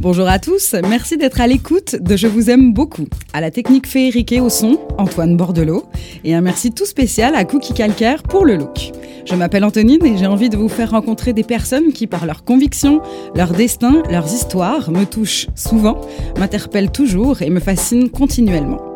Bonjour 0.00 0.28
à 0.28 0.38
tous, 0.38 0.74
merci 0.88 1.18
d'être 1.18 1.42
à 1.42 1.46
l'écoute 1.46 1.94
de 1.94 2.16
Je 2.16 2.26
vous 2.26 2.48
aime 2.48 2.72
beaucoup. 2.72 3.04
À 3.34 3.42
la 3.42 3.50
technique 3.50 3.86
féerique 3.86 4.32
et 4.32 4.40
au 4.40 4.48
son, 4.48 4.78
Antoine 4.96 5.36
Bordelot. 5.36 5.84
Et 6.24 6.34
un 6.34 6.40
merci 6.40 6.72
tout 6.72 6.86
spécial 6.86 7.34
à 7.34 7.44
Cookie 7.44 7.74
Calcaire 7.74 8.22
pour 8.22 8.46
le 8.46 8.56
look. 8.56 8.92
Je 9.26 9.34
m'appelle 9.34 9.62
Antonine 9.62 10.02
et 10.06 10.16
j'ai 10.16 10.26
envie 10.26 10.48
de 10.48 10.56
vous 10.56 10.70
faire 10.70 10.92
rencontrer 10.92 11.34
des 11.34 11.44
personnes 11.44 11.92
qui, 11.92 12.06
par 12.06 12.24
leurs 12.24 12.44
convictions, 12.44 13.02
leur 13.34 13.52
destin, 13.52 14.02
leurs 14.10 14.32
histoires, 14.32 14.90
me 14.90 15.04
touchent 15.04 15.48
souvent, 15.54 16.00
m'interpellent 16.38 16.90
toujours 16.90 17.42
et 17.42 17.50
me 17.50 17.60
fascinent 17.60 18.08
continuellement. 18.08 18.89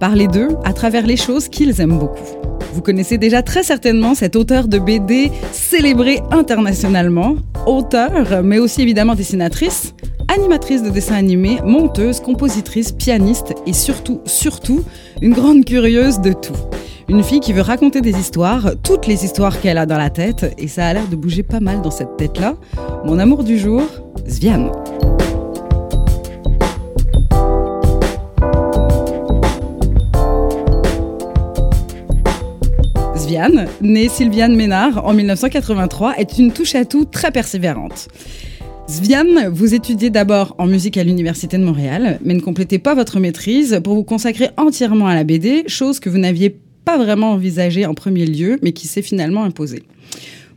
Parler 0.00 0.28
d'eux 0.28 0.48
à 0.64 0.72
travers 0.72 1.06
les 1.06 1.18
choses 1.18 1.50
qu'ils 1.50 1.78
aiment 1.78 1.98
beaucoup. 1.98 2.24
Vous 2.72 2.80
connaissez 2.80 3.18
déjà 3.18 3.42
très 3.42 3.62
certainement 3.62 4.14
cet 4.14 4.34
auteur 4.34 4.66
de 4.66 4.78
BD 4.78 5.30
célébré 5.52 6.20
internationalement, 6.30 7.36
auteur, 7.66 8.42
mais 8.42 8.58
aussi 8.58 8.80
évidemment 8.80 9.14
dessinatrice, 9.14 9.94
animatrice 10.28 10.82
de 10.82 10.88
dessin 10.88 11.16
animé, 11.16 11.58
monteuse, 11.66 12.20
compositrice, 12.20 12.92
pianiste 12.92 13.52
et 13.66 13.74
surtout, 13.74 14.22
surtout, 14.24 14.82
une 15.20 15.34
grande 15.34 15.66
curieuse 15.66 16.20
de 16.20 16.32
tout. 16.32 16.56
Une 17.10 17.22
fille 17.22 17.40
qui 17.40 17.52
veut 17.52 17.60
raconter 17.60 18.00
des 18.00 18.18
histoires, 18.18 18.70
toutes 18.82 19.06
les 19.06 19.26
histoires 19.26 19.60
qu'elle 19.60 19.76
a 19.76 19.84
dans 19.84 19.98
la 19.98 20.08
tête, 20.08 20.54
et 20.56 20.68
ça 20.68 20.86
a 20.86 20.94
l'air 20.94 21.08
de 21.08 21.16
bouger 21.16 21.42
pas 21.42 21.60
mal 21.60 21.82
dans 21.82 21.90
cette 21.90 22.16
tête-là. 22.16 22.54
Mon 23.04 23.18
amour 23.18 23.44
du 23.44 23.58
jour, 23.58 23.82
Sviane. 24.26 24.70
Sviane, 33.30 33.68
née 33.80 34.08
Sylviane 34.08 34.56
Ménard 34.56 35.06
en 35.06 35.14
1983, 35.14 36.16
est 36.18 36.38
une 36.38 36.52
touche-à-tout 36.52 37.04
très 37.04 37.30
persévérante. 37.30 38.08
Sviane, 38.88 39.48
vous 39.52 39.72
étudiez 39.72 40.10
d'abord 40.10 40.56
en 40.58 40.66
musique 40.66 40.96
à 40.96 41.04
l'Université 41.04 41.56
de 41.56 41.62
Montréal, 41.62 42.18
mais 42.24 42.34
ne 42.34 42.40
complétez 42.40 42.80
pas 42.80 42.96
votre 42.96 43.20
maîtrise 43.20 43.80
pour 43.84 43.94
vous 43.94 44.02
consacrer 44.02 44.48
entièrement 44.56 45.06
à 45.06 45.14
la 45.14 45.22
BD, 45.22 45.62
chose 45.68 46.00
que 46.00 46.10
vous 46.10 46.18
n'aviez 46.18 46.58
pas 46.84 46.98
vraiment 46.98 47.30
envisagée 47.30 47.86
en 47.86 47.94
premier 47.94 48.26
lieu, 48.26 48.58
mais 48.62 48.72
qui 48.72 48.88
s'est 48.88 49.00
finalement 49.00 49.44
imposée. 49.44 49.84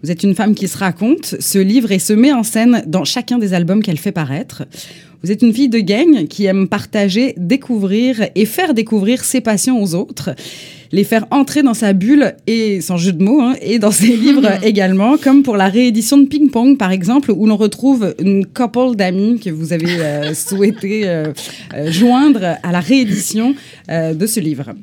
Vous 0.01 0.09
êtes 0.09 0.23
une 0.23 0.33
femme 0.33 0.55
qui 0.55 0.67
se 0.67 0.79
raconte, 0.79 1.35
se 1.39 1.59
livre 1.59 1.91
et 1.91 1.99
se 1.99 2.13
met 2.13 2.33
en 2.33 2.41
scène 2.41 2.83
dans 2.87 3.05
chacun 3.05 3.37
des 3.37 3.53
albums 3.53 3.83
qu'elle 3.83 3.99
fait 3.99 4.11
paraître. 4.11 4.63
Vous 5.21 5.31
êtes 5.31 5.43
une 5.43 5.53
fille 5.53 5.69
de 5.69 5.79
gang 5.79 6.27
qui 6.27 6.45
aime 6.45 6.67
partager, 6.67 7.35
découvrir 7.37 8.27
et 8.33 8.45
faire 8.45 8.73
découvrir 8.73 9.23
ses 9.23 9.41
passions 9.41 9.81
aux 9.81 9.93
autres, 9.95 10.31
les 10.93 11.03
faire 11.03 11.25
entrer 11.31 11.63
dans 11.63 11.73
sa 11.73 11.91
bulle 11.91 12.35
et 12.45 12.79
sans 12.79 12.97
jeu 12.97 13.11
de 13.11 13.23
mots 13.23 13.41
hein, 13.41 13.55
et 13.61 13.79
dans 13.79 13.91
ses 13.91 14.07
livres 14.15 14.63
également, 14.63 15.17
comme 15.17 15.41
pour 15.41 15.57
la 15.57 15.67
réédition 15.67 16.17
de 16.17 16.27
Ping 16.27 16.49
Pong 16.51 16.77
par 16.77 16.91
exemple, 16.91 17.31
où 17.31 17.47
l'on 17.47 17.57
retrouve 17.57 18.15
une 18.19 18.45
couple 18.45 18.95
d'amis 18.95 19.39
que 19.39 19.49
vous 19.49 19.73
avez 19.73 19.99
euh, 19.99 20.33
souhaité 20.35 21.09
euh, 21.09 21.33
euh, 21.73 21.91
joindre 21.91 22.57
à 22.61 22.71
la 22.71 22.79
réédition 22.79 23.55
euh, 23.89 24.13
de 24.13 24.27
ce 24.27 24.39
livre. 24.39 24.73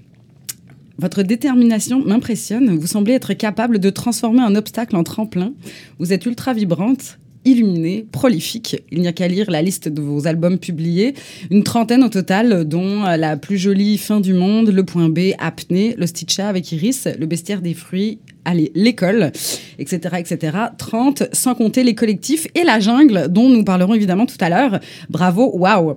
Votre 0.99 1.23
détermination 1.23 2.05
m'impressionne. 2.05 2.77
Vous 2.77 2.89
semblez 2.89 3.15
être 3.15 3.33
capable 3.33 3.79
de 3.79 3.89
transformer 3.89 4.43
un 4.43 4.55
obstacle 4.57 4.97
en 4.97 5.05
tremplin. 5.05 5.53
Vous 5.99 6.13
êtes 6.13 6.27
ultra 6.27 6.53
vibrante, 6.53 7.19
illuminée, 7.45 8.07
prolifique. 8.13 8.83
Il 8.91 9.01
n'y 9.01 9.09
a 9.09 9.13
qu'à 9.13 9.29
lire 9.29 9.51
la 9.51 9.63
liste 9.63 9.89
de 9.89 10.03
vos 10.03 10.27
albums 10.27 10.59
publiés. 10.59 11.15
Une 11.51 11.63
trentaine 11.63 12.05
au 12.05 12.09
total, 12.09 12.65
dont 12.65 13.03
La 13.03 13.37
plus 13.37 13.59
jolie 13.59 13.99
fin 13.99 14.21
du 14.21 14.35
monde, 14.35 14.69
Le 14.69 14.85
point 14.85 15.09
B, 15.09 15.33
Apnée, 15.39 15.95
Le 15.97 16.07
Stitcha 16.07 16.49
avec 16.49 16.71
Iris, 16.73 17.09
Le 17.19 17.27
bestiaire 17.27 17.63
des 17.63 17.75
fruits, 17.75 18.19
allez, 18.45 18.71
l'école, 18.75 19.33
etc., 19.79 20.17
etc. 20.19 20.57
30, 20.77 21.25
sans 21.33 21.55
compter 21.55 21.83
les 21.83 21.95
collectifs 21.95 22.47
et 22.55 22.65
la 22.65 22.81
jungle, 22.81 23.29
dont 23.29 23.49
nous 23.49 23.65
parlerons 23.65 23.95
évidemment 23.95 24.27
tout 24.27 24.39
à 24.41 24.49
l'heure. 24.49 24.81
Bravo, 25.09 25.51
waouh. 25.55 25.97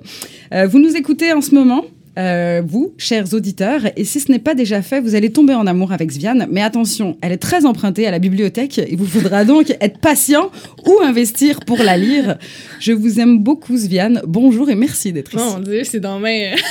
Euh, 0.54 0.68
vous 0.68 0.80
nous 0.80 0.96
écoutez 0.96 1.34
en 1.34 1.42
ce 1.42 1.54
moment? 1.54 1.84
Euh, 2.18 2.62
vous, 2.66 2.94
chers 2.98 3.34
auditeurs, 3.34 3.82
et 3.96 4.04
si 4.06 4.20
ce 4.20 4.32
n'est 4.32 4.40
pas 4.40 4.54
déjà 4.56 4.82
fait, 4.82 5.00
vous 5.02 5.16
allez 5.16 5.32
tomber 5.32 5.54
en 5.54 5.66
amour 5.68 5.92
avec 5.92 6.12
Sviane. 6.12 6.48
Mais 6.52 6.62
attention, 6.62 7.18
elle 7.22 7.32
est 7.32 7.38
très 7.38 7.66
empruntée 7.66 8.06
à 8.08 8.12
la 8.12 8.20
bibliothèque. 8.20 8.78
Il 8.90 8.98
vous 8.98 9.06
faudra 9.08 9.46
donc 9.46 9.72
être 9.82 9.98
patient 10.00 10.52
ou 10.86 11.00
investir 11.04 11.60
pour 11.62 11.78
la 11.80 11.98
lire. 11.98 12.38
Je 12.80 12.92
vous 12.94 13.20
aime 13.20 13.40
beaucoup, 13.40 13.78
Sviane. 13.78 14.22
Bonjour 14.28 14.70
et 14.70 14.76
merci 14.76 15.12
d'être 15.12 15.34
ici. 15.34 15.44
Mon 15.44 15.60
Dieu, 15.60 15.84
c'est 15.84 16.00
dans 16.00 16.20
mes. 16.20 16.54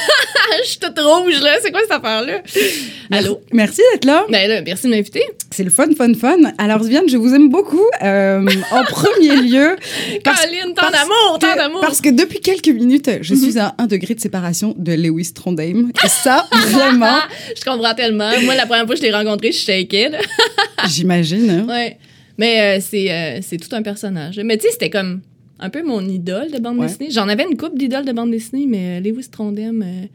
Je 0.64 0.68
suis 0.68 0.78
toute 0.78 0.98
rouge, 0.98 1.40
là. 1.42 1.52
C'est 1.62 1.70
quoi 1.70 1.80
cette 1.80 1.92
affaire-là? 1.92 2.42
Allô? 3.10 3.40
Merci 3.52 3.80
d'être 3.92 4.04
là. 4.04 4.24
Ben 4.30 4.48
là, 4.48 4.60
merci 4.62 4.86
de 4.86 4.90
m'inviter. 4.92 5.22
C'est 5.50 5.64
le 5.64 5.70
fun, 5.70 5.86
fun, 5.96 6.12
fun. 6.14 6.36
Alors, 6.58 6.84
Sviane, 6.84 7.08
je 7.08 7.16
vous 7.16 7.34
aime 7.34 7.48
beaucoup. 7.48 7.80
Euh, 8.02 8.46
en 8.70 8.84
premier 8.84 9.36
lieu. 9.36 9.76
parce- 10.24 10.42
Colline, 10.44 10.74
tant 10.74 10.90
d'amour, 10.90 11.38
tant 11.40 11.56
d'amour. 11.56 11.80
Parce 11.80 12.00
que 12.02 12.10
depuis 12.10 12.40
quelques 12.40 12.68
minutes, 12.68 13.10
je 13.22 13.34
suis 13.34 13.58
à 13.58 13.74
un 13.78 13.86
degré 13.86 14.14
de 14.14 14.20
séparation 14.20 14.74
de 14.76 14.92
Lewis 14.92 15.31
Trondheim. 15.34 15.90
Et 16.04 16.08
ça, 16.08 16.46
vraiment, 16.70 17.18
Je 17.58 17.64
comprends 17.64 17.94
tellement. 17.94 18.30
Moi, 18.42 18.54
la 18.54 18.66
première 18.66 18.86
fois 18.86 18.94
que 18.94 19.00
je 19.00 19.06
l'ai 19.06 19.12
rencontré, 19.14 19.52
je 19.52 19.58
shakeais, 19.58 20.08
là. 20.10 20.18
j'imagine. 20.88 21.50
hein. 21.50 21.66
Ouais. 21.68 21.98
Mais 22.38 22.78
euh, 22.78 22.80
c'est 22.80 23.10
euh, 23.12 23.38
c'est 23.42 23.58
tout 23.58 23.74
un 23.74 23.82
personnage. 23.82 24.40
Mais 24.44 24.56
tu 24.56 24.64
sais, 24.66 24.72
c'était 24.72 24.90
comme 24.90 25.20
un 25.58 25.70
peu 25.70 25.82
mon 25.82 26.00
idole 26.08 26.50
de 26.50 26.58
bande 26.58 26.78
Ouais. 26.78 26.86
dessinée. 26.86 27.10
J'en 27.10 27.28
avais 27.28 27.44
une 27.44 27.56
couple 27.56 27.76
d'idoles 27.78 28.04
de 28.04 28.12
bande 28.12 28.30
dessinée, 28.30 28.66
mais 28.66 28.98
euh, 28.98 29.00
Lewis 29.00 29.28
Trondheim, 29.30 29.82
euh, 29.82 30.06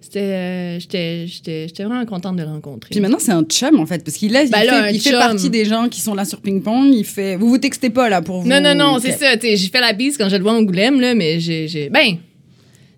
c'était. 0.00 0.78
J'étais 0.80 1.26
j'étais- 1.26 1.68
j'étais 1.68 1.84
vraiment 1.84 2.04
contente 2.06 2.36
de 2.36 2.42
le 2.42 2.48
rencontrer. 2.48 2.90
Puis 2.90 3.00
maintenant, 3.00 3.18
c'est 3.18 3.32
un 3.32 3.42
chum, 3.42 3.78
en 3.80 3.86
fait, 3.86 4.04
parce 4.04 4.16
qu'il 4.16 4.34
est- 4.36 4.44
il 4.46 4.50
Ben 4.50 4.60
fait, 4.60 4.66
là, 4.66 4.84
un 4.84 4.88
il 4.90 5.00
fait 5.00 5.12
partie 5.12 5.50
des 5.50 5.64
gens 5.64 5.88
qui 5.88 6.00
sont 6.00 6.14
là 6.14 6.24
sur 6.24 6.40
Ping 6.40 6.62
Pong. 6.62 6.92
Il 6.92 7.04
fait... 7.04 7.36
Vous 7.36 7.48
vous 7.48 7.58
textez 7.58 7.90
pas, 7.90 8.08
là, 8.08 8.22
pour 8.22 8.40
vous... 8.42 8.48
Non, 8.48 8.60
non, 8.60 8.74
non, 8.74 8.98
c'est 9.00 9.12
ça. 9.12 9.34
J'ai 9.40 9.56
fait 9.56 9.80
la 9.80 9.92
bise 9.92 10.16
quand 10.16 10.28
je 10.28 10.36
le 10.36 10.42
vois 10.42 10.52
en 10.52 10.56
Angoulême, 10.58 11.00
là, 11.00 11.14
mais 11.14 11.40
j'ai. 11.40 11.68
j'ai- 11.68 11.88
Ben, 11.90 12.16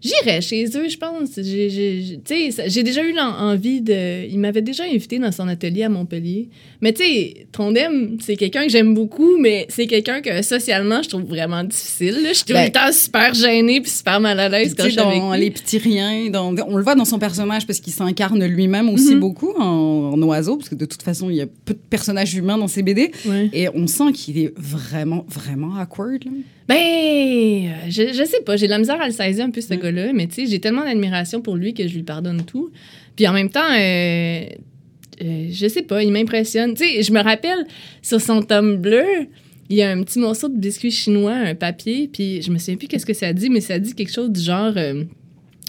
j'irais 0.02 0.40
chez 0.40 0.64
eux, 0.76 0.88
je 0.88 0.96
pense. 0.98 1.30
J'ai- 1.40 2.82
déjà 2.82 3.02
eu 3.04 3.18
envie 3.18 3.80
de. 3.80 4.26
Il 4.28 4.38
m'avait 4.38 4.62
déjà 4.62 4.84
invité 4.84 5.18
dans 5.18 5.32
son 5.32 5.48
atelier 5.48 5.82
à 5.84 5.88
Montpellier. 5.88 6.48
Mais 6.80 6.92
tu 6.92 7.02
sais, 7.02 7.46
Trondheim, 7.52 8.16
c'est 8.20 8.36
quelqu'un 8.36 8.64
que 8.64 8.70
j'aime 8.70 8.94
beaucoup, 8.94 9.38
mais 9.38 9.66
c'est 9.68 9.86
quelqu'un 9.86 10.20
que 10.20 10.42
socialement, 10.42 11.02
je 11.02 11.08
trouve 11.08 11.22
vraiment 11.24 11.64
difficile. 11.64 12.22
là. 12.22 12.28
Je 12.30 12.34
suis 12.34 12.44
tout 12.44 12.52
Ben, 12.52 12.66
le 12.66 12.72
temps 12.72 12.92
super 12.92 13.34
gênée 13.34 13.80
puis 13.80 13.90
super 13.90 14.20
mal 14.20 14.38
à 14.38 14.48
l'aise 14.48 14.74
quand 14.76 14.84
je 14.84 14.90
suis 14.90 15.00
avec 15.00 15.18
dans 15.20 15.32
lui. 15.34 15.40
les 15.40 15.50
petits 15.50 15.78
riens, 15.78 16.28
dans- 16.30 16.54
on 16.68 16.76
le 16.76 16.82
voit 16.82 16.94
dans 16.94 17.04
son 17.04 17.18
personnage 17.18 17.66
parce 17.66 17.80
qu'il 17.80 17.92
s'incarne 17.92 18.44
lui-même 18.44 18.88
aussi 18.90 19.14
Mhm. 19.14 19.20
beaucoup 19.20 19.52
en, 19.58 20.12
en 20.14 20.22
oiseau, 20.22 20.56
parce 20.56 20.68
que 20.68 20.74
de 20.74 20.84
toute 20.84 21.02
façon, 21.02 21.30
il 21.30 21.36
y 21.36 21.40
a 21.40 21.46
peu 21.46 21.74
de 21.74 21.78
personnages 21.90 22.34
humains 22.34 22.58
dans 22.58 22.68
ses 22.68 22.82
BD. 22.82 23.10
Ouais. 23.26 23.50
Et 23.52 23.68
on 23.74 23.86
sent 23.86 24.12
qu'il 24.14 24.38
est 24.38 24.52
vraiment, 24.56 25.24
vraiment 25.28 25.76
awkward. 25.80 26.24
là. 26.24 26.30
Ben, 26.68 26.76
euh, 26.76 27.68
je, 27.88 28.12
je 28.12 28.24
sais 28.24 28.40
pas, 28.44 28.56
j'ai 28.56 28.66
de 28.66 28.72
la 28.72 28.78
misère 28.78 29.00
à 29.00 29.06
le 29.06 29.12
saisir 29.12 29.44
un 29.44 29.50
peu, 29.50 29.60
ce 29.60 29.68
Ouais. 29.70 29.78
gars-là, 29.78 30.12
mais 30.12 30.26
tu 30.26 30.34
sais, 30.34 30.46
j'ai 30.46 30.58
tellement 30.58 30.84
d'admiration 30.84 31.40
pour 31.40 31.56
lui 31.56 31.74
que 31.74 31.86
je 31.86 31.94
lui 31.94 32.02
pardonne 32.02 32.42
tout. 32.44 32.70
Puis 33.14 33.26
en 33.28 33.32
même 33.32 33.50
temps, 33.50 33.60
euh, 33.72 34.44
euh, 35.22 35.46
je 35.50 35.68
sais 35.68 35.82
pas, 35.82 36.02
il 36.02 36.10
m'impressionne. 36.12 36.74
Tu 36.74 36.84
sais, 36.84 37.02
je 37.02 37.12
me 37.12 37.22
rappelle, 37.22 37.64
sur 38.02 38.20
son 38.20 38.42
tome 38.42 38.76
bleu, 38.78 39.04
il 39.70 39.76
y 39.76 39.82
a 39.82 39.90
un 39.90 40.02
petit 40.02 40.18
morceau 40.18 40.48
de 40.48 40.56
biscuit 40.58 40.90
chinois, 40.90 41.34
un 41.34 41.54
papier, 41.54 42.08
puis 42.12 42.42
je 42.42 42.50
me 42.50 42.58
souviens 42.58 42.76
plus 42.76 42.88
qu'est-ce 42.88 43.06
que 43.06 43.14
ça 43.14 43.32
dit, 43.32 43.48
mais 43.48 43.60
ça 43.60 43.78
dit 43.78 43.94
quelque 43.94 44.12
chose 44.12 44.30
du 44.30 44.40
genre... 44.40 44.72
euh, 44.76 45.04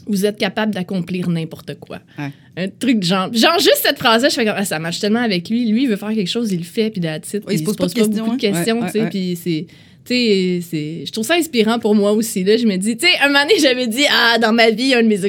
vous 0.10 0.26
êtes 0.26 0.38
capable 0.38 0.74
d'accomplir 0.74 1.28
n'importe 1.30 1.76
quoi. 1.80 2.00
Ouais. 2.18 2.32
Un 2.56 2.70
truc 2.70 3.00
de 3.00 3.04
genre. 3.04 3.32
Genre, 3.34 3.60
juste 3.60 3.82
cette 3.84 4.00
phrase-là, 4.00 4.30
je 4.30 4.36
fais 4.36 4.46
comme, 4.46 4.56
ah, 4.58 4.64
ça 4.64 4.80
marche 4.80 5.00
tellement 5.00 5.20
avec 5.20 5.50
lui. 5.50 5.70
Lui, 5.70 5.84
il 5.84 5.90
veut 5.90 5.98
faire 5.98 6.14
quelque 6.14 6.30
chose, 6.30 6.52
il 6.54 6.60
le 6.60 6.64
fait, 6.64 6.90
puis 6.92 7.02
that's 7.02 7.34
it. 7.34 7.46
Ouais, 7.46 7.56
il 7.56 7.60
se 7.60 7.64
pose 7.66 7.76
pas 7.76 7.88
de 7.88 7.94
questions, 7.94 8.14
beaucoup 8.26 8.38
de 8.38 8.46
hein. 8.46 8.54
questions, 8.54 8.80
Ouais, 8.80 8.86
tu 8.92 9.00
sais, 9.00 9.10
puis 9.10 9.36
c'est. 9.36 9.68
Tu 10.08 10.14
sais, 10.14 10.60
c'est- 10.70 11.06
je 11.06 11.12
trouve 11.12 11.26
ça 11.26 11.34
inspirant 11.36 11.80
pour 11.80 11.94
moi 11.94 12.14
aussi. 12.14 12.44
Là. 12.46 12.56
Je 12.56 12.66
me 12.66 12.78
dis, 12.78 12.96
tu 12.96 13.06
sais, 13.06 13.14
un 13.22 13.28
moment 13.28 13.42
donné, 13.42 13.60
j'avais 13.60 13.88
dit, 13.88 14.06
ah, 14.10 14.38
dans 14.38 14.54
ma 14.54 14.70
vie, 14.70 14.94
un 14.94 15.04
de 15.04 15.08
mes 15.08 15.20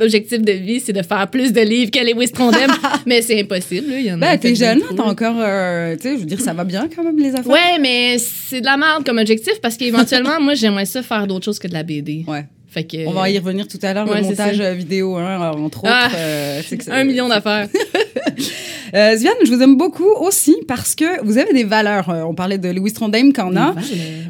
objectifs 0.00 0.42
de 0.42 0.52
vie, 0.52 0.80
c'est 0.80 0.92
de 0.92 1.02
faire 1.02 1.28
plus 1.28 1.52
de 1.52 1.60
livres 1.60 1.92
que 1.92 2.00
Lewis 2.00 2.30
Trondheim. 2.32 2.68
mais 3.06 3.22
c'est 3.22 3.40
impossible. 3.40 3.90
Là. 3.90 3.98
Il 4.00 4.06
y 4.06 4.10
en 4.12 4.16
a 4.20 4.32
Ben, 4.32 4.38
t'es 4.38 4.54
jeune, 4.56 4.80
t'as 4.96 5.02
encore. 5.04 5.36
euh, 5.38 5.94
tu 5.94 6.02
sais, 6.02 6.14
je 6.14 6.20
veux 6.20 6.26
dire, 6.26 6.40
ça 6.40 6.52
va 6.52 6.64
bien 6.64 6.88
quand 6.94 7.04
même, 7.04 7.16
les 7.18 7.30
affaires. 7.34 7.46
Ouais, 7.52 7.78
mais 7.80 8.16
c'est 8.18 8.60
de 8.60 8.66
la 8.66 8.76
merde 8.76 9.04
comme 9.06 9.18
objectif 9.18 9.54
parce 9.62 9.76
qu'éventuellement, 9.76 10.40
moi, 10.40 10.54
j'aimerais 10.54 10.86
ça 10.86 11.02
faire 11.04 11.26
d'autres 11.28 11.44
choses 11.44 11.60
que 11.60 11.68
de 11.68 11.72
la 11.74 11.84
BD. 11.84 12.24
Ouais. 12.26 12.44
Fait 12.68 12.82
que, 12.82 13.06
On 13.06 13.12
va 13.12 13.30
y 13.30 13.38
revenir 13.38 13.68
tout 13.68 13.78
à 13.82 13.94
l'heure, 13.94 14.08
Ouais, 14.10 14.16
le 14.20 14.24
montage 14.26 14.58
euh, 14.58 14.72
vidéo, 14.72 15.14
hein, 15.14 15.52
entre 15.52 15.78
autres. 15.84 15.92
Ah, 15.92 16.08
euh, 16.16 16.60
que 16.60 16.82
c'est- 16.82 16.90
un 16.90 17.04
million 17.04 17.28
d'affaires. 17.28 17.68
Euh, 18.94 19.16
Sviane, 19.16 19.34
je 19.44 19.52
vous 19.52 19.60
aime 19.62 19.76
beaucoup 19.76 20.08
aussi 20.20 20.54
parce 20.68 20.94
que 20.94 21.24
vous 21.24 21.38
avez 21.38 21.52
des 21.52 21.64
valeurs. 21.64 22.10
Euh, 22.10 22.22
on 22.22 22.34
parlait 22.34 22.58
de 22.58 22.68
Louis 22.70 22.92
Trondheim 22.92 23.32
qu'en 23.32 23.56
a. 23.56 23.74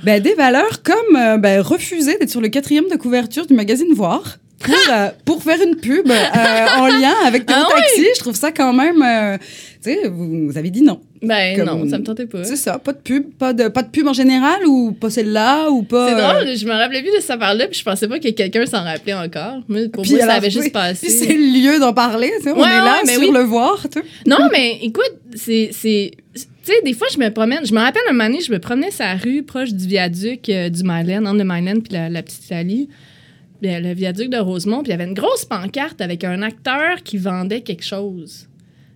Ben, 0.04 0.22
des 0.22 0.34
valeurs 0.34 0.82
comme 0.82 1.16
euh, 1.16 1.36
ben, 1.36 1.60
refuser 1.60 2.16
d'être 2.18 2.30
sur 2.30 2.40
le 2.40 2.48
quatrième 2.48 2.88
de 2.90 2.96
couverture 2.96 3.46
du 3.46 3.54
magazine 3.54 3.92
Voir 3.94 4.38
pour, 4.60 4.74
euh, 4.90 5.08
pour 5.26 5.42
faire 5.42 5.60
une 5.60 5.76
pub 5.76 6.10
euh, 6.10 6.66
en 6.78 6.86
lien 6.86 7.12
avec 7.26 7.44
Théo 7.44 7.56
Ah? 7.60 7.68
Taxi. 7.74 8.06
Je 8.14 8.20
trouve 8.20 8.34
ça 8.36 8.52
quand 8.52 8.72
même... 8.72 9.02
euh, 9.02 9.36
tu 9.82 9.92
sais, 9.92 10.08
vous, 10.08 10.46
vous 10.48 10.56
avez 10.58 10.70
dit 10.70 10.80
non. 10.82 11.00
Ben 11.26 11.56
Comme- 11.56 11.66
non, 11.80 11.88
ça 11.88 11.98
me 11.98 12.04
tentait 12.04 12.26
pas. 12.26 12.44
C'est 12.44 12.56
ça, 12.56 12.78
pas 12.78 12.92
de 12.92 12.98
pub. 12.98 13.32
Pas 13.34 13.52
de, 13.52 13.68
pas 13.68 13.82
de 13.82 13.88
pub 13.88 14.06
en 14.06 14.12
général 14.12 14.66
ou 14.66 14.92
pas 14.92 15.10
celle-là 15.10 15.70
ou 15.70 15.82
pas... 15.82 16.08
C'est 16.08 16.14
euh, 16.14 16.32
drôle, 16.44 16.56
je 16.56 16.66
me 16.66 16.72
rappelais 16.72 17.02
plus 17.02 17.10
de 17.12 17.20
cette 17.20 17.30
affaire-là, 17.30 17.66
puis 17.68 17.78
je 17.78 17.84
pensais 17.84 18.06
pas 18.08 18.18
que 18.18 18.28
quelqu'un 18.30 18.66
s'en 18.66 18.84
rappelait 18.84 19.14
encore. 19.14 19.62
Moi, 19.68 19.80
pour 19.92 20.02
Puis 20.02 20.12
moi, 20.14 20.26
ça 20.26 20.32
avait 20.34 20.46
oui, 20.46 20.52
juste 20.52 20.62
Puis 20.64 20.70
passé. 20.72 21.08
c'est 21.08 21.32
le 21.34 21.52
lieu 21.72 21.78
d'en 21.80 21.92
parler, 21.92 22.30
tu 22.38 22.44
sais, 22.44 22.52
on 22.52 22.58
est 22.58 22.68
là 22.68 22.98
mais 23.06 23.12
sur 23.12 23.20
oui. 23.22 23.30
le 23.32 23.40
voir. 23.42 23.86
tu. 23.90 24.00
Non, 24.26 24.48
mais 24.52 24.78
écoute, 24.82 25.12
c'est. 25.34 25.70
Tu 25.72 26.72
sais, 26.72 26.80
des 26.84 26.94
fois, 26.94 27.06
je 27.12 27.18
me 27.18 27.28
promène. 27.30 27.64
Je 27.66 27.74
me 27.74 27.78
rappelle 27.80 28.02
un 28.08 28.12
moment 28.12 28.24
donné, 28.30 28.40
je 28.40 28.50
me 28.50 28.58
promenais 28.58 28.90
sur 28.90 29.04
la 29.04 29.16
rue 29.16 29.42
proche 29.42 29.72
du 29.72 29.86
viaduc 29.86 30.48
euh, 30.48 30.68
du 30.70 30.82
Myland, 30.82 31.26
entre 31.26 31.38
le 31.38 31.44
Myland 31.44 31.80
puis 31.80 31.92
la, 31.92 32.08
la 32.08 32.22
petite 32.22 32.46
Italie. 32.46 32.88
le 33.62 33.92
viaduc 33.94 34.30
de 34.30 34.38
Rosemont, 34.38 34.82
puis 34.82 34.88
il 34.88 34.90
y 34.90 34.94
avait 34.94 35.04
une 35.08 35.14
grosse 35.14 35.44
pancarte 35.44 36.00
avec 36.00 36.24
un 36.24 36.42
acteur 36.42 37.02
qui 37.04 37.18
vendait 37.18 37.60
quelque 37.60 37.84
chose. 37.84 38.48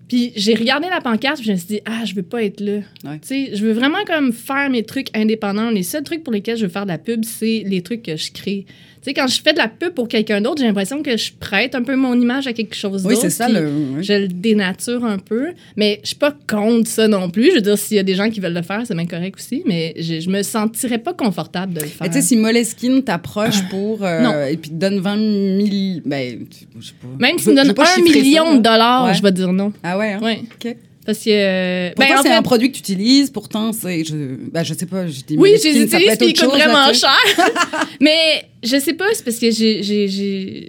Puis 0.08 0.32
j'ai 0.36 0.54
regardé 0.54 0.88
la 0.88 1.00
pancarte, 1.00 1.36
puis 1.36 1.46
je 1.46 1.52
me 1.52 1.56
suis 1.56 1.66
dit, 1.66 1.80
ah, 1.84 2.04
je 2.04 2.14
veux 2.14 2.22
pas 2.22 2.42
être 2.42 2.60
là. 2.60 2.80
Ouais. 3.04 3.18
Tu 3.20 3.28
sais, 3.28 3.50
je 3.54 3.64
veux 3.64 3.72
vraiment 3.72 4.04
comme 4.06 4.32
faire 4.32 4.70
mes 4.70 4.82
trucs 4.82 5.14
indépendants. 5.14 5.70
Les 5.70 5.82
seuls 5.82 6.02
trucs 6.02 6.24
pour 6.24 6.32
lesquels 6.32 6.56
je 6.56 6.64
veux 6.64 6.72
faire 6.72 6.84
de 6.84 6.90
la 6.90 6.98
pub, 6.98 7.24
c'est 7.24 7.62
les 7.66 7.82
trucs 7.82 8.02
que 8.02 8.16
je 8.16 8.32
crée. 8.32 8.64
Tu 9.00 9.10
sais, 9.10 9.14
quand 9.14 9.26
je 9.28 9.40
fais 9.40 9.52
de 9.52 9.58
la 9.58 9.68
pub 9.68 9.90
pour 9.94 10.08
quelqu'un 10.08 10.40
d'autre, 10.40 10.56
j'ai 10.58 10.66
l'impression 10.66 11.02
que 11.02 11.16
je 11.16 11.30
prête 11.38 11.74
un 11.74 11.82
peu 11.82 11.94
mon 11.96 12.20
image 12.20 12.46
à 12.46 12.52
quelque 12.52 12.74
chose 12.74 13.04
Oui, 13.06 13.14
d'autre. 13.14 13.22
c'est 13.22 13.30
ça. 13.30 13.48
Le... 13.48 13.68
oui. 13.96 14.02
Je 14.04 14.12
le 14.12 14.28
dénature 14.28 15.04
un 15.04 15.18
peu. 15.18 15.48
Mais 15.76 16.00
je 16.02 16.08
suis 16.08 16.16
pas 16.16 16.34
contre 16.48 16.88
ça 16.88 17.06
non 17.08 17.30
plus. 17.30 17.50
Je 17.50 17.54
veux 17.56 17.60
dire, 17.60 17.78
s'il 17.78 17.96
y 17.96 18.00
a 18.00 18.02
des 18.02 18.14
gens 18.14 18.28
qui 18.28 18.40
veulent 18.40 18.54
le 18.54 18.62
faire, 18.62 18.82
c'est 18.84 18.94
bien 18.94 19.06
correct 19.06 19.36
aussi. 19.38 19.62
Mais 19.66 19.94
je, 19.98 20.20
je 20.20 20.28
me 20.30 20.42
sentirais 20.42 20.98
pas 20.98 21.14
confortable 21.14 21.74
de 21.74 21.80
le 21.80 21.86
faire. 21.86 22.08
Tu 22.08 22.14
sais, 22.14 22.22
si 22.22 22.36
Moleskine 22.36 23.02
t'approche 23.04 23.62
pour. 23.70 24.04
euh, 24.04 24.20
Non. 24.20 24.46
Et 24.46 24.56
puis 24.56 24.70
te 24.70 24.74
donne 24.74 24.98
20 24.98 25.16
000. 25.16 26.00
Ben, 26.04 26.38
je 26.80 26.86
sais 26.88 26.94
pas. 27.00 27.06
Même 27.18 27.38
s'il 27.38 27.52
me 27.52 27.56
donne 27.56 27.74
un 27.78 28.02
million 28.02 28.46
ça, 28.46 28.56
de 28.56 28.62
dollars, 28.62 29.04
Ouais. 29.06 29.14
je 29.14 29.22
vais 29.22 29.32
dire 29.32 29.52
non. 29.52 29.72
Ah 29.82 29.96
ouais, 29.96 30.12
hein? 30.14 30.20
Ouais. 30.22 30.40
OK. 30.42 30.76
Parce 31.08 31.20
que. 31.20 31.30
euh, 31.30 31.90
ben, 31.96 32.04
en 32.18 32.22
c'est 32.22 32.28
fait- 32.28 32.34
un 32.34 32.42
produit 32.42 32.70
que 32.70 32.74
tu 32.76 32.80
utilises, 32.80 33.30
pourtant, 33.30 33.72
c'est. 33.72 34.04
Je, 34.04 34.14
ben, 34.52 34.62
je 34.62 34.74
sais 34.74 34.84
pas, 34.84 35.06
je 35.06 35.22
dis 35.22 35.38
Oui, 35.38 35.52
Moleskine, 35.52 35.72
j'ai 35.72 35.86
ça 35.88 35.96
peut 35.96 36.02
utilisé, 36.04 36.12
être 36.12 36.18
puis 36.18 36.26
il 36.28 36.30
autre 36.32 36.40
coûte 36.42 36.50
chose, 36.50 36.58
là, 36.58 36.68
vraiment 36.68 36.92
cher. 36.92 37.86
Mais 38.02 38.44
je 38.62 38.78
sais 38.78 38.92
pas, 38.92 39.06
c'est 39.14 39.24
parce 39.24 39.38
que 39.38 39.50
j'ai. 39.50 40.68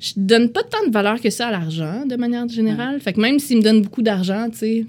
Je 0.00 0.12
donne 0.16 0.50
pas 0.50 0.64
tant 0.64 0.84
de 0.84 0.92
valeur 0.92 1.20
que 1.20 1.30
ça 1.30 1.46
à 1.46 1.50
l'argent, 1.52 2.04
de 2.06 2.16
manière 2.16 2.48
générale. 2.48 3.00
Fait 3.00 3.12
que 3.12 3.20
même 3.20 3.38
s'il 3.38 3.58
me 3.58 3.62
donne 3.62 3.82
beaucoup 3.82 4.02
d'argent, 4.02 4.48
tu 4.50 4.58
sais. 4.58 4.84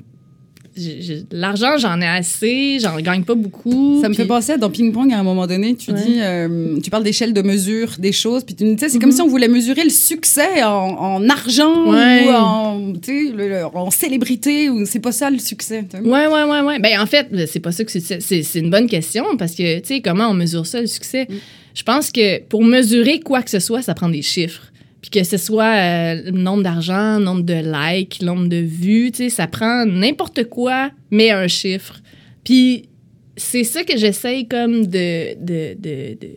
L'argent, 1.32 1.78
j'en 1.78 2.00
ai 2.02 2.06
assez, 2.08 2.78
j'en 2.82 2.96
gagne 3.00 3.24
pas 3.24 3.36
beaucoup. 3.36 4.00
Ça 4.02 4.10
me 4.10 4.14
fait 4.14 4.26
penser 4.26 4.54
à 4.54 4.58
dans 4.58 4.70
Ping 4.70 4.92
Pong 4.92 5.12
à 5.14 5.20
un 5.20 5.24
moment 5.24 5.48
donné, 5.48 5.76
tu 5.76 5.92
Ouais. 5.92 6.02
dis, 6.06 6.18
euh, 6.22 6.80
tu 6.82 6.90
parles 6.90 7.04
d'échelle 7.04 7.34
de 7.34 7.42
mesure 7.42 7.94
des 8.00 8.12
choses, 8.12 8.44
puis 8.44 8.56
tu 8.56 8.64
tu 8.76 8.78
sais, 8.80 8.90
c'est 8.90 8.96
Mhm. 8.96 9.02
comme 9.02 9.12
si 9.12 9.22
on 9.22 9.28
voulait 9.28 9.48
mesurer 9.48 9.84
le 9.84 9.90
succès 9.90 10.64
en, 10.64 10.70
en 10.70 11.30
argent 11.30 11.92
Ouais. 11.92 12.26
ou 12.28 12.32
en, 12.32 12.78
le- 13.08 13.32
le- 13.50 13.66
en 13.66 13.90
célébrité, 13.92 14.70
ou 14.70 14.86
c'est 14.86 15.00
pas 15.00 15.12
ça 15.12 15.30
le 15.30 15.40
succès. 15.40 15.86
tu 15.90 15.98
sais. 15.98 16.04
Ouais, 16.04 16.28
ouais, 16.28 16.44
ouais, 16.44 16.62
ouais. 16.62 16.80
Ben, 16.80 17.00
en 17.00 17.06
fait, 17.06 17.28
c'est 17.48 17.60
pas 17.60 17.72
ça 17.72 17.84
que 17.84 17.92
c'est. 17.92 18.22
C'est 18.22 18.44
c'est 18.44 18.60
une 18.60 18.70
bonne 18.70 18.88
question 18.88 19.26
parce 19.38 19.54
que, 19.56 19.80
tu 19.80 19.86
sais, 19.88 20.02
comment 20.02 20.30
on 20.30 20.34
mesure 20.34 20.66
ça, 20.66 20.82
le 20.82 20.88
succès? 20.88 21.28
Mm. 21.30 21.34
Je 21.76 21.84
pense 21.84 22.12
que 22.12 22.40
pour 22.44 22.64
mesurer 22.64 23.20
quoi 23.20 23.42
que 23.44 23.50
ce 23.50 23.60
soit, 23.60 23.82
ça 23.82 23.94
prend 23.94 24.10
des 24.10 24.22
chiffres. 24.22 24.64
Puis 25.10 25.22
que 25.22 25.26
ce 25.26 25.38
soit 25.38 25.64
euh, 25.76 26.22
le 26.26 26.32
nombre 26.32 26.64
d'argent, 26.64 27.18
le 27.18 27.24
nombre 27.24 27.44
de 27.44 27.54
likes, 27.54 28.18
le 28.20 28.26
nombre 28.26 28.48
de 28.48 28.58
vues, 28.58 29.12
tu 29.12 29.24
sais, 29.24 29.30
ça 29.30 29.48
prend 29.48 29.86
n'importe 29.86 30.44
quoi, 30.50 30.92
mais 31.12 31.32
un 31.32 31.48
chiffre. 31.48 32.02
Puis 32.44 32.90
c'est 33.38 33.64
ça 33.64 33.84
que 33.84 33.96
j'essaye 33.98 34.48
comme 34.50 34.86
de. 34.88 35.36
de, 35.40 35.74
de, 35.76 36.18
de- 36.20 36.28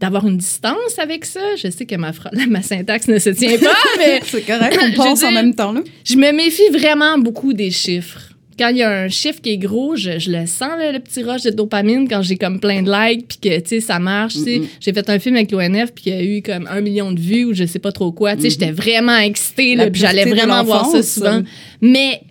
d'avoir 0.00 0.26
une 0.26 0.36
distance 0.36 0.98
avec 0.98 1.24
ça. 1.24 1.40
Je 1.56 1.70
sais 1.70 1.86
que 1.86 1.94
ma, 1.94 2.10
ma 2.48 2.60
syntaxe 2.62 3.06
ne 3.08 3.18
se 3.18 3.30
tient 3.30 3.56
pas, 3.56 3.72
mais 3.98 4.20
c'est 4.24 4.42
correct, 4.44 4.78
on 4.82 4.92
pense 4.96 5.22
en 5.22 5.30
même 5.32 5.54
temps. 5.54 5.72
Là. 5.72 5.80
je 6.04 6.16
me 6.16 6.30
méfie 6.32 6.68
vraiment 6.72 7.16
beaucoup 7.18 7.52
des 7.54 7.70
chiffres. 7.70 8.33
Quand 8.58 8.68
il 8.68 8.78
y 8.78 8.82
a 8.82 8.90
un 8.90 9.08
chiffre 9.08 9.40
qui 9.40 9.50
est 9.50 9.58
gros, 9.58 9.96
je, 9.96 10.18
je 10.18 10.30
le 10.30 10.46
sens, 10.46 10.70
là, 10.78 10.92
le 10.92 11.00
petit 11.00 11.22
rush 11.22 11.42
de 11.42 11.50
dopamine, 11.50 12.08
quand 12.08 12.22
j'ai 12.22 12.36
comme 12.36 12.60
plein 12.60 12.82
de 12.82 12.90
likes, 12.90 13.28
puis 13.28 13.38
que, 13.38 13.60
tu 13.60 13.68
sais, 13.68 13.80
ça 13.80 13.98
marche. 13.98 14.34
tu. 14.34 14.62
J'ai 14.80 14.92
fait 14.92 15.08
un 15.08 15.18
film 15.18 15.36
avec 15.36 15.50
l'ONF, 15.50 15.92
puis 15.92 16.04
il 16.06 16.12
y 16.12 16.16
a 16.16 16.22
eu 16.22 16.42
comme 16.42 16.66
un 16.70 16.80
million 16.80 17.12
de 17.12 17.20
vues, 17.20 17.44
ou 17.44 17.54
je 17.54 17.64
sais 17.64 17.78
pas 17.78 17.92
trop 17.92 18.12
quoi. 18.12 18.36
Tu 18.36 18.42
sais, 18.42 18.50
j'étais 18.50 18.72
vraiment 18.72 19.18
excitée, 19.18 19.76
là, 19.76 19.90
puis 19.90 20.00
j'allais 20.00 20.26
vraiment 20.26 20.62
voir 20.64 20.86
ça 20.86 21.02
souvent. 21.02 21.42
Mais 21.80 22.22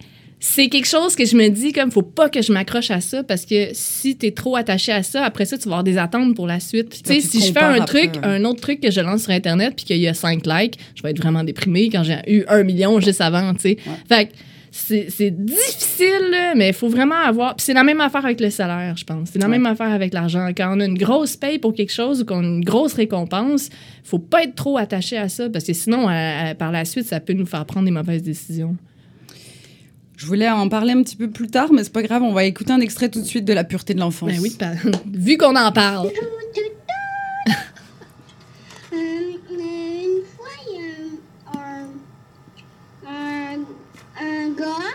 c'est 0.45 0.67
quelque 0.67 0.87
chose 0.87 1.15
que 1.15 1.25
je 1.25 1.37
me 1.37 1.47
dis, 1.47 1.71
comme, 1.71 1.89
faut 1.89 2.01
pas 2.01 2.27
que 2.27 2.41
je 2.41 2.51
m'accroche 2.51 2.91
à 2.91 2.99
ça, 2.99 3.23
parce 3.23 3.45
que 3.45 3.69
si 3.71 4.17
t'es 4.17 4.31
trop 4.31 4.57
attaché 4.57 4.91
à 4.91 5.01
ça, 5.01 5.23
après 5.23 5.45
ça, 5.45 5.57
tu 5.57 5.63
vas 5.69 5.75
avoir 5.75 5.83
des 5.85 5.97
attentes 5.97 6.35
pour 6.35 6.47
la 6.47 6.59
suite. 6.59 6.89
Tu 6.89 7.13
sais, 7.13 7.21
tu 7.21 7.39
si 7.39 7.47
je 7.47 7.53
fais 7.53 7.59
un 7.59 7.81
après, 7.81 8.07
truc, 8.07 8.15
ouais. 8.15 8.27
un 8.27 8.43
autre 8.43 8.59
truc 8.59 8.81
que 8.81 8.91
je 8.91 8.99
lance 8.99 9.23
sur 9.23 9.31
Internet, 9.31 9.73
puis 9.77 9.85
qu'il 9.85 9.97
y 9.97 10.07
a 10.07 10.13
5 10.13 10.45
likes, 10.45 10.77
je 10.95 11.01
vais 11.01 11.11
être 11.11 11.17
vraiment 11.17 11.45
déprimée 11.45 11.89
quand 11.89 12.03
j'ai 12.03 12.17
eu 12.27 12.43
un 12.49 12.63
million 12.63 12.99
juste 12.99 13.21
avant, 13.21 13.53
tu 13.53 13.61
sais. 13.61 13.77
Fait 14.09 14.25
que 14.25 14.33
c'est 14.75 15.29
difficile, 15.31 16.29
là, 16.31 16.53
mais 16.55 16.69
il 16.69 16.73
faut 16.73 16.89
vraiment 16.89 17.15
avoir. 17.15 17.55
Puis 17.55 17.65
c'est 17.65 17.73
la 17.73 17.83
même 17.83 18.01
affaire 18.01 18.25
avec 18.25 18.41
le 18.41 18.49
salaire, 18.49 18.97
je 18.97 19.03
pense. 19.03 19.29
C'est 19.31 19.39
la 19.39 19.45
Ouais. 19.45 19.51
même 19.51 19.65
affaire 19.67 19.91
avec 19.91 20.13
l'argent. 20.13 20.47
Quand 20.57 20.75
on 20.75 20.79
a 20.79 20.85
une 20.85 20.97
grosse 20.97 21.35
paye 21.37 21.59
pour 21.59 21.73
quelque 21.73 21.91
chose 21.93 22.21
ou 22.21 22.25
qu'on 22.25 22.39
a 22.39 22.47
une 22.47 22.63
grosse 22.65 22.93
récompense, 22.93 23.69
faut 24.03 24.17
pas 24.19 24.43
être 24.43 24.55
trop 24.55 24.77
attaché 24.77 25.15
à 25.17 25.29
ça 25.29 25.47
parce 25.49 25.65
que 25.65 25.73
sinon, 25.73 26.07
à- 26.07 26.49
à- 26.49 26.55
par 26.55 26.71
la 26.71 26.85
suite, 26.85 27.05
ça 27.05 27.19
peut 27.19 27.33
nous 27.33 27.45
faire 27.45 27.65
prendre 27.65 27.85
des 27.85 27.91
mauvaises 27.91 28.23
décisions. 28.23 28.75
Je 30.17 30.25
voulais 30.25 30.49
en 30.49 30.67
parler 30.69 30.93
un 30.93 31.03
petit 31.03 31.17
peu 31.17 31.29
plus 31.29 31.47
tard, 31.49 31.71
mais 31.71 31.83
c'est 31.83 31.93
pas 31.93 32.01
grave, 32.03 32.23
on 32.23 32.33
va 32.33 32.45
écouter 32.45 32.71
un 32.71 32.79
extrait 32.79 33.09
tout 33.09 33.19
de 33.19 33.25
suite 33.25 33.45
de 33.45 33.53
La 33.53 33.63
pureté 33.63 33.93
de 33.93 33.99
l'enfance. 33.99 34.29
Ben 34.31 34.39
oui, 34.41 34.55
vu 35.13 35.37
qu'on 35.37 35.55
en 35.55 35.71
parle. 35.71 36.07
Euh, 38.93 38.97
une 39.51 40.23
fois, 40.35 40.47
il 40.69 40.75
y 40.75 40.81
a 41.47 41.59
un, 41.59 41.87
un, 43.07 43.59
un 44.21 44.49
gars 44.53 44.91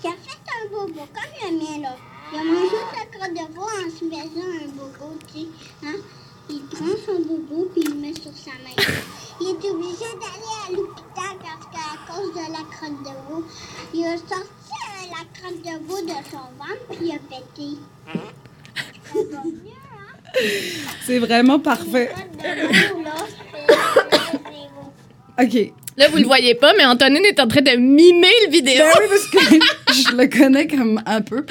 qui 0.00 0.06
a 0.06 0.10
fait 0.10 0.42
un 0.54 0.68
bobo 0.70 1.00
comme 1.14 1.34
le 1.42 1.48
mien, 1.58 1.78
là. 1.82 1.96
Il 2.32 2.38
a 2.38 2.44
mangé 2.44 2.76
sa 2.94 3.04
crotte 3.06 3.34
de 3.34 3.54
veau 3.54 3.62
en 3.62 3.88
se 3.90 4.04
faisant 4.04 4.50
un 4.64 4.68
bobo, 4.68 5.16
tu 5.32 5.40
sais. 5.40 5.46
Hein? 5.84 5.98
Il 6.48 6.62
prend 6.66 6.96
son 7.04 7.20
bobo 7.20 7.68
puis 7.72 7.82
il 7.82 7.90
le 7.90 7.96
met 7.96 8.14
sur 8.14 8.32
sa 8.34 8.52
main. 8.52 8.76
Il 9.40 9.48
est 9.48 9.70
obligé 9.70 10.08
d'aller 10.20 10.54
à 10.66 10.72
l'hôpital 10.72 11.34
parce 11.40 11.66
qu'à 11.72 12.12
cause 12.12 12.32
de 12.32 12.46
la 12.52 12.64
crotte 12.70 13.02
de 13.02 13.14
veau, 13.28 13.44
il 13.94 14.04
a 14.04 14.16
sorti 14.16 14.72
euh, 14.72 15.04
la 15.10 15.22
crotte 15.34 15.62
de 15.62 15.74
veau 15.86 16.00
de 16.02 16.16
son 16.30 16.46
ventre 16.58 16.84
puis 16.90 16.98
il 17.02 17.12
a 17.12 17.18
pété. 17.18 17.68
Ça 19.12 19.18
va 19.30 19.42
mieux, 19.44 19.82
hein? 19.92 20.14
C'est 21.04 21.18
vraiment 21.18 21.58
parfait. 21.58 22.14
Ok. 25.38 25.72
Là, 25.98 26.08
vous 26.10 26.18
le 26.18 26.24
voyez 26.24 26.54
pas, 26.54 26.72
mais 26.76 26.84
Antonine 26.84 27.24
est 27.24 27.40
en 27.40 27.48
train 27.48 27.62
de 27.62 27.76
mimer 27.76 28.28
le 28.46 28.50
vidéo. 28.52 28.74
Ben 28.78 29.00
oui, 29.00 29.06
parce 29.08 29.46
que 29.48 29.54
je 30.10 30.16
le 30.16 30.26
connais 30.28 30.66
comme 30.66 31.00
un 31.06 31.20
peu. 31.22 31.44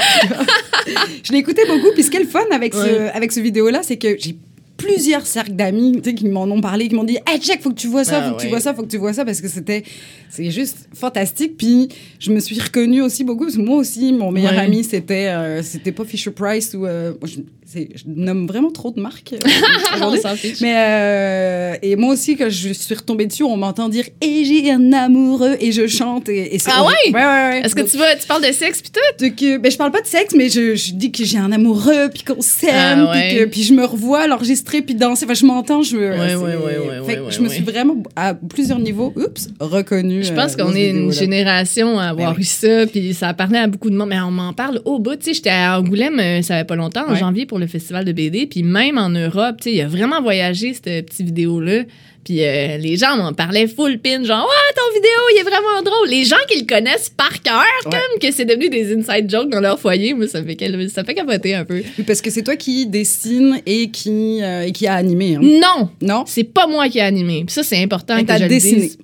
je 1.23 1.33
écouté 1.33 1.63
beaucoup. 1.67 1.91
Puis 1.93 2.03
ce 2.03 2.11
qui 2.11 2.17
est 2.17 2.21
le 2.21 2.27
fun 2.27 2.43
avec 2.51 2.73
ce, 2.73 2.79
Ouais. 2.79 3.11
avec 3.13 3.31
ce 3.31 3.39
vidéo-là, 3.39 3.81
c'est 3.83 3.97
que 3.97 4.15
j'ai 4.19 4.35
plusieurs 4.77 5.25
cercles 5.25 5.53
d'amis 5.53 5.93
tu 6.03 6.09
sais, 6.09 6.15
qui 6.15 6.27
m'en 6.27 6.43
ont 6.43 6.61
parlé, 6.61 6.87
qui 6.89 6.95
m'ont 6.95 7.03
dit 7.05 7.17
Hey, 7.25 7.39
check, 7.39 7.61
faut 7.61 7.69
que 7.71 7.79
tu 7.79 7.87
vois 7.87 8.03
ça, 8.03 8.19
Ah 8.21 8.29
faut 8.29 8.35
que 8.35 8.41
tu 8.41 8.47
vois 8.49 8.59
ça, 8.59 8.73
faut 8.73 8.83
que 8.83 8.89
tu 8.91 8.97
vois 8.97 9.13
ça, 9.13 9.25
parce 9.25 9.41
que 9.41 9.47
c'était. 9.47 9.83
C'est 10.29 10.51
juste 10.51 10.89
fantastique. 10.93 11.57
Puis 11.57 11.89
je 12.19 12.31
me 12.31 12.39
suis 12.39 12.59
reconnue 12.59 13.01
aussi 13.01 13.23
beaucoup, 13.23 13.45
parce 13.45 13.55
que 13.55 13.61
moi 13.61 13.77
aussi, 13.77 14.11
mon 14.13 14.31
meilleur 14.31 14.51
Ouais. 14.51 14.59
ami, 14.59 14.83
c'était 14.83 15.27
euh, 15.29 15.63
c'était 15.63 15.91
pas 15.91 16.03
Fisher 16.05 16.31
Price 16.31 16.73
ou. 16.75 16.85
euh, 16.85 17.13
je, 17.73 18.03
nomme 18.07 18.47
vraiment 18.47 18.71
trop 18.71 18.91
de 18.91 18.99
marques. 19.01 19.33
euh. 19.33 19.37
Mais 20.61 20.75
euh, 20.77 21.75
et 21.81 21.95
moi 21.95 22.13
aussi 22.13 22.35
quand 22.35 22.49
je 22.49 22.73
suis 22.73 22.95
retombée 22.95 23.25
dessus, 23.25 23.43
on 23.43 23.57
m'entend 23.57 23.89
dire 23.89 24.05
et 24.21 24.45
j'ai 24.45 24.71
un 24.71 24.93
amoureux 24.93 25.55
et 25.59 25.71
je 25.71 25.87
chante 25.87 26.29
et, 26.29 26.55
et 26.55 26.59
c'est 26.59 26.71
Ah 26.73 26.81
horrible. 26.83 26.95
ouais? 27.07 27.13
ouais 27.13 27.21
ouais 27.25 27.49
ouais. 27.49 27.61
Est-ce 27.65 27.75
que 27.75 27.81
tu, 27.81 27.97
vas, 27.97 28.15
tu 28.15 28.27
parles 28.27 28.45
de 28.45 28.51
sexe 28.51 28.81
pis 28.81 28.91
tout? 28.91 29.25
Donc, 29.25 29.41
euh, 29.43 29.57
ben, 29.57 29.71
je 29.71 29.77
parle 29.77 29.91
pas 29.91 30.01
de 30.01 30.07
sexe, 30.07 30.33
mais 30.35 30.49
je, 30.49 30.75
je 30.75 30.93
dis 30.93 31.11
que 31.11 31.23
j'ai 31.23 31.37
un 31.37 31.51
amoureux, 31.51 32.09
puis 32.13 32.23
qu'on 32.23 32.41
s'aime, 32.41 33.07
Ah 33.09 33.13
puis 33.13 33.37
que 33.37 33.45
puis 33.45 33.63
je 33.63 33.73
me 33.73 33.85
revois 33.85 34.27
l'enregistrer, 34.27 34.81
puis 34.81 34.95
danser. 34.95 35.25
Enfin, 35.25 35.33
je 35.33 35.45
m'entends, 35.45 35.81
je 35.81 35.97
me. 35.97 37.31
Je 37.31 37.39
me 37.41 37.49
suis 37.49 37.63
vraiment, 37.63 37.97
à 38.15 38.33
plusieurs 38.33 38.79
niveaux, 38.79 39.13
oups, 39.15 39.49
reconnue. 39.59 40.23
Je 40.23 40.31
euh, 40.31 40.35
pense 40.35 40.55
dans 40.55 40.67
qu'on 40.67 40.75
est 40.75 40.89
une 40.89 41.11
génération 41.11 41.99
à 41.99 42.05
avoir 42.07 42.33
Ben 42.33 42.41
eu 42.41 42.43
ça, 42.43 42.85
puis 42.87 43.13
ça 43.13 43.29
a 43.29 43.33
parlé 43.33 43.57
à 43.57 43.67
beaucoup 43.67 43.89
de 43.89 43.95
monde. 43.95 44.09
Mais 44.09 44.19
on 44.19 44.31
m'en 44.31 44.53
parle 44.53 44.81
au 44.85 44.99
bout. 44.99 45.15
Tu 45.15 45.25
sais, 45.25 45.33
j'étais 45.33 45.49
à 45.49 45.79
Angoulême, 45.79 46.19
euh, 46.19 46.41
ça 46.41 46.57
fait 46.59 46.65
pas 46.65 46.75
longtemps, 46.75 47.05
en 47.07 47.15
janvier, 47.15 47.45
pour 47.45 47.54
le 47.59 47.67
festival 47.67 48.05
de 48.05 48.11
BD. 48.11 48.47
Puis 48.47 48.63
même 48.63 48.97
en 48.97 49.09
Europe, 49.09 49.57
tu 49.61 49.69
sais, 49.69 49.75
il 49.75 49.81
a 49.81 49.87
vraiment 49.87 50.21
voyagé, 50.21 50.73
cette 50.73 51.05
petite 51.07 51.25
vidéo-là. 51.27 51.83
Puis 52.23 52.43
euh, 52.43 52.77
les 52.77 52.97
gens 52.97 53.17
m'en 53.17 53.33
parlaient 53.33 53.67
full 53.67 53.99
pin, 53.99 54.23
genre, 54.23 54.43
ouais, 54.43 54.73
ton 54.75 54.95
vidéo, 54.95 55.11
il 55.35 55.39
est 55.41 55.43
vraiment 55.43 55.81
drôle. 55.83 56.09
Les 56.09 56.23
gens 56.25 56.35
qui 56.49 56.59
le 56.59 56.65
connaissent 56.65 57.09
par 57.15 57.39
cœur, 57.43 57.61
Ouais. 57.85 57.91
comme 57.91 58.19
que 58.19 58.31
c'est 58.35 58.45
devenu 58.45 58.67
des 58.69 58.95
inside 58.95 59.29
jokes 59.29 59.49
dans 59.51 59.59
leur 59.59 59.79
foyer, 59.79 60.15
moi, 60.15 60.27
ça 60.27 60.41
me 60.41 60.47
fait, 60.47 60.57
ça 60.89 61.01
me 61.03 61.05
fait 61.05 61.13
capoter 61.13 61.53
un 61.53 61.65
peu. 61.65 61.83
Parce 62.07 62.21
que 62.21 62.31
c'est 62.31 62.41
toi 62.41 62.55
qui 62.55 62.87
dessine 62.87 63.61
et 63.67 63.91
qui, 63.91 64.39
euh, 64.41 64.63
et 64.65 64.71
qui 64.71 64.87
a 64.87 64.95
animé. 64.95 65.35
hein. 65.35 65.41
Non! 65.43 65.89
Non? 66.01 66.23
C'est 66.25 66.45
pas 66.45 66.65
moi 66.65 66.89
qui 66.89 66.97
ai 66.97 67.01
animé. 67.01 67.43
Puis 67.45 67.53
ça, 67.53 67.61
c'est 67.61 67.77
important 67.83 68.15
Mais 68.15 68.23
que 68.23 68.27
t'as 68.27 68.37
je 68.39 68.43
le 68.43 68.49
dessiné. 68.49 68.81
dise. 68.81 68.97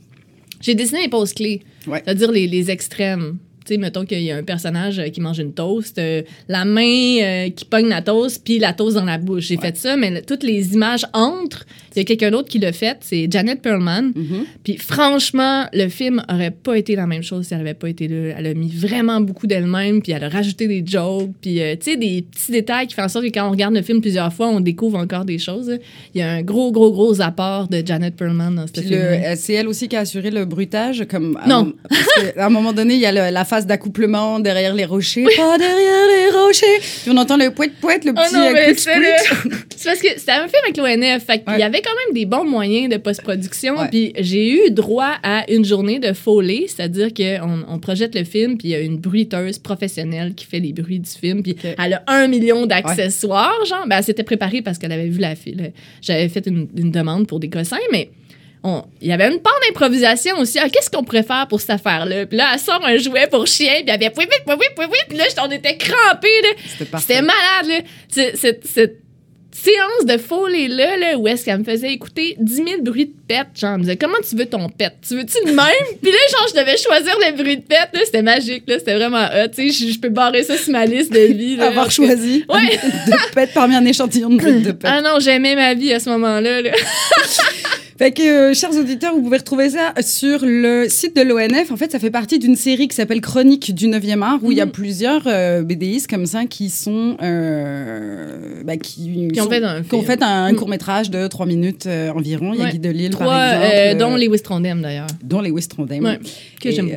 J'ai 0.60 0.74
dessiné 0.74 1.02
les 1.04 1.10
poses 1.10 1.34
clés. 1.34 1.62
Ouais. 1.86 2.02
C'est-à-dire 2.04 2.32
les, 2.32 2.48
les 2.48 2.72
extrêmes. 2.72 3.38
Tu 3.66 3.76
sais, 3.76 3.78
mettons 3.80 4.06
qu'il 4.06 4.22
y 4.24 4.32
a 4.32 4.38
un 4.38 4.44
personnage 4.44 4.98
euh, 5.00 5.10
qui 5.10 5.22
mange 5.22 5.38
une 5.40 5.54
toast, 5.54 6.00
euh, 6.00 6.24
la 6.48 6.66
main 6.66 7.18
euh, 7.22 7.50
qui 7.52 7.64
pogne 7.66 7.88
la 7.90 8.02
toast, 8.02 8.42
puis 8.44 8.58
la 8.58 8.74
toast 8.74 8.96
dans 8.96 9.06
la 9.06 9.20
bouche. 9.20 9.44
J'ai 9.46 9.58
fait 9.58 9.78
ça, 9.78 9.96
mais 9.98 10.10
le- 10.10 10.22
toutes 10.24 10.42
les 10.44 10.74
images 10.74 11.06
entre, 11.14 11.66
il 11.96 12.00
y 12.00 12.02
a 12.02 12.04
quelqu'un 12.06 12.32
d'autre 12.32 12.48
qui 12.50 12.58
l'a 12.58 12.72
fait, 12.72 12.98
c'est 13.02 13.28
Janet 13.32 13.62
Perlman. 13.62 14.14
Mhm. 14.16 14.46
Puis 14.64 14.78
franchement, 14.78 15.66
le 15.74 15.90
film 15.90 16.24
aurait 16.32 16.50
pas 16.52 16.76
été 16.78 16.96
la 16.96 17.06
même 17.06 17.22
chose 17.22 17.46
si 17.48 17.54
elle 17.54 17.60
avait 17.62 17.76
pas 17.76 17.90
été 17.90 18.08
là. 18.08 18.36
Elle 18.40 18.48
a 18.48 18.54
mis 18.56 18.70
vraiment 18.74 19.22
beaucoup 19.22 19.46
d'elle-même, 19.46 20.02
puis 20.02 20.12
elle 20.12 20.24
a 20.24 20.30
rajouté 20.30 20.68
des 20.68 20.84
jokes, 20.86 21.30
puis 21.42 21.62
euh, 21.62 21.76
tu 21.76 21.92
sais, 21.92 21.98
des 21.98 22.24
petits 22.24 22.52
détails 22.52 22.88
qui 22.88 22.96
font 22.96 23.04
en 23.04 23.10
sorte 23.10 23.26
que 23.26 23.32
quand 23.32 23.48
on 23.48 23.52
regarde 23.52 23.76
le 23.76 23.82
film 23.84 24.02
plusieurs 24.02 24.34
fois, 24.34 24.48
on 24.48 24.60
découvre 24.60 24.98
encore 24.98 25.26
des 25.26 25.38
choses. 25.38 25.78
Il 26.16 26.20
y 26.20 26.24
a 26.24 26.32
un 26.32 26.42
gros, 26.42 26.72
gros, 26.72 26.92
gros 26.92 27.22
apport 27.22 27.68
de 27.68 27.84
Janet 27.86 28.16
Perlman 28.16 28.56
dans 28.56 28.66
ce 28.66 28.82
film. 28.82 29.00
c'est 29.36 29.54
elle 29.54 29.68
aussi 29.68 29.88
qui 29.88 29.96
a 29.96 30.00
assuré 30.00 30.32
le 30.32 30.46
bruitage, 30.46 31.06
comme. 31.10 31.38
à 31.44 31.48
Non. 31.48 31.68
un- 31.68 31.74
parce 31.90 32.38
à 32.38 32.46
un 32.48 32.50
moment 32.50 32.74
donné, 32.74 32.96
il 32.96 33.00
y 33.02 33.06
a 33.06 33.12
le- 33.12 33.34
la 33.34 33.46
phase 33.52 33.66
d'accouplement 33.66 34.40
derrière 34.40 34.74
les 34.74 34.86
rochers. 34.86 35.26
Pas 35.36 35.58
derrière 35.58 36.06
les 36.08 36.38
rochers. 36.38 36.80
Puis 37.04 37.12
on 37.14 37.18
entend 37.18 37.36
le 37.38 37.52
poète 37.52 37.74
poète, 37.82 38.06
le 38.06 38.12
Oh 38.16 38.22
petit 38.22 38.34
non, 38.34 38.46
euh, 38.46 38.54
c'est 38.68 38.76
squeak. 38.76 38.96
le- 38.98 39.52
c'est 39.76 39.90
parce 39.90 40.00
que 40.02 40.08
c'était 40.18 40.32
un 40.32 40.48
film 40.48 40.62
avec 40.64 40.78
l'ONF. 40.78 41.26
Fait 41.26 41.40
qu'il 41.44 41.52
Ouais. 41.54 41.60
y 41.60 41.64
avait 41.64 41.82
quand 41.82 41.96
même 42.06 42.14
des 42.14 42.26
bons 42.26 42.46
moyens 42.46 42.90
de 42.90 42.98
post-production. 42.98 43.76
Ouais. 43.78 43.90
Puis 43.90 44.14
j'ai 44.20 44.50
eu 44.68 44.72
droit 44.72 45.14
à 45.24 45.44
une 45.52 45.66
journée 45.66 46.00
de 46.00 46.14
foley, 46.14 46.66
c'est-à-dire 46.68 47.10
qu'on 47.14 47.66
on 47.68 47.80
projette 47.80 48.16
le 48.16 48.24
film, 48.24 48.58
puis 48.58 48.70
il 48.70 48.72
y 48.72 48.76
a 48.76 48.80
une 48.80 48.98
bruiteuse 48.98 49.60
professionnelle 49.60 50.34
qui 50.34 50.46
fait 50.46 50.60
les 50.60 50.72
bruits 50.72 51.00
du 51.00 51.10
film. 51.10 51.44
Puis 51.44 51.56
elle 51.78 51.94
a 51.96 52.04
un 52.08 52.28
million 52.28 52.66
d'accessoires, 52.66 53.66
genre. 53.68 53.86
Ben, 53.88 53.98
elle 53.98 54.04
s'était 54.06 54.24
préparée 54.24 54.62
parce 54.62 54.78
qu'elle 54.78 54.92
avait 54.94 55.08
vu 55.10 55.20
la 55.20 55.36
fille. 55.36 55.72
J'avais 56.02 56.30
fait 56.30 56.46
une, 56.48 56.68
une 56.78 56.92
demande 56.92 57.28
pour 57.28 57.40
des 57.40 57.50
cossins, 57.50 57.78
mais. 57.92 58.10
Il 58.64 59.08
y 59.08 59.12
avait 59.12 59.28
une 59.32 59.40
part 59.40 59.58
d'improvisation 59.68 60.38
aussi. 60.40 60.60
Ah, 60.60 60.70
Qu'est-ce 60.70 60.90
qu'on 60.90 61.04
pourrait 61.04 61.24
faire 61.24 61.48
pour 61.48 61.60
cette 61.60 61.72
affaire-là? 61.72 62.26
Puis 62.28 62.38
là, 62.38 62.52
elle 62.54 62.60
sort 62.60 62.84
un 62.86 62.98
jouet 62.98 63.28
pour 63.28 63.48
chien, 63.48 63.74
puis 63.78 63.86
elle 63.88 63.92
avait 63.96 64.12
oui, 64.18 64.26
oui, 64.30 64.38
oui, 64.48 64.66
oui, 64.78 64.86
oui. 64.92 64.98
Puis 65.10 65.18
là, 65.18 65.24
on 65.44 65.50
était 65.52 65.78
crampés, 65.78 66.42
là. 66.44 66.50
C'était 67.00 67.22
malade, 67.22 67.68
là. 67.68 67.80
Cette, 68.36 68.68
cette 68.68 68.98
séance 69.54 70.06
de 70.06 70.18
folie-là, 70.18 70.96
là, 70.98 71.18
où 71.18 71.28
est-ce 71.28 71.44
qu'elle 71.44 71.58
me 71.60 71.64
faisait 71.64 71.92
écouter 71.92 72.36
10 72.40 72.56
000 72.56 72.68
bruits 72.82 73.08
de 73.08 73.14
pet. 73.28 73.46
Genre, 73.54 73.72
elle 73.72 73.78
me 73.78 73.82
disait, 73.84 73.98
comment 73.98 74.18
tu 74.28 74.36
veux 74.36 74.46
ton 74.46 74.70
pet? 74.70 74.94
Tu 75.08 75.16
veux-tu 75.18 75.38
le 75.46 75.54
même? 75.54 75.66
Puis 76.02 76.12
là, 76.12 76.18
genre, 76.32 76.48
je 76.56 76.60
devais 76.60 76.78
choisir 76.78 77.16
le 77.20 77.36
bruit 77.36 77.58
de 77.58 77.64
pet, 77.64 77.90
là. 77.94 78.00
C'était 78.06 78.22
magique, 78.22 78.64
là. 78.68 78.80
C'était 78.80 78.96
vraiment 78.96 79.26
hot. 79.26 79.50
Tu 79.54 79.72
sais, 79.72 79.92
je- 79.92 80.00
peux 80.00 80.10
barrer 80.10 80.44
ça 80.44 80.56
sur 80.58 80.72
ma 80.72 80.86
liste 80.86 81.12
de 81.12 81.20
vie, 81.20 81.58
là. 81.58 81.66
Avoir 81.68 81.86
Parce 81.86 81.98
que- 81.98 82.06
choisi 82.06 82.46
Ouais. 82.48 82.78
de 82.78 83.34
pète 83.36 83.54
parmi 83.54 83.76
un 83.76 83.86
échantillon 83.86 84.30
de 84.30 84.38
bruit 84.38 84.62
de 84.62 84.72
pète. 84.72 84.90
Ah 84.90 85.02
non, 85.02 85.20
j'aimais 85.20 85.56
ma 85.56 85.74
vie 85.74 85.94
à 85.94 86.00
ce 86.00 86.10
moment-là, 86.12 86.62
là. 86.62 86.72
Fait 88.02 88.12
que, 88.12 88.22
euh, 88.50 88.54
chers 88.56 88.76
auditeurs, 88.76 89.14
vous 89.14 89.22
pouvez 89.22 89.38
retrouver 89.38 89.70
ça 89.70 89.94
sur 90.02 90.40
le 90.42 90.88
site 90.90 91.16
de 91.16 91.22
l'ONF. 91.22 91.70
En 91.72 91.78
fait, 91.78 91.92
ça 91.92 92.00
fait 92.00 92.10
partie 92.10 92.40
d'une 92.40 92.56
série 92.56 92.88
qui 92.88 92.96
s'appelle 92.96 93.22
Chronique 93.22 93.76
du 93.76 93.88
9e 93.88 94.24
art, 94.24 94.40
où 94.42 94.52
il 94.52 94.58
y 94.58 94.62
a 94.62 94.66
Mhm. 94.66 94.72
plusieurs 94.72 95.22
euh, 95.28 95.62
BDistes 95.62 96.10
comme 96.10 96.26
ça 96.26 96.46
qui 96.46 96.72
sont. 96.72 97.16
euh, 97.22 98.64
bah, 98.66 98.78
qui, 98.78 99.28
Qui 99.32 99.40
ont 99.42 99.48
fait 99.48 99.64
un 99.64 99.84
qui 99.84 99.94
ont 99.94 100.02
fait 100.02 100.24
un 100.24 100.50
Mhm. 100.52 100.56
court-métrage 100.58 101.12
de 101.12 101.28
3 101.28 101.46
minutes 101.46 101.86
euh, 101.86 102.10
environ. 102.10 102.54
Il 102.56 102.62
y 102.62 102.64
a. 102.64 102.72
Guy 102.72 102.80
Delisle, 102.80 103.16
par 103.18 103.28
exemple. 103.54 104.00
dont 104.00 104.16
les 104.16 104.28
Wistrondem, 104.28 104.82
d'ailleurs. 104.82 105.06
dont 105.24 105.42
les 105.42 105.52
Wistrondem. 105.52 106.04
Ouais, 106.04 106.20
que 106.60 106.72
j'aime 106.72 106.90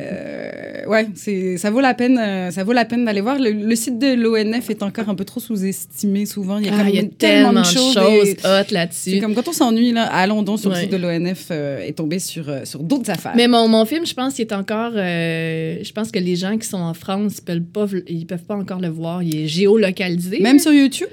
ouais, 0.87 1.07
c'est 1.13 1.57
ça 1.57 1.69
vaut 1.69 1.81
la 1.81 1.93
peine. 1.93 2.19
ça 2.51 2.63
vaut 2.63 2.73
la 2.73 2.85
peine 2.85 3.05
d'aller 3.05 3.21
voir. 3.21 3.37
Le, 3.37 3.51
le 3.51 3.75
site 3.75 3.99
de 3.99 4.15
l'ONF 4.15 4.71
est 4.71 4.81
encore 4.81 5.07
un 5.09 5.13
peu 5.15 5.23
trop 5.25 5.39
sous-estimé 5.39 6.25
souvent. 6.25 6.57
Il 6.57 6.65
y 6.65 6.69
a, 6.69 6.73
Ah, 6.79 6.89
y 6.89 6.97
a 6.97 7.03
tellement 7.03 7.53
de 7.61 7.63
choses. 7.63 7.93
choses 7.93 8.27
et- 8.29 8.37
hot 8.43 8.63
C'est 8.67 8.71
là-dessus. 8.71 9.19
comme 9.19 9.35
quand 9.35 9.47
on 9.47 9.53
s'ennuie 9.53 9.91
là, 9.91 10.03
allons 10.05 10.41
donc 10.41 10.59
sur 10.59 10.71
Ouais. 10.71 10.77
le 10.77 10.81
site 10.83 10.91
de 10.91 10.94
l'ONF 10.95 11.47
euh, 11.51 11.83
et 11.85 11.93
tomber 11.93 12.19
sur 12.19 12.49
euh, 12.49 12.65
sur 12.65 12.81
d'autres 12.83 13.09
affaires. 13.09 13.33
Mais 13.35 13.47
mon, 13.47 13.67
mon 13.67 13.85
film, 13.85 14.05
je 14.05 14.13
pense 14.13 14.33
qu'il 14.35 14.45
est 14.45 14.53
encore. 14.53 14.91
euh, 14.95 15.77
je 15.83 15.91
pense 15.91 16.11
que 16.11 16.19
les 16.19 16.35
gens 16.35 16.57
qui 16.57 16.67
sont 16.67 16.77
en 16.77 16.93
France, 16.93 17.37
ils 17.39 17.43
peuvent 17.43 17.61
pas, 17.61 17.85
ils 18.07 18.25
peuvent 18.25 18.43
pas 18.43 18.55
encore 18.55 18.79
le 18.79 18.89
voir. 18.89 19.23
Il 19.23 19.35
est 19.35 19.47
géolocalisé. 19.47 20.39
Même 20.39 20.59
sur 20.59 20.73
YouTube? 20.73 21.09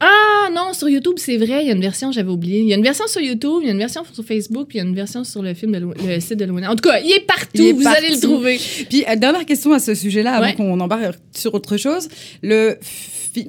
Ah 0.00 0.50
non, 0.52 0.72
sur 0.74 0.88
YouTube, 0.88 1.14
c'est 1.16 1.36
vrai, 1.36 1.60
il 1.62 1.68
y 1.68 1.70
a 1.70 1.72
une 1.74 1.80
version, 1.80 2.12
j'avais 2.12 2.28
oublié. 2.28 2.60
Il 2.60 2.66
y 2.66 2.72
a 2.74 2.76
une 2.76 2.82
version 2.82 3.06
sur 3.06 3.20
YouTube, 3.22 3.60
il 3.62 3.66
y 3.66 3.70
a 3.70 3.72
une 3.72 3.78
version 3.78 4.02
sur 4.12 4.24
Facebook, 4.24 4.66
puis 4.68 4.78
il 4.78 4.82
y 4.82 4.84
a 4.84 4.88
une 4.88 4.94
version 4.94 5.24
sur 5.24 5.40
le 5.40 5.54
film 5.54 5.72
de 5.72 5.78
le 6.06 6.20
site 6.20 6.36
de 6.38 6.44
l'ONF. 6.44 6.68
En 6.68 6.76
tout 6.76 6.88
cas, 6.88 6.98
il 7.00 7.10
est 7.12 7.24
partout, 7.26 7.48
Il 7.54 7.66
est 7.68 7.72
vous 7.72 7.86
allez 7.86 8.10
le 8.10 8.20
trouver. 8.20 8.58
Puis 8.90 9.04
dernière 9.16 9.46
question 9.46 9.72
à 9.72 9.78
ce 9.78 9.94
sujet-là 9.94 10.34
avant 10.34 10.46
Ouais. 10.46 10.54
qu'on 10.54 10.78
embarque 10.80 11.16
sur 11.34 11.54
autre 11.54 11.76
chose. 11.76 12.08
Le 12.42 12.76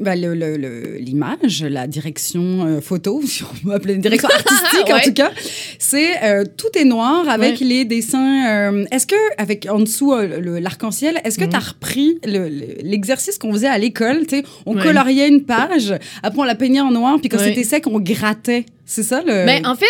bah, 0.01 0.15
l'image, 0.15 1.63
la 1.63 1.87
direction 1.87 2.65
euh, 2.65 2.81
photo, 2.81 3.21
si 3.25 3.43
on 3.43 3.67
peut 3.67 3.73
appeler 3.73 3.93
une 3.95 4.01
direction 4.01 4.29
artistique 4.29 4.89
en 4.93 4.99
tout 4.99 5.13
cas, 5.13 5.31
c'est 5.79 6.23
euh, 6.23 6.43
tout 6.57 6.67
est 6.77 6.85
noir 6.85 7.27
avec 7.29 7.59
Ouais. 7.61 7.65
les 7.67 7.85
dessins. 7.85 8.71
euh, 8.71 8.85
est-ce 8.91 9.05
que 9.07 9.15
avec 9.37 9.67
en 9.69 9.79
dessous 9.79 10.13
euh, 10.13 10.39
le- 10.39 10.59
l'arc-en-ciel, 10.59 11.19
est-ce 11.23 11.37
que 11.37 11.43
Mhm. 11.45 11.49
tu 11.51 11.55
as 11.55 11.59
repris 11.59 12.17
le- 12.25 12.49
le- 12.49 12.77
l'exercice 12.83 13.37
qu'on 13.37 13.51
faisait 13.53 13.67
à 13.67 13.77
l'école 13.77 14.23
on 14.65 14.75
Ouais. 14.75 14.83
coloriait 14.83 15.27
une 15.27 15.43
page, 15.43 15.93
après 16.23 16.39
on 16.39 16.43
la 16.43 16.55
peignait 16.55 16.81
en 16.81 16.91
noir, 16.91 17.17
puis 17.19 17.29
quand 17.29 17.39
c'était 17.39 17.63
sec, 17.63 17.85
on 17.87 17.99
grattait. 17.99 18.65
C'est 18.85 19.03
ça 19.03 19.21
le. 19.21 19.45
Mais 19.45 19.65
en 19.65 19.75
fait, 19.75 19.85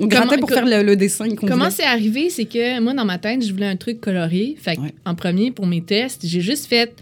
on 0.00 0.06
grattait 0.06 0.28
comment- 0.36 0.40
pour 0.40 0.50
faire 0.50 0.64
le, 0.66 0.82
le 0.82 0.96
dessin 0.96 1.26
comment 1.36 1.70
c'est 1.70 1.84
arrivé, 1.84 2.30
c'est 2.30 2.44
que 2.44 2.80
moi, 2.80 2.94
dans 2.94 3.04
ma 3.04 3.18
tête, 3.18 3.44
je 3.44 3.52
voulais 3.52 3.66
un 3.66 3.76
truc 3.76 4.00
coloré. 4.00 4.56
Fait 4.60 4.76
que, 4.76 4.80
Ouais. 4.82 4.94
en 5.04 5.14
premier, 5.14 5.50
pour 5.50 5.66
mes 5.66 5.80
tests, 5.82 6.22
j'ai 6.24 6.40
juste 6.40 6.66
fait 6.66 6.92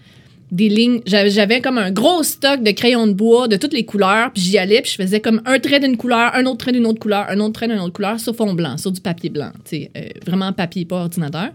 des 0.53 0.69
lignes. 0.69 1.01
J'avais 1.07 1.61
comme 1.61 1.79
un 1.79 1.91
gros 1.91 2.23
stock 2.23 2.63
de 2.63 2.71
crayons 2.71 3.07
de 3.07 3.13
bois 3.13 3.49
de 3.49 3.57
toutes 3.57 3.73
les 3.73 3.85
couleurs, 3.85 4.31
puis 4.33 4.43
j'y 4.43 4.59
allais, 4.59 4.81
puis 4.83 4.93
je 4.97 5.03
faisais 5.03 5.21
comme 5.21 5.43
un 5.45 5.59
trait 5.59 5.81
d'une 5.81 5.97
couleur, 5.97 6.35
un 6.35 6.47
autre 6.47 6.59
trait 6.59 6.73
d'une 6.73 6.87
autre 6.87 7.01
couleur, 7.01 7.27
un 7.29 7.41
autre 7.41 7.55
trait 7.55 7.69
d'une 7.69 7.81
autre 7.81 7.93
couleur 7.93 8.21
sur 8.21 8.35
fond 8.35 8.55
blanc, 8.55 8.77
sur 8.79 8.93
du 8.93 9.01
papier 9.01 9.31
blanc. 9.31 9.51
Tu 9.65 9.77
sais, 9.77 9.91
euh, 9.97 10.03
vraiment 10.25 10.53
papier, 10.53 10.85
pas 10.85 10.97
ordinateur. 10.97 11.51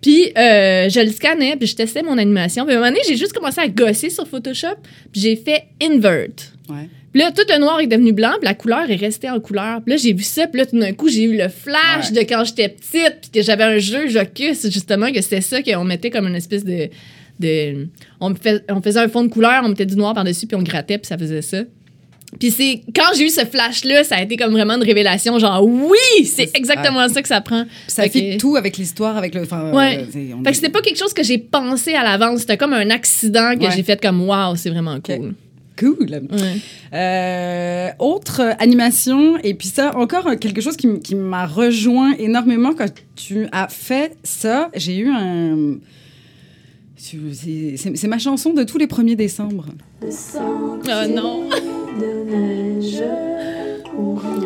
Puis 0.00 0.26
euh, 0.36 0.88
je 0.88 1.00
le 1.00 1.10
scannais, 1.10 1.56
puis 1.56 1.66
je 1.66 1.76
testais 1.76 2.02
mon 2.02 2.16
animation. 2.18 2.64
Puis 2.64 2.74
à 2.74 2.78
un 2.78 2.80
moment 2.80 2.90
donné, 2.92 3.02
j'ai 3.08 3.16
juste 3.16 3.32
commencé 3.32 3.60
à 3.60 3.68
gosser 3.68 4.10
sur 4.10 4.26
Photoshop, 4.26 4.76
puis 5.12 5.20
j'ai 5.20 5.36
fait 5.36 5.64
invert. 5.82 6.28
Ouais. 6.68 6.88
Puis 7.12 7.22
là, 7.22 7.32
tout 7.32 7.42
le 7.48 7.58
noir 7.58 7.80
est 7.80 7.86
devenu 7.86 8.12
blanc, 8.12 8.32
puis 8.38 8.44
la 8.44 8.54
couleur 8.54 8.90
est 8.90 8.96
restée 8.96 9.30
en 9.30 9.40
couleur. 9.40 9.80
Puis 9.82 9.92
là, 9.94 9.96
j'ai 9.96 10.12
vu 10.12 10.22
ça, 10.22 10.46
puis 10.46 10.60
là, 10.60 10.66
tout 10.66 10.78
d'un 10.78 10.92
coup, 10.92 11.08
j'ai 11.08 11.22
eu 11.22 11.36
le 11.36 11.48
flash 11.48 12.10
Ouais. 12.12 12.22
de 12.24 12.28
quand 12.28 12.44
j'étais 12.44 12.68
petite, 12.68 13.20
puis 13.22 13.30
que 13.32 13.42
j'avais 13.42 13.64
un 13.64 13.78
jeu 13.78 14.06
Jocus, 14.08 14.68
justement, 14.70 15.10
que 15.10 15.20
c'était 15.22 15.40
ça, 15.40 15.62
qu'on 15.62 15.84
mettait 15.84 16.10
comme 16.10 16.26
une 16.26 16.34
espèce 16.36 16.64
de. 16.64 16.88
De 17.40 17.88
on, 18.20 18.34
fait- 18.34 18.64
on 18.70 18.80
faisait 18.82 19.00
un 19.00 19.08
fond 19.08 19.22
de 19.22 19.28
couleur, 19.28 19.62
on 19.64 19.68
mettait 19.68 19.86
du 19.86 19.96
noir 19.96 20.14
par-dessus, 20.14 20.46
puis 20.46 20.56
on 20.56 20.62
grattait, 20.62 20.98
puis 20.98 21.06
ça 21.06 21.18
faisait 21.18 21.42
ça. 21.42 21.58
Puis 22.40 22.50
c'est 22.50 22.82
quand 22.94 23.14
j'ai 23.16 23.26
eu 23.26 23.28
ce 23.30 23.44
flash-là, 23.44 24.02
ça 24.04 24.16
a 24.16 24.22
été 24.22 24.36
comme 24.36 24.50
vraiment 24.52 24.74
une 24.74 24.82
révélation, 24.82 25.38
genre 25.38 25.64
oui, 25.64 26.24
c'est 26.24 26.50
exactement 26.56 27.08
ça 27.08 27.22
que 27.22 27.28
ça 27.28 27.40
prend. 27.40 27.62
Puis 27.64 27.72
ça 27.86 28.02
Fait 28.02 28.08
fit 28.08 28.30
que- 28.32 28.36
tout 28.38 28.56
avec 28.56 28.76
l'histoire, 28.76 29.16
avec 29.16 29.34
le. 29.34 29.42
enfin, 29.42 29.72
Ouais. 29.72 29.98
euh, 30.14 30.32
on 30.38 30.42
Fait 30.44 30.50
que 30.50 30.56
c'était 30.56 30.68
pas 30.70 30.80
quelque 30.82 30.98
chose 30.98 31.14
que 31.14 31.22
j'ai 31.22 31.38
pensé 31.38 31.94
à 31.94 32.02
l'avance, 32.02 32.40
c'était 32.40 32.56
comme 32.56 32.72
un 32.72 32.90
accident 32.90 33.54
que 33.56 33.64
Ouais. 33.64 33.70
j'ai 33.74 33.82
fait 33.84 34.00
comme 34.00 34.20
waouh, 34.28 34.56
c'est 34.56 34.70
vraiment 34.70 34.98
cool. 35.00 35.34
Cool. 35.78 36.08
Ouais. 36.10 36.56
Euh, 36.94 37.88
autre 37.98 38.40
euh, 38.40 38.52
animation, 38.58 39.36
et 39.42 39.52
puis 39.54 39.68
ça, 39.68 39.94
encore 39.96 40.26
euh, 40.26 40.36
quelque 40.36 40.60
chose 40.62 40.76
qui 40.76 41.14
m'a 41.14 41.46
rejoint 41.46 42.14
énormément 42.18 42.72
quand 42.72 42.90
tu 43.14 43.46
as 43.52 43.68
fait 43.68 44.16
ça. 44.24 44.70
J'ai 44.74 44.96
eu 44.96 45.10
un. 45.10 45.76
C'est 47.76 48.08
ma 48.08 48.18
chanson 48.18 48.52
de 48.52 48.64
tous 48.64 48.78
les 48.78 48.86
1er 48.86 49.14
décembre. 49.14 49.66
Oh 50.02 51.08
non. 51.08 51.48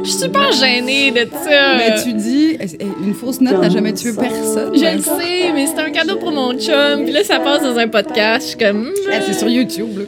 Je 0.02 0.08
suis 0.08 0.18
super 0.18 0.52
gênée 0.52 1.10
de 1.10 1.26
ça. 1.44 1.76
Mais 1.76 2.02
tu 2.02 2.12
dis, 2.12 2.56
eh, 2.60 2.66
une 3.04 3.14
fausse 3.14 3.40
note 3.40 3.60
n'a 3.60 3.68
jamais 3.68 3.92
tué 3.92 4.12
personne. 4.12 4.72
Je 4.74 4.96
le 4.96 5.02
sais, 5.02 5.52
mais 5.54 5.66
c'est 5.66 5.80
un 5.80 5.90
cadeau 5.90 6.16
pour 6.16 6.32
mon 6.32 6.52
chum. 6.58 7.04
Puis 7.04 7.12
là, 7.12 7.24
ça 7.24 7.40
passe 7.40 7.62
dans 7.62 7.76
un 7.78 7.88
podcast. 7.88 8.42
Je 8.42 8.48
suis 8.50 8.58
comme. 8.58 8.90
Eh, 9.08 9.20
c'est 9.26 9.38
sur 9.38 9.48
YouTube. 9.48 9.98
là. 9.98 10.04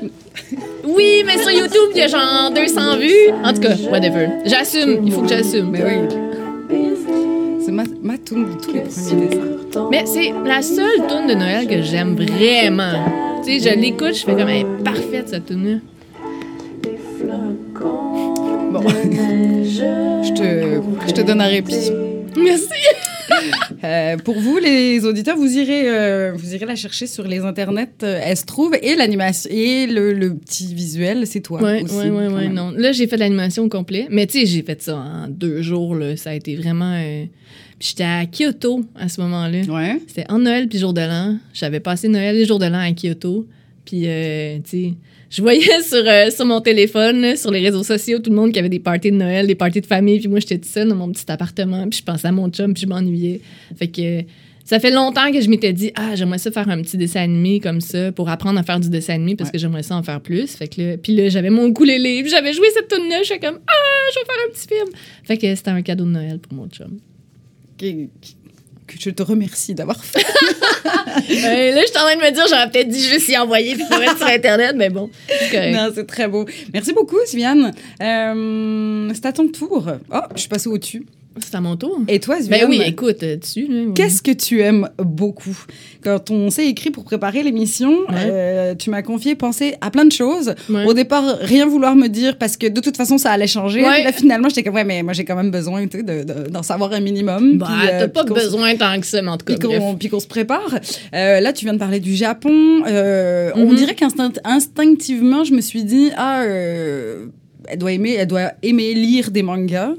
Oui, 0.85 1.23
mais 1.27 1.39
sur 1.39 1.51
YouTube, 1.51 1.91
il 1.95 1.99
y 1.99 2.03
a 2.03 2.09
genre 2.09 2.51
200 2.55 2.97
vues. 2.99 3.33
En 3.45 3.53
tout 3.53 3.61
cas, 3.61 3.75
whatever. 3.91 4.29
J'assume. 4.45 5.01
Il 5.07 5.13
faut 5.13 5.23
que 5.23 5.29
j'assume. 5.29 5.71
Mais 5.71 5.83
oui. 5.83 6.17
C'est 7.65 7.73
ma, 7.73 7.85
ma 8.03 8.19
tune 8.19 8.47
de 8.47 8.61
tous 8.61 8.73
les 8.73 8.81
1er 8.81 9.29
décembre. 9.29 9.89
Mais 9.91 10.05
c'est 10.07 10.33
la 10.45 10.63
seule 10.63 11.07
tune 11.09 11.27
de 11.29 11.35
Noël 11.35 11.67
que 11.67 11.81
j'aime 11.83 12.15
vraiment. 12.17 13.41
Tu 13.45 13.61
sais, 13.61 13.71
je 13.75 13.79
l'écoute, 13.81 14.15
je 14.15 14.25
fais 14.25 14.33
comme, 14.35 14.49
elle 14.49 14.61
est 14.67 14.83
parfaite, 14.85 15.29
cette 15.29 15.47
tune 15.47 15.81
Bon. 18.73 18.81
je, 18.89 20.33
te, 20.35 20.81
je 21.09 21.13
te 21.13 21.21
donne 21.21 21.41
un 21.43 21.47
répit. 21.47 21.91
Merci. 22.37 22.69
Euh, 23.85 24.17
pour 24.19 24.39
vous, 24.39 24.59
les 24.59 25.05
auditeurs, 25.05 25.37
vous 25.37 25.59
irez, 25.59 25.89
euh, 25.91 26.33
vous 26.35 26.55
irez 26.55 26.65
la 26.67 26.77
chercher 26.77 27.07
sur 27.07 27.25
les 27.27 27.41
internets. 27.41 27.89
euh, 28.03 28.21
elle 28.23 28.37
se 28.37 28.45
trouve 28.45 28.75
et 28.81 28.95
l'animation 28.95 29.51
et 29.53 29.87
le, 29.87 30.13
le 30.13 30.35
petit 30.35 30.73
visuel, 30.75 31.27
c'est 31.27 31.41
toi 31.41 31.61
Ouais, 31.63 31.83
aussi. 31.83 31.95
ouais, 31.95 32.11
ouais, 32.11 32.27
quand 32.29 32.35
ouais, 32.35 32.41
même. 32.45 32.55
non. 32.55 32.73
Là, 32.77 32.93
j'ai 32.93 33.07
fait 33.07 33.17
l'animation 33.19 33.65
au 33.65 33.69
complet. 33.69 34.07
Mais 34.11 34.27
tu 34.27 34.41
sais, 34.41 34.47
j'ai 34.47 34.63
fait 34.63 34.81
ça 34.81 34.97
en 34.97 35.29
deux 35.29 35.61
jours, 35.63 35.95
là. 35.95 36.17
Ça 36.17 36.31
a 36.31 36.35
été 36.35 36.57
vraiment. 36.57 36.95
J'étais 37.89 38.05
à 38.05 38.25
Kyoto 38.27 38.85
à 38.97 39.09
ce 39.09 39.21
moment-là. 39.21 39.61
Ouais. 39.69 40.01
C'était 40.07 40.31
en 40.31 40.39
Noël 40.39 40.69
puis 40.69 40.79
jour 40.79 40.93
de 40.95 41.01
l'an. 41.01 41.39
J'avais 41.53 41.81
passé 41.81 42.09
Noël 42.09 42.37
et 42.37 42.45
jour 42.45 42.59
de 42.59 42.67
l'an 42.67 42.79
à 42.81 42.93
Kyoto. 42.93 43.47
Puis, 43.85 44.03
euh, 44.07 44.59
tu 44.65 44.71
sais, 44.71 44.93
je 45.31 45.43
voyais 45.43 45.61
sur, 45.83 46.05
euh, 46.07 46.31
sur 46.31 46.45
mon 46.47 46.61
téléphone, 46.61 47.21
là, 47.21 47.37
sur 47.37 47.51
les 47.51 47.61
réseaux 47.61 47.83
sociaux, 47.83 48.21
tout 48.21 48.31
le 48.31 48.37
monde 48.37 48.53
qui 48.53 48.59
avait 48.59 48.69
des 48.69 48.79
parties 48.79 49.11
de 49.11 49.17
Noël, 49.17 49.47
des 49.47 49.55
parties 49.57 49.81
de 49.81 49.87
famille. 49.87 50.21
Puis 50.21 50.29
moi, 50.29 50.39
j'étais 50.41 50.59
toute 50.59 50.67
seule 50.71 50.89
dans 50.89 50.95
mon 50.95 51.11
petit 51.11 51.31
appartement. 51.31 51.89
Puis 51.89 51.99
je 51.99 52.05
pensais 52.05 52.29
à 52.29 52.33
mon 52.33 52.49
chum, 52.51 52.73
puis 52.75 52.83
je 52.83 52.87
m'ennuyais. 52.87 53.41
Fait 53.77 53.89
que 53.89 54.23
ça 54.65 54.79
fait 54.79 54.93
longtemps 54.93 55.33
que 55.33 55.41
je 55.41 55.49
m'étais 55.51 55.73
dit, 55.73 55.91
ah, 55.97 56.15
j'aimerais 56.15 56.39
ça 56.39 56.53
faire 56.53 56.69
un 56.69 56.81
petit 56.83 56.97
dessin 56.97 57.23
animé 57.23 57.59
comme 57.59 57.81
ça 57.81 58.13
pour 58.13 58.29
apprendre 58.31 58.61
à 58.61 58.63
faire 58.63 58.79
du 58.79 58.89
dessin 58.91 59.15
animé 59.15 59.35
parce 59.35 59.49
Ouais. 59.49 59.53
que 59.55 59.59
j'aimerais 59.59 59.83
ça 59.83 59.97
en 59.97 60.05
faire 60.05 60.21
plus. 60.21 60.47
Fait 60.55 60.69
que 60.69 60.81
là, 60.81 60.97
puis 60.99 61.17
là, 61.17 61.29
j'avais 61.29 61.51
mon 61.51 61.67
ukulélé, 61.67 62.23
puis 62.23 62.31
j'avais 62.31 62.53
joué 62.53 62.67
cette 62.73 62.87
tune 62.87 63.09
là 63.09 63.19
Je 63.23 63.27
suis 63.33 63.41
comme, 63.41 63.59
ah, 63.67 63.73
je 64.15 64.21
vais 64.21 64.25
faire 64.25 64.37
un 64.49 64.53
petit 64.53 64.69
film. 64.69 64.97
Fait 65.25 65.37
que 65.37 65.53
c'était 65.57 65.71
un 65.71 65.83
cadeau 65.83 66.05
de 66.05 66.11
Noël 66.11 66.39
pour 66.39 66.53
mon 66.55 66.69
chum. 66.69 66.99
Que, 67.83 68.97
je 68.99 69.11
te 69.11 69.23
remercie 69.23 69.75
d'avoir 69.75 70.05
fait. 70.05 70.23
Là, 71.15 71.81
je 71.81 71.87
suis 71.87 71.97
en 71.97 72.03
train 72.03 72.17
de 72.17 72.21
me 72.21 72.31
dire, 72.31 72.45
j'aurais 72.49 72.71
peut-être 72.71 72.89
dit 72.89 73.03
juste 73.03 73.29
y 73.29 73.37
envoyer 73.37 73.75
puis 73.75 73.85
pour 73.89 73.99
mettre 73.99 74.19
sur 74.19 74.27
Internet, 74.27 74.75
mais 74.77 74.89
bon, 74.89 75.11
non, 75.53 75.91
c'est 75.95 76.07
très 76.07 76.29
beau. 76.29 76.47
Merci 76.73 76.93
beaucoup, 76.93 77.19
Sylviane. 77.25 77.73
Euh, 78.01 79.11
c'est 79.15 79.27
à 79.27 79.33
ton 79.33 79.49
tour. 79.49 79.89
Oh, 80.13 80.19
je 80.35 80.41
suis 80.41 80.49
passée 80.49 80.69
au-dessus. 80.69 81.05
C'est 81.41 81.55
à 81.55 81.61
mon 81.61 81.77
tour. 81.77 82.01
Et 82.09 82.21
toi, 82.21 82.37
Ben 82.37 82.43
Sviane, 82.45 82.69
oui, 82.71 82.83
écoute, 82.87 83.23
euh, 83.23 83.37
dessus. 83.37 83.67
là, 83.69 83.83
oui. 83.87 83.95
Qu'est-ce 83.95 84.21
que 84.23 84.33
tu 84.33 84.61
aimes 84.61 84.89
beaucoup? 84.99 85.57
Quand 86.03 86.31
on 86.31 86.51
s'est 86.51 86.67
écrit 86.67 86.91
pour 86.91 87.05
préparer 87.05 87.43
l'émission, 87.43 87.91
Ouais. 88.09 88.15
euh, 88.27 88.75
tu 88.75 88.91
m'as 88.91 89.03
confié 89.03 89.35
penser 89.35 89.75
à 89.81 89.91
plein 89.91 90.05
de 90.05 90.13
choses. 90.13 90.55
Ouais. 90.69 90.85
Au 90.85 90.93
départ, 90.95 91.25
rien 91.41 91.67
vouloir 91.67 91.97
me 91.97 92.09
dire 92.09 92.37
parce 92.37 92.57
que 92.57 92.67
de 92.67 92.81
toute 92.81 92.97
façon, 92.97 93.17
ça 93.19 93.31
allait 93.31 93.47
changer. 93.47 93.83
Ouais. 93.83 93.95
Puis 93.95 94.05
là, 94.05 94.13
finalement, 94.13 94.49
j'étais 94.49 94.63
comme, 94.63 94.75
ouais, 94.75 94.85
mais 94.85 95.03
moi, 95.03 95.13
j'ai 95.15 95.25
quand 95.25 95.37
même 95.37 95.51
besoin 95.51 95.87
tu 95.87 95.99
sais, 95.99 96.03
de- 96.03 96.23
de- 96.25 96.49
d'en 96.51 96.63
savoir 96.63 96.93
un 96.93 97.01
minimum. 97.01 97.59
Bah, 97.59 97.67
puis, 97.71 97.89
euh, 97.89 98.01
t'as 98.01 98.09
pas 98.09 98.25
puis 98.25 98.35
qu'on 98.35 98.39
se- 98.41 98.45
besoin 98.47 98.75
tant 98.77 99.01
que 99.01 99.07
ça, 99.07 99.23
mais 99.23 99.29
en 99.31 99.39
tout 99.39 99.47
cas, 99.47 99.55
Puis 99.57 99.69
bref. 99.69 99.79
qu'on, 99.79 99.95
puis 99.95 100.09
qu'on 100.09 100.21
se 100.21 100.27
prépare. 100.27 100.75
Euh, 101.15 101.41
là, 101.41 101.53
tu 101.53 101.65
viens 101.65 101.75
de 101.75 101.79
parler 101.79 102.01
du 102.01 102.15
Japon. 102.15 102.83
Euh, 102.87 103.51
On 103.55 103.67
Mhm. 103.71 103.75
dirait 103.77 103.95
qu'instinctivement, 103.95 105.45
je 105.45 105.53
me 105.55 105.61
suis 105.61 105.85
dit, 105.85 106.11
ah, 106.17 106.43
euh, 106.43 107.27
elle, 107.69 107.79
doit 107.79 107.93
aimer, 107.93 108.15
elle 108.19 108.27
doit 108.27 108.53
aimer 108.63 108.95
lire 108.95 109.31
des 109.31 109.43
mangas. 109.43 109.93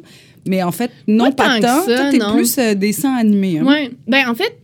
Mais 0.46 0.62
en 0.64 0.72
fait, 0.72 0.92
non, 1.08 1.32
Pas 1.32 1.32
pas, 1.32 1.60
tant 1.60 1.84
que 1.86 1.92
ça, 1.92 1.96
Toi, 1.98 2.12
t'es 2.12 2.18
non. 2.18 2.34
plus 2.36 2.58
euh, 2.58 2.74
dessin 2.76 3.14
animé. 3.16 3.60
Hein. 3.60 3.66
Ouais. 3.66 3.92
Ben, 4.08 4.28
en 4.30 4.36
fait, 4.36 4.58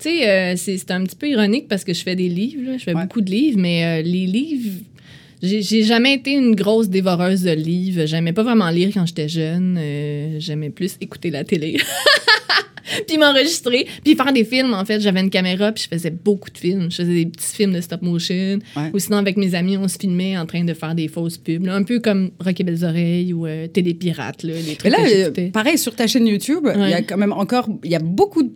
tu 0.00 0.10
sais, 0.10 0.28
euh, 0.28 0.54
c'est 0.56 0.90
un 0.90 1.02
petit 1.04 1.16
peu 1.16 1.28
ironique 1.28 1.68
parce 1.68 1.82
que 1.84 1.92
je 1.94 2.02
fais 2.02 2.14
des 2.16 2.28
livres, 2.28 2.62
là. 2.70 2.78
je 2.78 2.84
fais 2.84 2.94
Ouais. 2.94 3.02
beaucoup 3.02 3.20
de 3.20 3.30
livres, 3.30 3.58
mais 3.58 3.84
euh, 3.84 4.02
les 4.02 4.26
livres, 4.26 4.70
j'ai 5.42 5.62
j'ai 5.62 5.82
jamais 5.82 6.14
été 6.14 6.32
une 6.32 6.54
grosse 6.54 6.88
dévoreuse 6.88 7.42
de 7.42 7.50
livres. 7.52 8.06
J'aimais 8.06 8.32
pas 8.32 8.42
vraiment 8.42 8.70
lire 8.70 8.90
quand 8.94 9.04
j'étais 9.06 9.28
jeune. 9.28 9.76
Euh, 9.78 10.36
J'aimais 10.38 10.70
plus 10.70 10.96
écouter 11.00 11.30
la 11.30 11.44
télé. 11.44 11.76
puis 13.06 13.18
m'enregistrer, 13.18 13.86
puis 14.04 14.14
faire 14.14 14.32
des 14.32 14.44
films. 14.44 14.74
En 14.74 14.84
fait, 14.84 15.00
j'avais 15.00 15.20
une 15.20 15.30
caméra, 15.30 15.72
puis 15.72 15.84
je 15.84 15.96
faisais 15.96 16.10
beaucoup 16.10 16.50
de 16.50 16.58
films. 16.58 16.90
Je 16.90 16.96
faisais 16.96 17.14
des 17.14 17.26
petits 17.26 17.54
films 17.54 17.72
de 17.72 17.80
stop 17.80 18.02
motion. 18.02 18.58
Ouais. 18.76 18.90
Ou 18.92 18.98
sinon, 18.98 19.18
avec 19.18 19.36
mes 19.36 19.54
amis, 19.54 19.76
on 19.76 19.88
se 19.88 19.98
filmait 19.98 20.36
en 20.36 20.46
train 20.46 20.64
de 20.64 20.74
faire 20.74 20.94
des 20.94 21.08
fausses 21.08 21.38
pubs. 21.38 21.64
là. 21.64 21.74
un 21.74 21.82
peu 21.82 22.00
comme 22.00 22.30
Rock 22.40 22.60
et 22.60 22.64
Belles 22.64 22.84
Oreilles 22.84 23.32
ou 23.32 23.46
euh, 23.46 23.66
Télépirate, 23.66 24.42
là, 24.42 24.54
les 24.54 24.62
Mais 24.62 24.74
trucs 24.74 24.92
là, 24.92 24.98
que 24.98 25.40
euh, 25.40 25.50
pareil, 25.50 25.78
sur 25.78 25.94
ta 25.94 26.06
chaîne 26.06 26.26
YouTube, 26.26 26.68
il 26.74 26.90
y 26.90 26.94
a 26.94 27.02
quand 27.02 27.16
même 27.16 27.32
encore, 27.32 27.68
il 27.84 27.90
y 27.90 27.96
a 27.96 28.00
beaucoup 28.00 28.42
de 28.42 28.50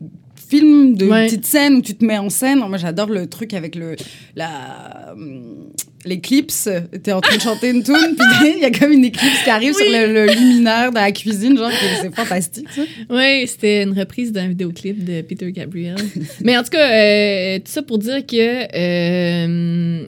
films, 0.51 0.97
de 0.97 1.07
Ouais. 1.07 1.27
petites 1.27 1.47
scènes 1.47 1.75
où 1.77 1.83
tu 1.83 1.95
te 1.95 2.05
mets 2.05 2.19
en 2.19 2.29
scène. 2.31 2.59
Moi, 2.59 2.77
j'adore 2.79 3.09
le 3.09 3.27
truc 3.29 3.55
avec 3.55 3.75
le, 3.77 3.97
la, 4.37 5.13
hum, 5.13 5.71
l'éclipse. 6.05 6.69
T'es 7.03 7.13
en 7.13 7.21
train 7.21 7.37
de 7.37 7.41
chanter 7.41 7.71
une 7.71 7.83
tune, 7.83 7.95
puis 8.17 8.51
il 8.57 8.61
y 8.61 8.65
a 8.65 8.71
comme 8.71 8.93
une 8.93 9.05
éclipse 9.05 9.43
qui 9.45 9.51
arrive 9.51 9.75
Oui. 9.79 9.85
sur 9.85 9.93
le, 9.93 10.13
le 10.13 10.27
luminaire 10.33 10.91
de 10.91 10.97
la 10.97 11.13
cuisine, 11.13 11.57
genre, 11.57 11.71
c'est 12.03 12.15
fantastique, 12.15 12.67
ça. 12.75 12.83
Oui, 13.09 13.47
c'était 13.47 13.83
une 13.85 13.99
reprise 13.99 14.33
d'un 14.33 14.49
vidéoclip 14.49 15.05
de 15.05 15.23
Peter 15.23 15.51
Gabriel. 15.53 15.97
Mais 16.43 16.57
en 16.59 16.63
tout 16.63 16.71
cas, 16.71 16.91
euh, 16.91 17.59
tout 17.59 17.71
ça 17.71 17.83
pour 17.83 17.99
dire 17.99 18.25
que 18.27 18.77
euh, 18.77 20.07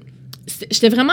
j'étais 0.71 0.89
vraiment 0.89 1.13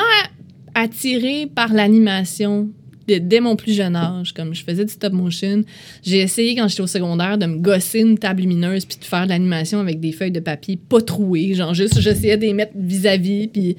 attirée 0.75 1.47
par 1.53 1.73
l'animation 1.73 2.69
dès 3.17 3.39
mon 3.39 3.55
plus 3.55 3.73
jeune 3.73 3.95
âge. 3.95 4.33
Comme 4.33 4.53
je 4.53 4.63
faisais 4.63 4.85
du 4.85 4.91
stop 4.93 5.13
motion, 5.13 5.63
j'ai 6.05 6.19
essayé 6.19 6.55
quand 6.55 6.67
j'étais 6.67 6.81
au 6.81 6.87
secondaire 6.87 7.37
de 7.37 7.45
me 7.47 7.57
gosser 7.57 7.99
une 8.01 8.17
table 8.17 8.41
lumineuse 8.41 8.85
puis 8.85 8.97
de 8.99 9.05
faire 9.05 9.23
de 9.23 9.29
l'animation 9.29 9.79
avec 9.79 9.99
des 9.99 10.11
feuilles 10.11 10.31
de 10.31 10.39
papier 10.39 10.77
pas 10.77 11.01
trouées. 11.01 11.53
Genre 11.55 11.73
juste, 11.73 11.99
j'essayais 11.99 12.37
de 12.37 12.43
les 12.43 12.53
mettre 12.53 12.73
vis-à-vis 12.75 13.47
puis... 13.47 13.75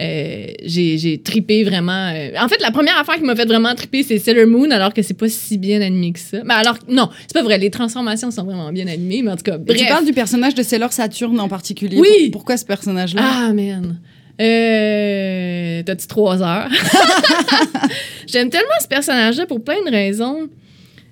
euh, 0.00 0.46
j'ai 0.64 1.20
tripé 1.24 1.64
vraiment. 1.64 2.10
euh, 2.14 2.30
En 2.38 2.48
fait, 2.48 2.60
la 2.60 2.70
première 2.70 2.98
affaire 2.98 3.14
qui 3.16 3.22
m'a 3.22 3.34
fait 3.34 3.46
vraiment 3.46 3.74
triper, 3.74 4.02
c'est 4.02 4.18
Sailor 4.18 4.46
Moon, 4.46 4.70
alors 4.70 4.92
que 4.92 5.00
c'est 5.00 5.14
pas 5.14 5.28
si 5.28 5.56
bien 5.56 5.80
animé 5.80 6.12
que 6.12 6.18
ça. 6.18 6.38
Mais 6.44 6.52
alors, 6.54 6.76
non, 6.88 7.08
c'est 7.22 7.32
pas 7.32 7.42
vrai. 7.42 7.56
Les 7.58 7.70
transformations 7.70 8.30
sont 8.30 8.44
vraiment 8.44 8.70
bien 8.72 8.86
animées, 8.88 9.22
mais 9.22 9.30
en 9.30 9.36
tout 9.36 9.44
cas, 9.44 9.56
bref. 9.56 9.78
Tu 9.78 9.86
parles 9.86 10.04
du 10.04 10.12
personnage 10.12 10.54
de 10.54 10.62
Sailor 10.62 10.92
Saturne 10.92 11.40
en 11.40 11.48
particulier. 11.48 11.96
Oui. 11.98 12.08
Pour- 12.24 12.40
Pourquoi 12.40 12.56
ce 12.58 12.66
personnage-là? 12.66 13.22
Ah, 13.24 13.52
man. 13.54 13.98
Euh, 14.40 15.82
T'as-tu 15.82 16.06
trois 16.06 16.42
heures? 16.42 16.68
J'aime 18.26 18.50
tellement 18.50 18.66
ce 18.80 18.88
personnage-là 18.88 19.46
pour 19.46 19.62
plein 19.62 19.82
de 19.84 19.90
raisons. 19.90 20.48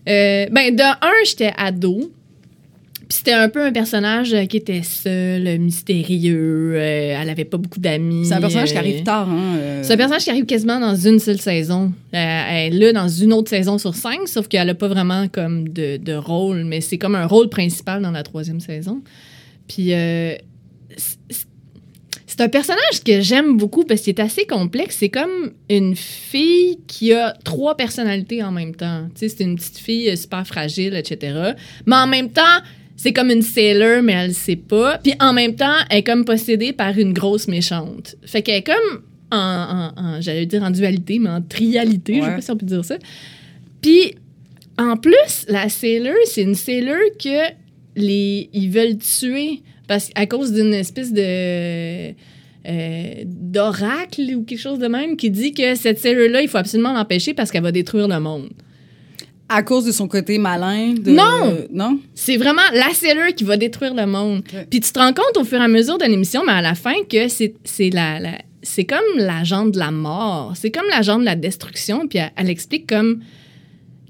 Euh, 0.08 0.46
ben, 0.50 0.74
de 0.74 0.82
un, 0.82 1.24
j'étais 1.26 1.52
ado. 1.56 2.10
Puis 3.08 3.18
c'était 3.18 3.32
un 3.32 3.50
peu 3.50 3.62
un 3.62 3.72
personnage 3.72 4.32
euh, 4.32 4.46
qui 4.46 4.56
était 4.56 4.82
seul, 4.82 5.58
mystérieux. 5.58 6.72
euh, 6.74 7.18
elle 7.20 7.28
avait 7.28 7.44
pas 7.44 7.58
beaucoup 7.58 7.78
d'amis. 7.78 8.24
C'est 8.26 8.34
un 8.34 8.40
personnage 8.40 8.72
qui 8.72 8.78
arrive 8.78 9.02
tard. 9.02 9.28
Hein. 9.30 9.58
C'est 9.82 9.92
un 9.92 9.96
personnage 9.96 10.24
qui 10.24 10.30
arrive 10.30 10.46
quasiment 10.46 10.80
dans 10.80 10.96
une 10.96 11.18
seule 11.18 11.40
saison. 11.40 11.92
Elle 12.12 12.74
est 12.74 12.78
là 12.78 12.92
dans 12.92 13.08
une 13.08 13.32
autre 13.34 13.50
saison 13.50 13.76
sur 13.76 13.94
cinq, 13.94 14.26
sauf 14.26 14.48
qu'elle 14.48 14.68
a 14.70 14.74
pas 14.74 14.88
vraiment 14.88 15.28
comme 15.28 15.68
de, 15.68 15.98
de 15.98 16.14
rôle, 16.14 16.64
mais 16.64 16.80
c'est 16.80 16.96
comme 16.98 17.14
un 17.14 17.26
rôle 17.26 17.48
principal 17.50 18.00
dans 18.02 18.10
la 18.10 18.22
troisième 18.22 18.60
saison. 18.60 19.02
Puis 19.68 19.92
euh, 19.92 20.34
c'est 22.36 22.42
un 22.42 22.48
personnage 22.48 23.02
que 23.06 23.20
j'aime 23.20 23.56
beaucoup 23.56 23.84
parce 23.84 24.00
qu'il 24.00 24.10
est 24.14 24.20
assez 24.20 24.44
complexe. 24.44 24.96
C'est 24.98 25.08
comme 25.08 25.52
une 25.70 25.94
fille 25.94 26.78
qui 26.88 27.12
a 27.12 27.32
trois 27.44 27.76
personnalités 27.76 28.42
en 28.42 28.50
même 28.50 28.74
temps. 28.74 29.06
Tu 29.14 29.20
sais, 29.20 29.36
c'est 29.36 29.44
une 29.44 29.54
petite 29.54 29.78
fille 29.78 30.16
super 30.16 30.44
fragile, 30.46 30.94
etc. 30.96 31.52
Mais 31.86 31.94
en 31.96 32.08
même 32.08 32.30
temps, 32.30 32.42
c'est 32.96 33.12
comme 33.12 33.30
une 33.30 33.42
sailor, 33.42 34.02
mais 34.02 34.14
elle 34.14 34.28
le 34.28 34.32
sait 34.34 34.56
pas. 34.56 34.98
Puis 34.98 35.12
en 35.20 35.32
même 35.32 35.54
temps, 35.54 35.76
elle 35.90 35.98
est 35.98 36.02
comme 36.02 36.24
possédée 36.24 36.72
par 36.72 36.98
une 36.98 37.12
grosse 37.12 37.46
méchante. 37.46 38.16
Fait 38.24 38.42
qu'elle 38.42 38.56
est 38.56 38.62
comme 38.66 39.02
en, 39.30 39.92
en- 39.96 40.00
en- 40.00 40.20
j'allais 40.20 40.46
dire 40.46 40.62
en 40.64 40.70
dualité, 40.70 41.18
mais 41.20 41.30
en 41.30 41.42
trialité, 41.42 42.14
je 42.16 42.20
sais 42.20 42.26
Ouais. 42.26 42.34
pas 42.36 42.40
si 42.40 42.50
on 42.50 42.56
peut 42.56 42.66
dire 42.66 42.84
ça. 42.84 42.96
Puis 43.80 44.14
en 44.78 44.96
plus, 44.96 45.44
la 45.48 45.68
sailor, 45.68 46.14
c'est 46.26 46.42
une 46.42 46.54
sailor 46.56 46.98
que 47.22 47.52
les 47.96 48.50
ils 48.52 48.70
veulent 48.70 48.98
tuer 48.98 49.60
parce 49.86 50.10
à 50.14 50.26
cause 50.26 50.52
d'une 50.52 50.74
espèce 50.74 51.12
de 51.12 51.22
euh, 52.66 53.22
d'oracle 53.26 54.22
ou 54.36 54.42
quelque 54.44 54.58
chose 54.60 54.78
de 54.78 54.86
même 54.88 55.16
qui 55.16 55.30
dit 55.30 55.52
que 55.52 55.74
cette 55.74 55.98
sailor 55.98 56.28
là, 56.30 56.40
il 56.42 56.48
faut 56.48 56.58
absolument 56.58 56.92
l'empêcher 56.92 57.34
parce 57.34 57.50
qu'elle 57.50 57.62
va 57.62 57.72
détruire 57.72 58.08
le 58.08 58.18
monde. 58.20 58.48
À 59.48 59.62
cause 59.62 59.84
de 59.84 59.92
son 59.92 60.08
côté 60.08 60.38
malin. 60.38 60.94
De... 60.94 61.10
Non! 61.10 61.58
Non? 61.70 61.98
C'est 62.14 62.38
vraiment 62.38 62.62
la 62.72 62.90
sailor 62.94 63.34
qui 63.36 63.44
va 63.44 63.58
détruire 63.58 63.94
le 63.94 64.06
monde. 64.06 64.42
Puis 64.70 64.80
tu 64.80 64.90
te 64.90 64.98
rends 64.98 65.12
compte 65.12 65.36
au 65.36 65.44
fur 65.44 65.60
et 65.60 65.64
à 65.64 65.68
mesure 65.68 65.98
de 65.98 66.04
l'émission, 66.06 66.42
mais 66.46 66.52
à 66.52 66.62
la 66.62 66.74
fin, 66.74 66.94
que 67.10 67.28
c'est 67.28 67.52
la, 67.92 68.18
la- 68.20 68.38
c'est 68.62 68.84
comme 68.84 69.04
l'agent 69.18 69.66
de 69.66 69.78
la 69.78 69.90
mort. 69.90 70.54
C'est 70.56 70.70
comme 70.70 70.86
l'agent 70.90 71.18
de 71.18 71.26
la 71.26 71.36
destruction. 71.36 72.08
Puis 72.08 72.18
elle, 72.20 72.32
elle 72.36 72.48
explique 72.48 72.86
comme 72.88 73.20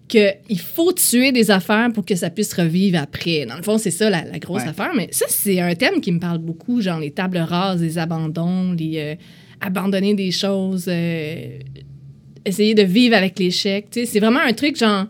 qu'il 0.08 0.58
faut 0.60 0.92
tuer 0.92 1.32
des 1.32 1.50
affaires 1.50 1.88
pour 1.92 2.04
que 2.04 2.14
ça 2.14 2.30
puisse 2.30 2.52
revivre 2.52 2.98
après. 2.98 3.46
Dans 3.46 3.56
le 3.56 3.62
fond, 3.62 3.78
c'est 3.78 3.90
ça 3.90 4.10
la, 4.10 4.24
la 4.24 4.38
grosse 4.38 4.62
Ouais. 4.62 4.68
affaire. 4.68 4.92
Mais 4.94 5.08
ça, 5.10 5.26
c'est 5.28 5.60
un 5.60 5.74
thème 5.74 6.00
qui 6.00 6.12
me 6.12 6.20
parle 6.20 6.38
beaucoup, 6.38 6.80
genre 6.80 7.00
les 7.00 7.10
tables 7.10 7.38
rases, 7.38 7.80
les 7.82 7.98
abandons, 7.98 8.72
les 8.72 8.98
euh, 8.98 9.14
abandonner 9.60 10.14
des 10.14 10.30
choses, 10.30 10.86
euh, 10.88 11.58
essayer 12.44 12.74
de 12.74 12.82
vivre 12.82 13.16
avec 13.16 13.38
l'échec. 13.38 13.86
C'est 13.90 14.20
vraiment 14.20 14.40
un 14.40 14.52
truc 14.52 14.76
genre 14.76 15.06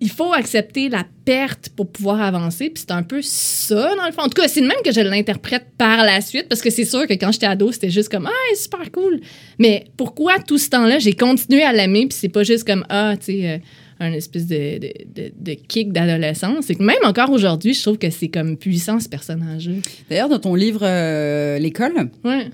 il 0.00 0.10
faut 0.10 0.32
accepter 0.32 0.88
la 0.88 1.04
perte 1.24 1.70
pour 1.70 1.90
pouvoir 1.90 2.22
avancer. 2.22 2.70
Puis 2.70 2.84
c'est 2.86 2.92
un 2.94 3.02
peu 3.02 3.20
ça, 3.20 3.96
dans 3.96 4.06
le 4.06 4.12
fond. 4.12 4.20
En 4.22 4.28
tout 4.28 4.40
cas, 4.40 4.46
c'est 4.46 4.60
le 4.60 4.68
même 4.68 4.78
que 4.84 4.92
je 4.92 5.00
l'interprète 5.00 5.66
par 5.76 6.04
la 6.04 6.20
suite, 6.20 6.48
parce 6.48 6.60
que 6.60 6.70
c'est 6.70 6.84
sûr 6.84 7.04
que 7.08 7.14
quand 7.14 7.32
j'étais 7.32 7.46
ado, 7.46 7.72
c'était 7.72 7.90
juste 7.90 8.08
comme 8.08 8.28
Ah, 8.28 8.54
super 8.54 8.92
cool. 8.92 9.18
Mais 9.58 9.86
pourquoi 9.96 10.38
tout 10.38 10.56
ce 10.56 10.70
temps-là, 10.70 11.00
j'ai 11.00 11.14
continué 11.14 11.64
à 11.64 11.72
l'aimer, 11.72 12.06
puis 12.06 12.16
c'est 12.16 12.28
pas 12.28 12.44
juste 12.44 12.62
comme 12.64 12.84
Ah, 12.88 13.14
tu 13.18 13.24
sais, 13.32 13.50
euh, 13.50 13.58
un 14.00 14.12
espèce 14.12 14.46
de, 14.46 14.78
de, 14.78 14.92
de- 15.14 15.32
de 15.38 15.54
kick 15.54 15.92
d'adolescence. 15.92 16.66
C'est 16.66 16.74
que 16.76 16.82
même 16.82 16.96
encore 17.04 17.30
aujourd'hui, 17.30 17.74
je 17.74 17.82
trouve 17.82 17.98
que 17.98 18.10
c'est 18.10 18.28
comme 18.28 18.56
puissant, 18.56 19.00
ce 19.00 19.08
personnage-là. 19.08 19.74
D'ailleurs, 20.08 20.28
dans 20.28 20.38
ton 20.38 20.54
livre 20.54 20.80
euh, 20.84 21.58
L'école, 21.58 22.10
Ouais. 22.24 22.46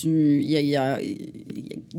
Tu- 0.00 0.40
il 0.42 0.50
y 0.50 0.76
a, 0.76 1.00
y 1.00 1.16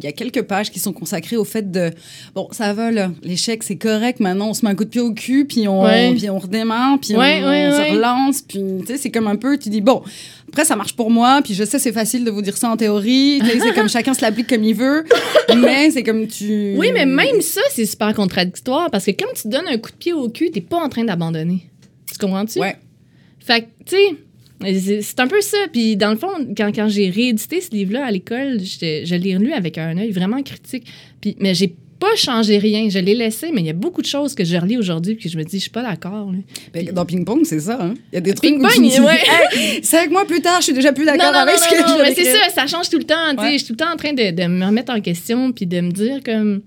y 0.02 0.14
quelques 0.14 0.42
pages 0.44 0.72
qui 0.72 0.80
sont 0.80 0.94
consacrées 0.94 1.38
au 1.38 1.44
fait 1.46 1.72
de 1.72 1.92
bon 2.34 2.48
ça 2.52 2.74
va 2.74 2.92
là 2.92 3.12
l'échec 3.24 3.64
c'est 3.64 3.78
correct 3.78 4.20
maintenant 4.20 4.50
on 4.50 4.54
se 4.54 4.66
met 4.66 4.72
un 4.72 4.76
coup 4.76 4.84
de 4.84 4.90
pied 4.90 5.02
au 5.02 5.14
cul 5.14 5.46
puis 5.46 5.68
on 5.68 5.84
Ouais. 5.84 6.14
puis 6.16 6.30
on 6.30 6.38
redémarre 6.40 7.00
puis 7.00 7.16
Ouais, 7.16 7.42
on, 7.44 7.48
ouais, 7.50 7.68
on 7.72 7.78
ouais. 7.78 7.88
se 7.90 7.94
relance 7.94 8.42
puis 8.42 8.62
tu 8.82 8.88
sais 8.88 8.98
c'est 8.98 9.12
comme 9.12 9.28
un 9.28 9.36
peu 9.38 9.58
tu 9.58 9.70
dis 9.70 9.82
bon 9.82 10.04
après 10.50 10.66
ça 10.66 10.76
marche 10.76 10.96
pour 10.96 11.10
moi 11.12 11.42
puis 11.44 11.54
je 11.54 11.64
sais 11.64 11.80
c'est 11.80 11.92
facile 11.94 12.24
de 12.26 12.32
vous 12.32 12.42
dire 12.42 12.58
ça 12.58 12.70
en 12.70 12.78
théorie 12.78 13.40
tu 13.44 13.60
c'est 13.60 13.74
comme 13.74 13.90
chacun 13.98 14.14
se 14.14 14.22
l'applique 14.22 14.48
comme 14.48 14.64
il 14.64 14.76
veut 14.76 15.06
mais 15.58 15.92
c'est 15.92 16.04
comme 16.04 16.28
tu 16.28 16.76
Oui, 16.78 16.90
mais 16.94 17.06
même 17.06 17.40
ça, 17.42 17.62
c'est 17.72 17.86
super 17.86 18.14
contradictoire, 18.14 18.90
parce 18.92 19.06
que 19.06 19.12
quand 19.12 19.32
tu 19.40 19.48
donnes 19.48 19.68
un 19.68 19.78
coup 19.78 19.92
de 19.92 19.96
pied 19.96 20.12
au 20.14 20.28
cul, 20.30 20.50
t'es 20.52 20.60
pas 20.62 20.78
en 20.78 20.90
train 20.90 21.04
d'abandonner. 21.04 21.70
Tu 22.12 22.18
comprends-tu? 22.18 22.60
ouais 22.60 22.76
Fait 23.40 23.62
que, 23.62 23.66
tu 23.86 23.96
sais, 23.96 24.16
c'est- 24.62 25.20
un 25.20 25.28
peu 25.28 25.42
ça. 25.42 25.58
Puis, 25.72 25.96
dans 25.96 26.12
le 26.12 26.18
fond, 26.18 26.28
quand, 26.56 26.72
quand 26.74 26.88
j'ai 26.88 27.10
réédité 27.10 27.62
ce 27.62 27.72
livre-là 27.72 28.06
à 28.06 28.12
l'école, 28.12 28.60
je 28.60 29.16
l'ai 29.16 29.36
relu 29.36 29.54
avec 29.54 29.78
un 29.78 29.98
œil 29.98 30.12
vraiment 30.12 30.42
critique. 30.44 30.86
Puis, 31.22 31.36
mais 31.40 31.54
j'ai 31.54 31.76
pas 32.00 32.16
changé 32.16 32.58
rien. 32.58 32.90
Je 32.90 33.00
l'ai 33.00 33.16
laissé, 33.16 33.52
mais 33.54 33.62
il 33.62 33.68
y 33.68 33.70
a 33.70 33.74
beaucoup 33.74 34.02
de 34.02 34.08
choses 34.08 34.36
que 34.36 34.44
je 34.44 34.58
relis 34.58 34.78
aujourd'hui 34.78 35.16
puis 35.16 35.26
que 35.26 35.30
je 35.30 35.38
me 35.38 35.44
dis, 35.44 35.58
je 35.58 35.64
suis 35.64 35.70
pas 35.72 35.82
d'accord. 35.82 36.32
Ben, 36.74 36.86
dans 36.92 37.06
ping 37.06 37.24
pong 37.26 37.42
c'est 37.44 37.62
ça 37.62 37.78
hein. 37.82 37.94
il 38.12 38.16
y 38.16 38.18
a 38.18 38.22
des 38.22 38.34
trucs 38.34 38.58
dis, 38.58 39.00
ouais. 39.00 39.20
Hey, 39.54 39.84
cinq 39.84 40.12
mois 40.12 40.26
plus 40.26 40.42
tard 40.42 40.58
je 40.60 40.66
suis 40.66 40.74
déjà 40.74 40.92
plus 40.92 41.06
d'accord 41.06 41.34
avec 41.34 41.56
non, 41.56 41.62
ce 41.62 41.70
que 41.70 41.82
non, 41.82 41.98
je 41.98 42.04
mais 42.04 42.14
c'est 42.14 42.26
ça, 42.26 42.50
ça 42.54 42.68
change 42.68 42.90
tout 42.90 42.98
le 42.98 43.06
temps. 43.06 43.36
Ouais. 43.38 43.54
Je 43.54 43.58
suis 43.60 43.68
tout 43.68 43.74
le 43.74 43.78
temps 43.78 43.94
en 43.94 43.98
train 43.98 44.14
de, 44.14 44.32
de 44.32 44.48
me 44.48 44.66
remettre 44.66 44.94
en 44.94 45.00
question 45.00 45.52
puis 45.52 45.66
de 45.66 45.80
me 45.80 45.92
dire 45.92 46.20
comme 46.24 46.62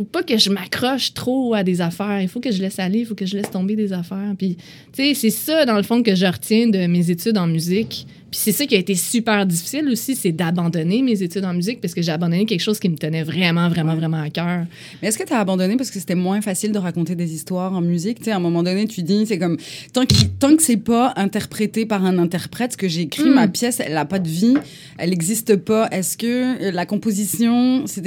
faut 0.00 0.04
pas 0.04 0.22
que 0.22 0.38
je 0.38 0.48
m'accroche 0.48 1.12
trop 1.12 1.52
à 1.52 1.62
des 1.62 1.82
affaires. 1.82 2.22
Il 2.22 2.28
faut 2.28 2.40
que 2.40 2.50
je 2.50 2.62
laisse 2.62 2.78
aller, 2.78 3.00
il 3.00 3.04
faut 3.06 3.14
que 3.14 3.26
je 3.26 3.36
laisse 3.36 3.50
tomber 3.50 3.76
des 3.76 3.92
affaires. 3.92 4.32
Puis, 4.38 4.56
c'est 4.94 5.28
ça, 5.28 5.66
dans 5.66 5.76
le 5.76 5.82
fond, 5.82 6.02
que 6.02 6.14
je 6.14 6.24
retiens 6.24 6.68
de 6.68 6.86
mes 6.86 7.10
études 7.10 7.36
en 7.36 7.46
musique. 7.46 8.06
Puis 8.30 8.38
c'est 8.38 8.52
ça 8.52 8.64
qui 8.64 8.76
a 8.76 8.78
été 8.78 8.94
super 8.94 9.44
difficile 9.44 9.88
aussi, 9.88 10.14
c'est 10.14 10.30
d'abandonner 10.30 11.02
mes 11.02 11.20
études 11.22 11.44
en 11.44 11.52
musique 11.52 11.80
parce 11.80 11.94
que 11.94 12.02
j'ai 12.02 12.12
abandonné 12.12 12.46
quelque 12.46 12.60
chose 12.60 12.78
qui 12.78 12.88
me 12.88 12.96
tenait 12.96 13.24
vraiment, 13.24 13.68
vraiment, 13.68 13.96
vraiment 13.96 14.20
à 14.20 14.30
cœur. 14.30 14.66
Mais 15.02 15.08
est-ce 15.08 15.18
que 15.18 15.24
tu 15.24 15.32
as 15.32 15.40
abandonné 15.40 15.76
parce 15.76 15.90
que 15.90 15.98
c'était 15.98 16.14
moins 16.14 16.40
facile 16.40 16.70
de 16.70 16.78
raconter 16.78 17.16
des 17.16 17.34
histoires 17.34 17.74
en 17.74 17.80
musique? 17.80 18.18
Tu 18.18 18.26
sais, 18.26 18.30
à 18.30 18.36
un 18.36 18.40
moment 18.40 18.62
donné, 18.62 18.86
tu 18.86 19.02
dis, 19.02 19.26
c'est 19.26 19.38
comme, 19.38 19.56
tant, 19.92 20.06
que 20.06 20.14
tant 20.38 20.54
que 20.56 20.62
c'est 20.62 20.76
pas 20.76 21.12
interprété 21.16 21.86
par 21.86 22.04
un 22.04 22.18
interprète, 22.18 22.72
ce 22.72 22.76
que 22.76 22.88
j'ai 22.88 23.02
écrit, 23.02 23.28
ma 23.30 23.48
pièce, 23.48 23.80
elle 23.80 23.94
n'a 23.94 24.04
pas 24.04 24.20
de 24.20 24.28
vie, 24.28 24.54
elle 24.98 25.10
n'existe 25.10 25.56
pas. 25.56 25.88
Est-ce 25.90 26.16
que 26.16 26.68
euh, 26.68 26.70
la 26.70 26.86
composition, 26.86 27.84
c'est 27.86 28.02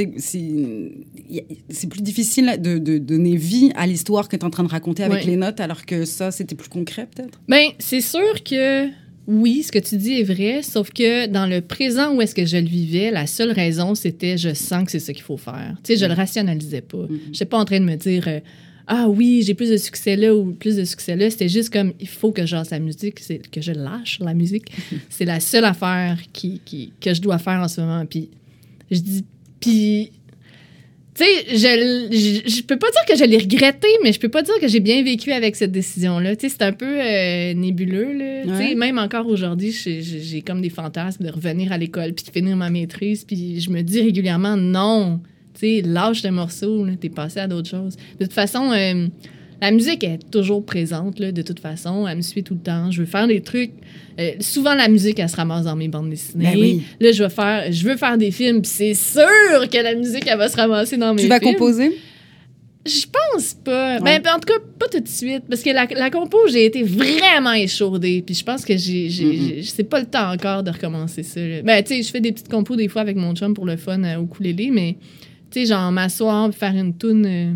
plus 1.90 2.02
difficile 2.02 2.60
de, 2.60 2.78
de, 2.78 2.98
donner 2.98 3.36
vie 3.36 3.72
à 3.76 3.88
l'histoire 3.88 4.30
que 4.30 4.38
tu 4.38 4.42
es 4.42 4.46
en 4.46 4.50
train 4.50 4.64
de 4.64 4.70
raconter 4.70 5.04
avec 5.04 5.26
les 5.26 5.36
notes 5.36 5.60
alors 5.60 5.86
que 5.86 6.06
ça, 6.06 6.32
c'était 6.32 6.56
plus 6.56 6.70
concret 6.70 7.08
peut-être? 7.14 7.42
Ben, 7.50 7.70
c'est 7.80 8.02
sûr 8.02 8.44
que 8.44 9.03
oui, 9.28 9.64
ce 9.64 9.72
que 9.72 9.80
tu 9.80 9.96
dis 9.98 10.20
est 10.20 10.24
vrai, 10.24 10.62
sauf 10.64 10.92
que 10.92 11.28
dans 11.28 11.46
le 11.46 11.62
présent 11.62 12.14
où 12.14 12.22
est-ce 12.22 12.36
que 12.36 12.46
je 12.46 12.58
le 12.58 12.68
vivais, 12.68 13.10
la 13.10 13.26
seule 13.26 13.52
raison, 13.52 13.96
c'était 13.96 14.38
je 14.38 14.54
sens 14.54 14.86
que 14.86 14.92
c'est 14.92 15.00
ça 15.00 15.14
qu'il 15.14 15.24
faut 15.24 15.38
faire. 15.38 15.76
Tu 15.84 15.94
sais, 15.94 16.00
je 16.00 16.06
le 16.06 16.14
rationalisais 16.14 16.82
pas. 16.82 16.98
Mm-hmm. 16.98 17.20
Je 17.26 17.30
n'étais 17.30 17.46
pas 17.46 17.58
en 17.58 17.66
train 17.66 17.80
de 17.80 17.86
me 17.86 17.96
dire 17.96 18.28
euh, 18.28 18.40
ah 18.88 19.08
oui, 19.08 19.44
j'ai 19.46 19.54
plus 19.54 19.70
de 19.70 19.78
succès 19.78 20.18
là 20.18 20.36
ou 20.36 20.52
plus 20.52 20.76
de 20.76 20.84
succès 20.84 21.16
là. 21.16 21.30
C'était 21.30 21.48
juste 21.48 21.72
comme 21.72 21.94
il 22.02 22.08
faut 22.08 22.32
que 22.32 22.46
je 22.46 22.56
lâche 22.56 22.70
la 22.72 22.80
musique, 22.80 23.20
c'est 23.20 23.50
que 23.50 23.62
je 23.62 23.72
lâche 23.72 24.20
la 24.20 24.34
musique. 24.34 24.66
c'est 25.10 25.26
la 25.26 25.40
seule 25.40 25.66
affaire 25.66 26.18
qui, 26.34 26.60
qui, 26.66 26.92
que 27.00 27.14
je 27.14 27.22
dois 27.22 27.38
faire 27.38 27.62
en 27.62 27.68
ce 27.68 27.80
moment. 27.80 28.06
Puis 28.06 28.30
je 28.92 29.00
dis 29.00 29.26
puis 29.62 30.12
tu 31.16 31.24
sais, 31.24 31.46
je, 31.50 32.50
je, 32.50 32.64
peux 32.64 32.78
pas 32.78 32.88
dire 32.90 33.06
que 33.08 33.16
je 33.16 33.24
l'ai 33.24 33.38
regretté, 33.38 33.88
mais 34.04 34.14
je 34.14 34.20
peux 34.20 34.30
pas 34.30 34.42
dire 34.42 34.56
que 34.60 34.68
j'ai 34.68 34.80
bien 34.80 35.04
vécu 35.04 35.32
avec 35.32 35.56
cette 35.56 35.72
décision-là. 35.72 36.36
Tu 36.36 36.50
sais, 36.50 36.56
c'est 36.58 36.64
un 36.64 36.72
peu 36.72 37.00
euh, 37.00 37.54
nébuleux, 37.54 38.14
là. 38.14 38.44
Tu 38.44 38.64
sais, 38.70 38.76
même 38.76 38.98
encore 38.98 39.28
aujourd'hui, 39.28 39.72
j'ai 39.72 40.42
comme 40.42 40.62
des 40.62 40.72
fantasmes 40.72 41.24
de 41.24 41.30
revenir 41.30 41.72
à 41.72 41.78
l'école 41.78 42.14
puis 42.14 42.26
de 42.26 42.32
finir 42.32 42.56
ma 42.56 42.72
maîtrise, 42.72 43.26
puis 43.26 43.60
je 43.60 43.70
me 43.70 43.82
dis 43.82 44.02
régulièrement 44.02 44.58
non. 44.58 45.20
Tu 45.54 45.60
sais, 45.60 45.82
lâche 45.86 46.24
le 46.24 46.32
morceau, 46.32 46.88
t'es 47.00 47.10
passé 47.10 47.40
à 47.40 47.48
d'autres 47.48 47.70
choses. 47.70 47.96
De 48.20 48.26
toute 48.26 48.34
façon, 48.34 48.72
euh, 48.72 49.08
la 49.64 49.72
musique 49.72 50.04
est 50.04 50.20
toujours 50.30 50.66
présente, 50.66 51.20
là, 51.20 51.32
de 51.32 51.42
toute 51.42 51.62
façon. 51.62 52.06
Elle 52.06 52.18
me 52.18 52.22
suit 52.22 52.44
tout 52.44 52.56
le 52.56 52.60
temps. 52.60 52.92
Je 52.92 53.00
veux 53.00 53.06
faire 53.06 53.28
des 53.28 53.40
trucs. 53.40 53.72
Euh, 54.20 54.32
souvent, 54.42 54.76
la 54.76 54.90
musique, 54.90 55.18
elle 55.20 55.30
se 55.30 55.38
ramasse 55.38 55.64
dans 55.64 55.78
mes 55.78 55.88
bandes 55.88 56.10
dessinées. 56.10 56.82
Ben 57.00 57.08
là, 57.08 57.12
je 57.14 57.24
veux 57.24 57.30
faire, 57.30 57.72
je 57.72 57.88
veux 57.88 57.96
faire 57.96 58.18
des 58.18 58.32
films, 58.32 58.62
puis 58.62 58.70
c'est 58.70 58.94
sûr 58.94 59.70
que 59.72 59.82
la 59.82 59.96
musique, 59.96 60.28
elle 60.28 60.38
va 60.38 60.50
se 60.50 60.58
ramasser 60.58 60.98
dans 60.98 61.14
mes 61.14 61.22
films. 61.22 61.40
Tu 61.40 61.46
vas 61.46 61.52
composer? 61.54 61.98
Je 62.86 63.06
pense 63.06 63.54
pas. 63.54 64.02
Ben, 64.02 64.22
en 64.36 64.40
tout 64.40 64.54
cas, 64.54 64.60
pas 64.78 64.90
tout 64.90 65.00
de 65.00 65.08
suite. 65.08 65.44
Parce 65.50 65.62
que 65.62 65.70
la, 65.70 65.86
la 65.86 66.10
compo, 66.10 66.40
j'ai 66.52 66.66
été 66.66 66.84
vraiment 66.84 67.54
échaudée. 67.54 68.22
Puis 68.22 68.36
je 68.36 68.44
pense 68.44 68.66
que 68.66 68.76
j'ai. 68.76 69.62
C'est 69.64 69.86
pas 69.86 70.02
le 70.02 70.08
temps 70.08 70.34
encore 70.34 70.64
de 70.64 70.72
recommencer 70.72 71.24
ça. 71.24 71.40
Ben, 71.64 71.82
tu 71.82 71.96
sais, 71.96 72.04
je 72.04 72.10
fais 72.10 72.20
des 72.20 72.34
petites 72.34 72.50
compos 72.50 72.76
des 72.76 72.90
fois 72.90 73.02
avec 73.02 73.16
mon 73.16 73.34
chum 73.34 73.54
pour 73.54 73.66
le 73.66 73.78
fun 73.78 74.04
euh, 74.04 74.18
au 74.18 74.26
ukulélé, 74.26 74.72
mais, 74.72 74.98
tu 75.50 75.62
sais, 75.62 75.68
genre 75.68 75.90
m'asseoir, 75.94 76.54
faire 76.54 76.76
une 76.76 76.94
toune. 76.94 77.26
Euh, 77.26 77.54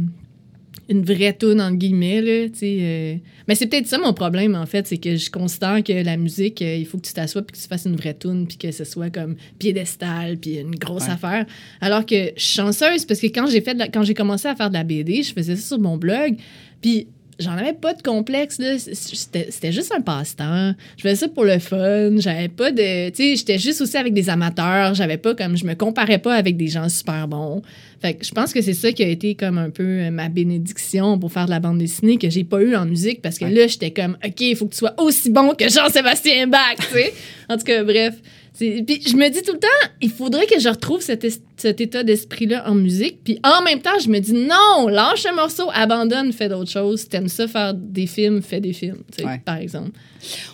une 0.89 1.04
vraie 1.04 1.36
tune 1.36 1.62
entre 1.62 1.76
guillemets 1.76 2.21
là, 2.21 2.47
euh. 2.63 3.15
mais 3.47 3.56
c'est 3.56 3.67
peut-être 3.67 3.88
ça 3.88 3.97
mon 3.97 4.13
problème 4.13 4.56
en 4.56 4.65
fait, 4.65 4.88
c'est 4.88 4.97
que 4.97 5.15
je 5.15 5.30
considère 5.30 5.84
que 5.84 6.04
la 6.04 6.17
musique, 6.17 6.62
euh, 6.62 6.76
il 6.76 6.86
faut 6.86 6.97
que 6.97 7.06
tu 7.06 7.13
t'assoies 7.13 7.41
puis 7.41 7.58
que 7.58 7.62
tu 7.62 7.67
fasses 7.67 7.86
une 7.86 7.95
vraie 7.95 8.13
tune 8.13 8.47
puis 8.47 8.58
que 8.58 8.71
ce 8.71 8.84
soit 8.84 9.10
comme 9.10 9.36
piédestal 9.60 10.38
puis 10.38 10.58
une 10.58 10.76
grosse 10.76 11.10
affaire. 11.10 11.45
Alors 11.82 12.06
que 12.06 12.32
je 12.36 12.41
suis 12.41 12.56
chanceuse 12.58 13.06
parce 13.06 13.19
que 13.19 13.28
quand 13.28 13.47
j'ai 13.47 13.62
fait 13.62 13.78
quand 13.93 14.04
j'ai 14.04 14.13
commencé 14.13 14.47
à 14.47 14.56
faire 14.56 14.69
de 14.69 14.76
la 14.76 14.84
BD, 14.84 15.23
je 15.23 15.34
faisais 15.34 15.56
ça 15.56 15.67
sur 15.67 15.80
mon 15.80 15.97
blog, 15.97 16.38
puis 16.82 17.08
j'en 17.39 17.52
avais 17.52 17.73
pas 17.73 17.93
de 17.93 18.02
complexe 18.02 18.60
là. 18.60 18.78
C'était 18.78 19.71
juste 19.71 19.93
un 19.95 20.02
passe-temps. 20.02 20.73
Je 20.97 21.04
faisais 21.04 21.15
ça 21.15 21.28
pour 21.28 21.45
le 21.45 21.60
fun. 21.60 22.17
J'avais 22.17 22.47
pas 22.50 22.71
de 22.71 23.10
tu 23.10 23.15
sais 23.15 23.36
j'étais 23.36 23.58
juste 23.58 23.82
aussi 23.82 23.97
avec 23.97 24.13
des 24.13 24.30
amateurs. 24.30 24.93
J'avais 24.93 25.17
pas 25.17 25.36
comme 25.36 25.58
je 25.58 25.65
me 25.65 25.76
comparais 25.76 26.19
pas 26.19 26.36
avec 26.36 26.58
des 26.58 26.67
gens 26.67 26.89
super 26.89 27.28
bons. 27.28 27.62
Fait 28.02 28.13
que 28.13 28.26
je 28.26 28.32
pense 28.32 28.54
que 28.54 28.62
c'est 28.62 28.73
ça 28.73 28.91
qui 28.91 29.04
a 29.04 29.08
été 29.08 29.36
comme 29.36 29.58
un 29.58 29.69
peu 29.69 29.84
euh, 29.84 30.12
ma 30.12 30.30
bénédiction 30.30 31.17
pour 31.17 31.32
faire 31.32 31.45
de 31.45 31.50
la 31.50 31.60
bande 31.60 31.80
dessinée 31.80 32.17
que 32.17 32.30
j'ai 32.30 32.43
pas 32.43 32.62
eu 32.62 32.76
en 32.76 32.86
musique 32.86 33.21
parce 33.21 33.39
que 33.39 33.45
là 33.45 33.65
j'étais 33.67 33.91
comme 33.91 34.17
OK 34.23 34.41
il 34.41 34.56
faut 34.56 34.65
que 34.65 34.73
tu 34.73 34.78
sois 34.78 34.93
aussi 35.00 35.32
bon 35.32 35.56
que 35.56 35.67
Jean-Sébastien 35.67 36.47
Bach 36.47 36.76
tu 36.78 36.93
sais. 36.93 37.13
En 37.50 37.58
tout 37.58 37.63
cas 37.63 37.84
bref 37.84 38.15
puis 38.58 39.02
je 39.08 39.15
me 39.15 39.30
dis 39.30 39.41
tout 39.41 39.54
le 39.54 39.60
temps, 39.60 39.67
il 40.02 40.10
faudrait 40.10 40.46
que 40.48 40.60
je 40.60 40.70
retrouve 40.70 41.02
cet, 41.02 41.26
cet 41.58 41.82
état 41.82 42.04
d'esprit-là 42.04 42.70
en 42.70 42.76
musique. 42.76 43.20
Puis 43.24 43.39
en 43.43 43.63
même 43.63 43.82
temps, 43.82 44.00
je 44.04 44.10
me 44.10 44.20
dis 44.20 44.34
non, 44.34 44.88
lâche 44.88 45.26
un 45.26 45.34
morceau, 45.34 45.70
abandonne, 45.74 46.32
fais 46.34 46.50
d'autres 46.50 46.72
choses. 46.72 47.08
T'aimes 47.08 47.28
ça 47.28 47.48
faire 47.48 47.74
des 47.74 48.08
films, 48.08 48.41
fais 48.41 48.60
des 48.60 48.74
films, 48.74 49.02
par 49.46 49.58
exemple. 49.58 49.91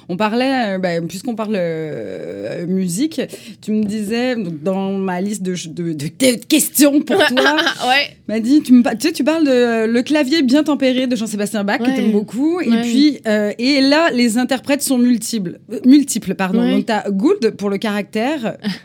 On 0.10 0.18
parlait, 0.18 0.76
euh, 0.76 0.78
ben, 0.78 1.08
puisqu'on 1.08 1.36
parle 1.36 1.56
euh, 1.56 2.68
musique, 2.68 3.22
tu 3.62 3.72
me 3.72 3.84
disais 3.84 4.36
dans 4.36 4.92
ma 4.92 5.22
liste 5.22 5.42
de, 5.42 5.54
de, 5.94 6.08
questions 6.48 7.02
pour 7.02 7.18
toi, 7.28 7.56
ouais. 7.88 8.18
m'a 8.28 8.40
dit, 8.40 8.62
tu, 8.62 8.74
me, 8.74 8.84
tu, 8.84 9.08
sais, 9.08 9.14
tu 9.14 9.24
parles 9.24 9.46
de 9.46 9.52
euh, 9.52 9.88
le 9.88 10.02
clavier 10.02 10.42
bien 10.42 10.64
tempéré 10.64 11.08
de 11.08 11.16
Jean-Sébastien 11.16 11.64
Bach, 11.64 11.80
que 11.80 11.86
tu 11.86 12.02
aimes 12.02 12.12
beaucoup, 12.12 12.60
et 12.62 12.82
puis, 12.82 13.20
et 13.26 13.82
là, 13.82 14.10
les 14.12 14.38
interprètes 14.38 14.82
sont 14.82 14.98
multiples, 14.98 15.60
multiples 15.86 16.36
pardon. 16.36 16.70
Donc, 16.70 16.86
tu 16.86 16.92
as 16.92 17.10
Gould 17.10 17.52
pour 17.52 17.70
le 17.70 17.78
caractère, 17.78 17.93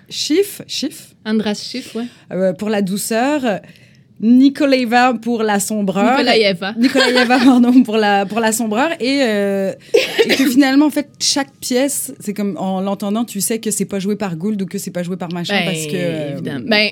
Schiff, 0.09 0.63
Schiff. 0.67 1.15
Andras 1.25 1.63
Schiff, 1.63 1.95
ouais. 1.95 2.53
pour 2.55 2.69
la 2.69 2.83
douceur. 2.83 3.61
Nikolaeva 4.21 5.15
pour 5.15 5.43
la 5.43 5.61
sombreur. 5.61 6.19
Nikolaeva. 6.19 6.75
Nikolaeva, 6.79 7.39
pardon, 7.39 7.83
pour 7.83 7.97
la, 7.97 8.27
pour 8.27 8.41
la 8.41 8.53
sombreur. 8.53 8.91
Et, 9.01 9.21
euh, 9.23 9.73
et, 10.25 10.29
que 10.29 10.49
finalement, 10.51 10.87
en 10.87 10.91
fait, 10.91 11.09
chaque 11.21 11.53
pièce, 11.61 12.13
c'est 12.19 12.35
comme 12.35 12.57
en 12.59 12.81
l'entendant, 12.81 13.25
tu 13.25 13.41
sais 13.41 13.59
que 13.61 13.71
c'est 13.71 13.85
pas 13.85 14.01
joué 14.01 14.17
par 14.17 14.37
Gould 14.37 14.61
ou 14.61 14.67
que 14.67 14.79
c'est 14.79 14.91
pas 14.91 15.03
joué 15.03 15.17
par 15.17 15.33
machin 15.33 15.61
ben, 15.61 15.67
parce 15.67 15.87
que. 15.87 15.93
Euh, 15.95 16.33
évidemment. 16.33 16.67
Ben, 16.69 16.91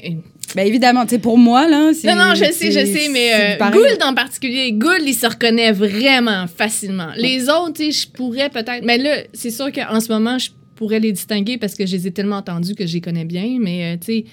ben 0.55 0.67
évidemment, 0.67 1.05
tu 1.05 1.11
sais, 1.11 1.19
pour 1.19 1.37
moi, 1.37 1.69
là. 1.69 1.91
Non, 2.05 2.15
non, 2.15 2.35
je 2.35 2.53
sais, 2.53 2.71
je 2.71 2.87
sais, 2.87 3.09
mais 3.11 3.59
euh, 3.61 3.71
Gould 3.71 3.99
en 4.05 4.15
particulier, 4.15 4.73
Gould, 4.73 5.03
il 5.05 5.15
se 5.15 5.27
reconnaît 5.27 5.73
vraiment 5.73 6.47
facilement. 6.47 7.09
Les 7.17 7.49
autres, 7.49 7.75
tu 7.75 7.91
sais, 7.91 8.03
je 8.03 8.09
pourrais 8.09 8.51
peut-être. 8.51 8.85
Mais 8.85 8.99
là, 8.99 9.17
c'est 9.33 9.51
sûr 9.51 9.73
qu'en 9.73 10.01
ce 10.01 10.13
moment, 10.13 10.39
je 10.39 10.51
pourrais 10.77 11.01
les 11.01 11.13
distinguer 11.13 11.59
parce 11.59 11.75
que 11.75 11.87
je 11.87 11.97
les 11.97 12.07
ai 12.07 12.11
tellement 12.13 12.37
entendus 12.37 12.75
que 12.75 12.87
je 12.87 12.95
les 12.95 13.01
connais 13.01 13.25
bien, 13.25 13.59
mais 13.61 13.99
tu 13.99 14.07
sais 14.07 14.25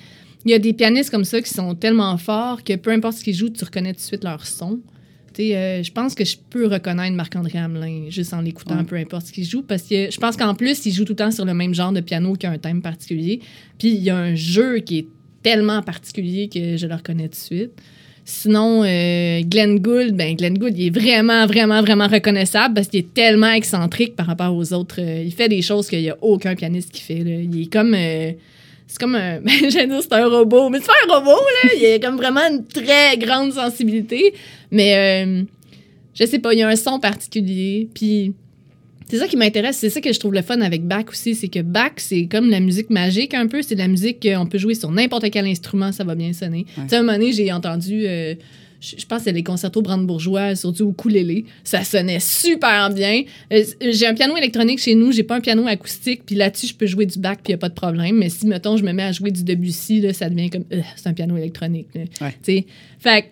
il 0.45 0.51
y 0.51 0.53
a 0.53 0.59
des 0.59 0.73
pianistes 0.73 1.09
comme 1.09 1.23
ça 1.23 1.41
qui 1.41 1.49
sont 1.49 1.73
tellement 1.75 2.17
forts 2.17 2.63
que 2.63 2.75
peu 2.75 2.91
importe 2.91 3.17
ce 3.17 3.23
qu'ils 3.23 3.35
jouent, 3.35 3.49
tu 3.49 3.63
reconnais 3.63 3.93
tout 3.93 3.99
de 3.99 4.03
suite 4.03 4.23
leur 4.23 4.45
son. 4.45 4.79
Euh, 5.39 5.81
je 5.81 5.91
pense 5.91 6.13
que 6.13 6.25
je 6.25 6.37
peux 6.49 6.67
reconnaître 6.67 7.15
Marc-André 7.15 7.57
Hamelin 7.57 8.09
juste 8.09 8.33
en 8.33 8.41
l'écoutant, 8.41 8.83
peu 8.83 8.97
importe 8.97 9.27
ce 9.27 9.33
qu'il 9.33 9.45
joue, 9.45 9.63
parce 9.63 9.83
que 9.83 10.11
je 10.11 10.19
pense 10.19 10.37
qu'en 10.37 10.53
plus, 10.53 10.85
il 10.85 10.91
joue 10.91 11.05
tout 11.05 11.13
le 11.13 11.17
temps 11.17 11.31
sur 11.31 11.45
le 11.45 11.53
même 11.53 11.73
genre 11.73 11.91
de 11.91 12.01
piano 12.01 12.33
qui 12.33 12.45
a 12.45 12.51
un 12.51 12.57
thème 12.57 12.81
particulier. 12.81 13.39
Puis 13.79 13.89
il 13.89 14.03
y 14.03 14.09
a 14.09 14.17
un 14.17 14.35
jeu 14.35 14.79
qui 14.79 14.99
est 14.99 15.07
tellement 15.41 15.81
particulier 15.81 16.49
que 16.49 16.77
je 16.77 16.85
le 16.85 16.93
reconnais 16.93 17.29
tout 17.29 17.31
de 17.31 17.35
suite. 17.35 17.71
Sinon, 18.25 18.83
euh, 18.83 19.41
Glenn 19.41 19.79
Gould, 19.79 20.15
ben 20.15 20.35
Glenn 20.35 20.57
Gould, 20.57 20.77
il 20.77 20.87
est 20.87 20.89
vraiment, 20.89 21.45
vraiment, 21.45 21.81
vraiment 21.81 22.07
reconnaissable 22.07 22.73
parce 22.73 22.87
qu'il 22.87 23.01
est 23.01 23.13
tellement 23.13 23.51
excentrique 23.51 24.15
par 24.15 24.27
rapport 24.27 24.55
aux 24.55 24.73
autres. 24.73 24.99
Euh, 24.99 25.23
il 25.25 25.33
fait 25.33 25.49
des 25.49 25.61
choses 25.61 25.89
qu'il 25.89 26.01
n'y 26.01 26.09
a 26.09 26.17
aucun 26.21 26.55
pianiste 26.55 26.91
qui 26.91 27.01
fait. 27.01 27.17
Il 27.17 27.61
est 27.61 27.71
comme 27.71 27.95
c'est 28.93 28.99
comme 28.99 29.15
un. 29.15 29.39
J'allais 29.69 29.87
dire 29.87 30.01
c'est 30.01 30.13
un 30.13 30.27
robot, 30.27 30.69
mais 30.69 30.79
c'est 30.79 30.85
pas 30.85 30.93
un 31.07 31.19
robot, 31.19 31.31
là. 31.31 31.69
Il 31.75 31.85
a 31.85 31.99
comme 31.99 32.17
vraiment 32.17 32.41
une 32.41 32.65
très 32.65 33.17
grande 33.17 33.51
sensibilité. 33.51 34.35
Mais 34.71 35.25
euh, 35.25 35.43
je 36.13 36.25
sais 36.25 36.37
pas, 36.37 36.53
il 36.53 36.59
y 36.59 36.63
a 36.63 36.67
un 36.67 36.75
son 36.75 36.99
particulier. 36.99 37.89
Puis 37.93 38.33
c'est 39.09 39.17
ça 39.17 39.27
qui 39.27 39.37
m'intéresse, 39.37 39.77
c'est 39.77 39.89
ça 39.89 40.01
que 40.01 40.11
je 40.11 40.19
trouve 40.19 40.33
le 40.33 40.41
fun 40.41 40.61
avec 40.61 40.85
Bach 40.85 41.05
aussi, 41.09 41.35
c'est 41.35 41.47
que 41.47 41.61
Bach, 41.61 41.93
c'est 41.97 42.27
comme 42.27 42.49
la 42.49 42.59
musique 42.59 42.89
magique 42.89 43.33
un 43.33 43.47
peu. 43.47 43.61
C'est 43.61 43.75
de 43.75 43.79
la 43.79 43.87
musique 43.87 44.21
qu'on 44.21 44.45
peut 44.45 44.57
jouer 44.57 44.75
sur 44.75 44.91
n'importe 44.91 45.29
quel 45.31 45.45
instrument, 45.45 45.91
ça 45.91 46.03
va 46.03 46.15
bien 46.15 46.33
sonner. 46.33 46.65
Tu 46.75 46.81
sais, 46.87 46.95
un 46.95 47.03
moment 47.03 47.17
donné, 47.17 47.31
j'ai 47.31 47.51
entendu. 47.51 48.03
Euh, 48.05 48.35
je 48.83 49.05
pense 49.05 49.19
que 49.19 49.23
c'est 49.25 49.31
les 49.31 49.43
concertos 49.43 49.81
brandebourgeois, 49.81 50.55
surtout 50.55 50.87
au 50.87 50.91
ukulélé. 50.91 51.45
Ça 51.63 51.83
sonnait 51.83 52.19
super 52.19 52.89
bien. 52.89 53.23
Euh, 53.53 53.63
j'ai 53.81 54.05
un 54.05 54.13
piano 54.13 54.35
électronique 54.35 54.79
chez 54.79 54.93
nous, 54.93 55.13
j'ai 55.13 55.23
pas 55.23 55.37
un 55.37 55.41
piano 55.41 55.65
acoustique, 55.67 56.23
puis 56.25 56.35
là-dessus, 56.35 56.67
je 56.67 56.75
peux 56.75 56.85
jouer 56.85 57.05
du 57.05 57.17
bac, 57.17 57.39
puis 57.43 57.53
il 57.53 57.55
a 57.55 57.57
pas 57.57 57.69
de 57.69 57.73
problème. 57.73 58.17
Mais 58.17 58.29
si, 58.29 58.45
mettons, 58.45 58.75
je 58.75 58.83
me 58.83 58.91
mets 58.91 59.03
à 59.03 59.11
jouer 59.13 59.31
du 59.31 59.43
Debussy, 59.43 60.01
là, 60.01 60.11
ça 60.11 60.29
devient 60.29 60.49
comme, 60.49 60.65
euh, 60.73 60.81
c'est 60.97 61.07
un 61.07 61.13
piano 61.13 61.37
électronique. 61.37 61.87
Ouais. 61.95 62.65
Fait 62.99 63.29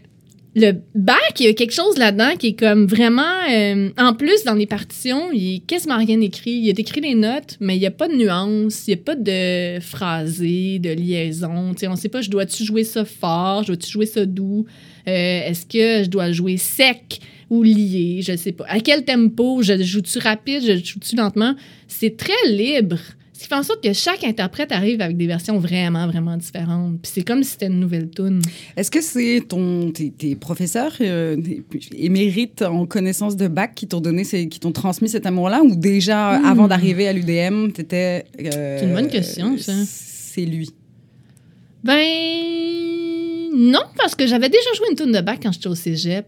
le 0.53 0.73
bac, 0.95 1.39
il 1.39 1.45
y 1.45 1.49
a 1.49 1.53
quelque 1.53 1.73
chose 1.73 1.97
là-dedans 1.97 2.35
qui 2.37 2.47
est 2.47 2.59
comme 2.59 2.85
vraiment. 2.85 3.21
Euh, 3.49 3.89
en 3.97 4.13
plus, 4.13 4.43
dans 4.43 4.53
les 4.53 4.65
partitions, 4.65 5.31
il 5.31 5.55
est 5.55 5.59
quasiment 5.59 5.97
rien 5.97 6.19
écrit. 6.19 6.51
Il 6.51 6.67
est 6.67 6.77
écrit 6.77 6.99
les 6.99 7.15
notes, 7.15 7.55
mais 7.61 7.77
il 7.77 7.79
n'y 7.79 7.85
a 7.85 7.91
pas 7.91 8.09
de 8.09 8.15
nuance, 8.15 8.87
il 8.87 8.95
n'y 8.95 8.99
a 8.99 9.03
pas 9.03 9.15
de 9.15 9.79
phrasé, 9.79 10.79
de 10.79 10.89
liaison. 10.89 11.73
on 11.83 11.91
ne 11.91 11.95
sait 11.95 12.09
pas, 12.09 12.21
je 12.21 12.29
dois-tu 12.29 12.65
jouer 12.65 12.83
ça 12.83 13.05
fort, 13.05 13.63
je 13.63 13.67
dois-tu 13.67 13.89
jouer 13.89 14.05
ça 14.05 14.25
doux? 14.25 14.65
Euh, 15.07 15.47
est-ce 15.47 15.65
que 15.65 16.03
je 16.03 16.09
dois 16.09 16.33
jouer 16.33 16.57
sec 16.57 17.19
ou 17.49 17.63
lié? 17.63 18.19
Je 18.21 18.35
sais 18.35 18.51
pas. 18.51 18.65
À 18.67 18.81
quel 18.81 19.05
tempo? 19.05 19.61
Je 19.63 19.81
joue-tu 19.81 20.19
rapide? 20.19 20.63
Je 20.63 20.83
joue-tu 20.83 21.15
lentement? 21.15 21.55
C'est 21.87 22.17
très 22.17 22.49
libre. 22.49 22.99
Ce 23.41 23.45
qui 23.45 23.49
fait 23.49 23.55
en 23.55 23.63
sorte 23.63 23.83
que 23.83 23.91
chaque 23.91 24.23
interprète 24.23 24.71
arrive 24.71 25.01
avec 25.01 25.17
des 25.17 25.25
versions 25.25 25.57
vraiment, 25.57 26.05
vraiment 26.05 26.37
différentes. 26.37 27.01
Puis 27.01 27.11
c'est 27.15 27.23
comme 27.23 27.41
si 27.43 27.53
c'était 27.53 27.65
une 27.67 27.79
nouvelle 27.79 28.07
tune. 28.11 28.39
Est-ce 28.77 28.91
que 28.91 29.01
c'est 29.01 29.41
ton, 29.47 29.89
tes, 29.89 30.11
tes 30.11 30.35
professeurs 30.35 30.93
euh, 31.01 31.35
émérites 31.97 32.61
en 32.61 32.85
connaissance 32.85 33.35
de 33.35 33.47
bac 33.47 33.73
qui 33.73 33.87
t'ont 33.87 33.99
donné, 33.99 34.25
ces- 34.25 34.47
qui 34.47 34.59
t'ont 34.59 34.71
transmis 34.71 35.09
cet 35.09 35.25
amour-là? 35.25 35.63
Ou 35.63 35.75
déjà 35.75 36.37
Hmm. 36.37 36.45
avant 36.45 36.67
d'arriver 36.67 37.07
à 37.07 37.13
l'UDM, 37.13 37.71
t'étais. 37.71 38.25
euh, 38.39 38.77
C'est 38.79 38.85
une 38.85 38.93
bonne 38.93 39.07
question, 39.09 39.57
ça. 39.57 39.73
C'est 39.87 40.45
lui? 40.45 40.69
Ben. 41.83 41.97
Non, 43.53 43.81
parce 43.97 44.13
que 44.13 44.27
j'avais 44.27 44.49
déjà 44.49 44.69
joué 44.77 44.85
une 44.91 44.95
tune 44.97 45.11
de 45.13 45.21
bac 45.21 45.39
quand 45.41 45.51
j'étais 45.51 45.67
au 45.67 45.73
cégep. 45.75 46.27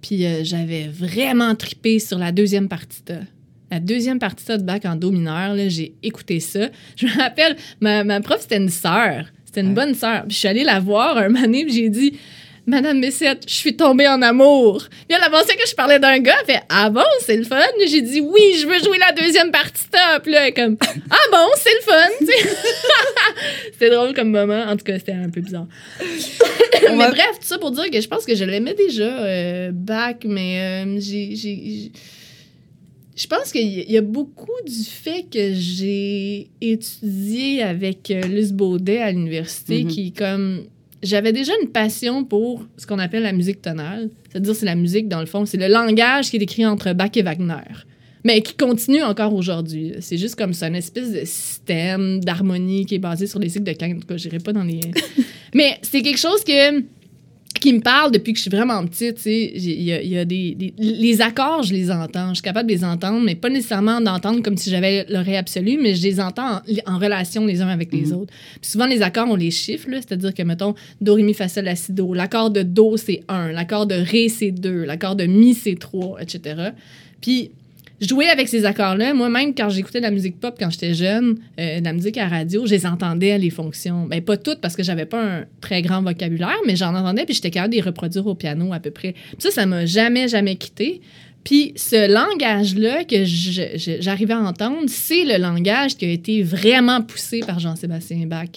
Puis 0.00 0.24
euh, 0.24 0.44
j'avais 0.44 0.86
vraiment 0.86 1.56
tripé 1.56 1.98
sur 1.98 2.18
la 2.18 2.30
deuxième 2.30 2.68
partie 2.68 3.02
de. 3.06 3.16
La 3.70 3.80
deuxième 3.80 4.18
partie 4.18 4.44
de 4.46 4.62
bac 4.62 4.84
en 4.84 4.94
do 4.94 5.10
mineur, 5.10 5.54
j'ai 5.68 5.94
écouté 6.02 6.38
ça. 6.40 6.68
Je 6.96 7.06
me 7.06 7.16
rappelle, 7.20 7.56
ma, 7.80 8.04
ma 8.04 8.20
prof, 8.20 8.40
c'était 8.40 8.58
une 8.58 8.68
sœur. 8.68 9.24
C'était 9.44 9.60
une 9.62 9.68
Ouais. 9.68 9.74
bonne 9.74 9.94
sœur. 9.94 10.22
Puis 10.22 10.34
je 10.34 10.38
suis 10.38 10.48
allée 10.48 10.64
la 10.64 10.78
voir 10.80 11.16
un 11.18 11.28
moment 11.28 11.46
puis 11.48 11.72
j'ai 11.72 11.88
dit 11.88 12.18
Madame 12.68 13.00
Bessette, 13.00 13.44
je 13.48 13.54
suis 13.54 13.76
tombée 13.76 14.08
en 14.08 14.20
amour. 14.22 14.86
Puis 15.08 15.16
elle 15.16 15.22
a 15.22 15.30
pensé 15.30 15.54
que 15.56 15.68
je 15.68 15.74
parlais 15.74 15.98
d'un 16.00 16.18
gars. 16.18 16.34
Elle 16.46 16.54
fait 16.54 16.62
Ah 16.68 16.90
bon, 16.90 17.00
c'est 17.20 17.36
le 17.36 17.44
fun? 17.44 17.60
J'ai 17.88 18.02
dit 18.02 18.20
Oui, 18.20 18.40
je 18.60 18.66
veux 18.66 18.78
jouer 18.80 18.98
la 18.98 19.12
deuxième 19.12 19.50
partie 19.52 19.84
top. 19.90 20.26
Là, 20.26 20.42
elle 20.42 20.48
est 20.48 20.52
comme 20.52 20.76
Ah 21.10 21.16
bon, 21.32 21.46
c'est 21.56 21.70
le 21.74 21.80
fun. 21.92 22.26
c'était 23.72 23.90
drôle 23.90 24.14
comme 24.14 24.30
moment. 24.30 24.64
En 24.68 24.76
tout 24.76 24.84
cas, 24.84 24.98
c'était 24.98 25.12
un 25.12 25.28
peu 25.30 25.40
bizarre. 25.40 25.66
Mais 26.88 26.96
va- 26.96 27.10
bref, 27.10 27.30
tout 27.40 27.46
ça 27.46 27.58
pour 27.58 27.70
dire 27.70 27.90
que 27.90 28.00
je 28.00 28.08
pense 28.08 28.24
que 28.24 28.34
je 28.34 28.44
l'aimais 28.44 28.74
déjà, 28.74 29.04
euh, 29.04 29.70
bac, 29.72 30.22
mais 30.24 30.84
euh, 30.84 30.96
j'ai. 31.00 31.34
Je 33.16 33.26
pense 33.26 33.50
qu'il 33.50 33.66
y 33.66 33.80
a- 33.80 33.84
il 33.84 33.92
y 33.92 33.96
a 33.96 34.02
beaucoup 34.02 34.50
du 34.66 34.84
fait 34.84 35.24
que 35.32 35.54
j'ai 35.54 36.48
étudié 36.60 37.62
avec 37.62 38.10
euh, 38.10 38.20
Luce 38.22 38.52
Baudet 38.52 38.98
à 38.98 39.10
l'université 39.10 39.84
Mhm. 39.84 39.90
qui, 39.90 40.12
comme. 40.12 40.64
J'avais 41.02 41.32
déjà 41.32 41.52
une 41.62 41.68
passion 41.68 42.24
pour 42.24 42.64
ce 42.78 42.86
qu'on 42.86 42.98
appelle 42.98 43.22
la 43.22 43.32
musique 43.32 43.62
tonale. 43.62 44.08
C'est-à-dire, 44.30 44.54
c'est 44.56 44.64
la 44.66 44.74
musique, 44.74 45.08
dans 45.08 45.20
le 45.20 45.26
fond, 45.26 45.44
c'est 45.46 45.58
le 45.58 45.68
langage 45.68 46.30
qui 46.30 46.36
est 46.36 46.42
écrit 46.42 46.64
entre 46.66 46.92
Bach 46.94 47.10
et 47.14 47.22
Wagner. 47.22 47.54
Mais 48.24 48.40
qui 48.40 48.54
continue 48.54 49.02
encore 49.02 49.32
aujourd'hui. 49.34 49.92
C'est 50.00 50.16
juste 50.16 50.34
comme 50.34 50.52
ça, 50.52 50.66
une 50.68 50.74
espèce 50.74 51.12
de 51.12 51.24
système 51.24 52.18
d'harmonie 52.20 52.86
qui 52.86 52.96
est 52.96 52.98
basé 52.98 53.26
sur 53.26 53.38
les 53.38 53.50
cycles 53.50 53.64
de 53.64 53.72
Kant. 53.72 53.90
En 53.96 54.00
tout 54.00 54.06
cas, 54.06 54.16
j'irai 54.16 54.38
pas 54.38 54.52
dans 54.52 54.64
les. 54.64 54.80
Mais 55.54 55.78
c'est 55.82 56.02
quelque 56.02 56.18
chose 56.18 56.42
que 56.44 56.80
qui 57.60 57.72
me 57.72 57.80
parle 57.80 58.10
depuis 58.12 58.32
que 58.32 58.38
je 58.38 58.42
suis 58.42 58.50
vraiment 58.50 58.84
petite. 58.86 59.16
tu 59.16 59.22
sais. 59.22 59.52
Il 59.54 59.82
y 59.82 59.92
a, 59.92 60.00
il 60.02 60.08
y 60.08 60.18
a 60.18 60.24
des, 60.24 60.54
des- 60.54 60.74
Les 60.78 61.20
accords, 61.20 61.62
je 61.62 61.72
les 61.74 61.90
entends. 61.90 62.28
Je 62.30 62.34
suis 62.34 62.42
capable 62.42 62.68
de 62.68 62.74
les 62.74 62.84
entendre, 62.84 63.20
mais 63.24 63.34
pas 63.34 63.48
nécessairement 63.50 64.00
d'entendre 64.00 64.42
comme 64.42 64.56
si 64.56 64.70
j'avais 64.70 65.04
l'oreille 65.08 65.36
absolue, 65.36 65.78
mais 65.82 65.94
je 65.94 66.02
les 66.02 66.20
entends 66.20 66.60
en, 66.86 66.94
en 66.94 66.98
relation 66.98 67.44
les 67.46 67.60
uns 67.62 67.68
avec 67.68 67.92
les 67.92 68.06
Mhm. 68.06 68.12
autres. 68.12 68.32
Puis 68.60 68.70
souvent, 68.70 68.86
les 68.86 69.02
accords, 69.02 69.28
on 69.30 69.36
les 69.36 69.50
chiffre, 69.50 69.88
là. 69.90 69.98
c'est-à-dire 69.98 70.34
que, 70.34 70.42
mettons, 70.42 70.74
Do, 71.00 71.14
Ré, 71.14 71.22
Mi, 71.22 71.34
Fa, 71.34 71.48
Sol, 71.48 71.64
La, 71.64 71.76
Si, 71.76 71.92
Do. 71.92 72.14
L'accord 72.14 72.50
de 72.50 72.62
Do, 72.62 72.96
c'est 72.96 73.22
1. 73.28 73.52
L'accord 73.52 73.86
de 73.86 73.94
Ré, 73.94 74.28
c'est 74.28 74.50
2. 74.50 74.84
L'accord 74.84 75.16
de 75.16 75.24
Mi, 75.26 75.54
c'est 75.54 75.78
3, 75.78 76.20
etc. 76.22 76.70
Puis 77.20 77.50
jouer 78.00 78.28
avec 78.28 78.48
ces 78.48 78.64
accords-là, 78.64 79.14
moi-même, 79.14 79.54
quand 79.54 79.68
j'écoutais 79.70 79.98
de 79.98 80.04
la 80.04 80.10
musique 80.10 80.38
pop 80.38 80.56
quand 80.58 80.70
j'étais 80.70 80.94
jeune, 80.94 81.38
euh, 81.58 81.80
de 81.80 81.84
la 81.84 81.92
musique 81.92 82.18
à 82.18 82.28
radio, 82.28 82.66
je 82.66 82.72
les 82.72 82.86
entendais, 82.86 83.38
les 83.38 83.50
fonctions. 83.50 84.06
Ben, 84.06 84.20
pas 84.20 84.36
toutes, 84.36 84.60
parce 84.60 84.76
que 84.76 84.82
j'avais 84.82 85.06
pas 85.06 85.22
un 85.22 85.44
très 85.60 85.82
grand 85.82 86.02
vocabulaire, 86.02 86.58
mais 86.66 86.76
j'en 86.76 86.94
entendais, 86.94 87.24
puis 87.24 87.34
j'étais 87.34 87.50
capable 87.50 87.72
de 87.72 87.76
les 87.76 87.82
reproduire 87.82 88.26
au 88.26 88.34
piano 88.34 88.72
à 88.72 88.80
peu 88.80 88.90
près. 88.90 89.12
Puis 89.12 89.36
ça, 89.38 89.50
ça 89.50 89.66
m'a 89.66 89.86
jamais, 89.86 90.28
jamais 90.28 90.56
quitté. 90.56 91.00
Puis 91.46 91.72
ce 91.76 92.12
langage-là 92.12 93.04
que 93.04 93.22
j'arrivais 94.00 94.34
à 94.34 94.40
entendre, 94.40 94.88
c'est 94.88 95.24
le 95.24 95.38
langage 95.38 95.96
qui 95.96 96.04
a 96.04 96.08
été 96.08 96.42
vraiment 96.42 97.02
poussé 97.02 97.38
par 97.38 97.60
Jean-Sébastien 97.60 98.26
Bach. 98.26 98.48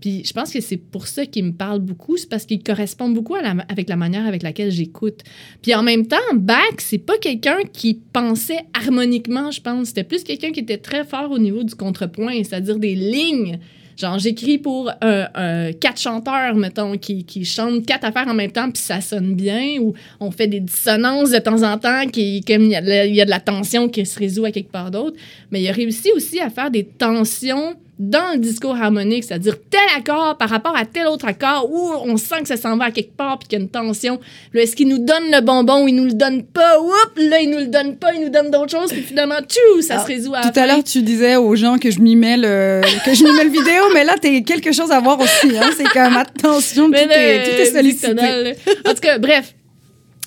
Puis 0.00 0.24
je 0.24 0.32
pense 0.32 0.52
que 0.52 0.60
c'est 0.60 0.76
pour 0.76 1.06
ça 1.06 1.26
qu'il 1.26 1.44
me 1.44 1.52
parle 1.52 1.80
beaucoup, 1.80 2.16
c'est 2.16 2.28
parce 2.28 2.44
qu'il 2.44 2.62
correspond 2.62 3.08
beaucoup 3.08 3.34
avec 3.34 3.88
la 3.88 3.96
manière 3.96 4.26
avec 4.26 4.42
laquelle 4.42 4.70
j'écoute. 4.70 5.20
Puis 5.62 5.74
en 5.74 5.82
même 5.82 6.06
temps, 6.06 6.16
Bach, 6.34 6.76
c'est 6.78 6.98
pas 6.98 7.18
quelqu'un 7.18 7.58
qui 7.72 7.94
pensait 8.12 8.64
harmoniquement, 8.74 9.50
je 9.50 9.60
pense. 9.60 9.88
C'était 9.88 10.04
plus 10.04 10.24
quelqu'un 10.24 10.52
qui 10.52 10.60
était 10.60 10.78
très 10.78 11.04
fort 11.04 11.30
au 11.30 11.38
niveau 11.38 11.62
du 11.62 11.74
contrepoint, 11.74 12.42
c'est-à-dire 12.44 12.78
des 12.78 12.94
lignes. 12.94 13.58
Genre, 13.96 14.18
j'écris 14.18 14.58
pour 14.58 14.90
euh, 15.02 15.24
euh, 15.38 15.72
quatre 15.72 15.98
chanteurs, 15.98 16.54
mettons, 16.54 16.98
qui, 16.98 17.44
chantent 17.46 17.86
quatre 17.86 18.04
affaires 18.04 18.28
en 18.28 18.34
même 18.34 18.52
temps, 18.52 18.70
puis 18.70 18.82
ça 18.82 19.00
sonne 19.00 19.34
bien, 19.34 19.78
ou 19.80 19.94
on 20.20 20.30
fait 20.30 20.48
des 20.48 20.60
dissonances 20.60 21.30
de 21.30 21.38
temps 21.38 21.62
en 21.62 21.78
temps, 21.78 22.06
qui, 22.06 22.42
comme 22.42 22.64
il 22.64 22.68
y, 22.68 23.14
y 23.14 23.20
a 23.20 23.24
de 23.24 23.30
la 23.30 23.40
tension 23.40 23.88
qui 23.88 24.04
se 24.04 24.18
résout 24.18 24.44
à 24.44 24.50
quelque 24.50 24.70
part 24.70 24.90
d'autre. 24.90 25.16
Mais 25.50 25.62
il 25.62 25.68
a 25.68 25.72
réussi 25.72 26.10
aussi 26.14 26.40
à 26.40 26.50
faire 26.50 26.70
des 26.70 26.84
tensions 26.84 27.74
dans 27.98 28.34
le 28.34 28.38
discours 28.38 28.76
harmonique, 28.76 29.24
c'est-à-dire 29.24 29.56
tel 29.70 29.80
accord 29.96 30.36
par 30.36 30.50
rapport 30.50 30.76
à 30.76 30.84
tel 30.84 31.06
autre 31.06 31.26
accord 31.26 31.70
où 31.70 31.92
on 32.04 32.16
sent 32.18 32.42
que 32.42 32.48
ça 32.48 32.56
s'en 32.56 32.76
va 32.76 32.86
à 32.86 32.90
quelque 32.90 33.16
part 33.16 33.38
puis 33.38 33.48
qu'il 33.48 33.58
y 33.58 33.62
a 33.62 33.64
une 33.64 33.70
tension. 33.70 34.20
Là, 34.52 34.62
est-ce 34.62 34.76
qu'il 34.76 34.88
nous 34.88 34.98
donne 34.98 35.30
le 35.32 35.40
bonbon 35.40 35.84
ou 35.84 35.88
il 35.88 35.94
nous 35.94 36.04
le 36.04 36.12
donne 36.12 36.42
pas? 36.42 36.78
Oups, 36.78 37.22
là, 37.28 37.40
il 37.40 37.50
nous 37.50 37.58
le 37.58 37.66
donne 37.66 37.96
pas, 37.96 38.12
il 38.14 38.20
nous 38.20 38.28
donne 38.28 38.50
d'autres 38.50 38.70
choses, 38.70 38.92
puis 38.92 39.02
finalement, 39.02 39.38
tchou, 39.40 39.80
ça 39.80 39.94
Alors, 39.94 40.06
se 40.06 40.12
résout 40.12 40.34
à 40.34 40.42
Tout 40.42 40.60
à 40.60 40.66
l'heure, 40.66 40.84
tu 40.84 41.02
disais 41.02 41.36
aux 41.36 41.56
gens 41.56 41.78
que 41.78 41.90
je 41.90 42.00
mimais 42.00 42.36
le, 42.36 42.82
que 43.04 43.14
je 43.14 43.24
mimais 43.24 43.44
le 43.44 43.50
vidéo, 43.50 43.82
mais 43.94 44.04
là, 44.04 44.14
t'as 44.20 44.40
quelque 44.40 44.72
chose 44.72 44.90
à 44.90 45.00
voir 45.00 45.18
aussi. 45.18 45.56
Hein? 45.56 45.70
C'est 45.76 45.88
comme 45.88 46.16
attention, 46.16 46.86
tout, 46.86 46.90
Mais 46.90 47.02
est, 47.04 47.44
tout 47.44 47.62
est 47.62 47.68
euh, 47.68 47.72
sollicité. 47.72 48.54
En 48.86 48.94
tout 48.94 49.00
cas, 49.00 49.18
bref. 49.18 49.55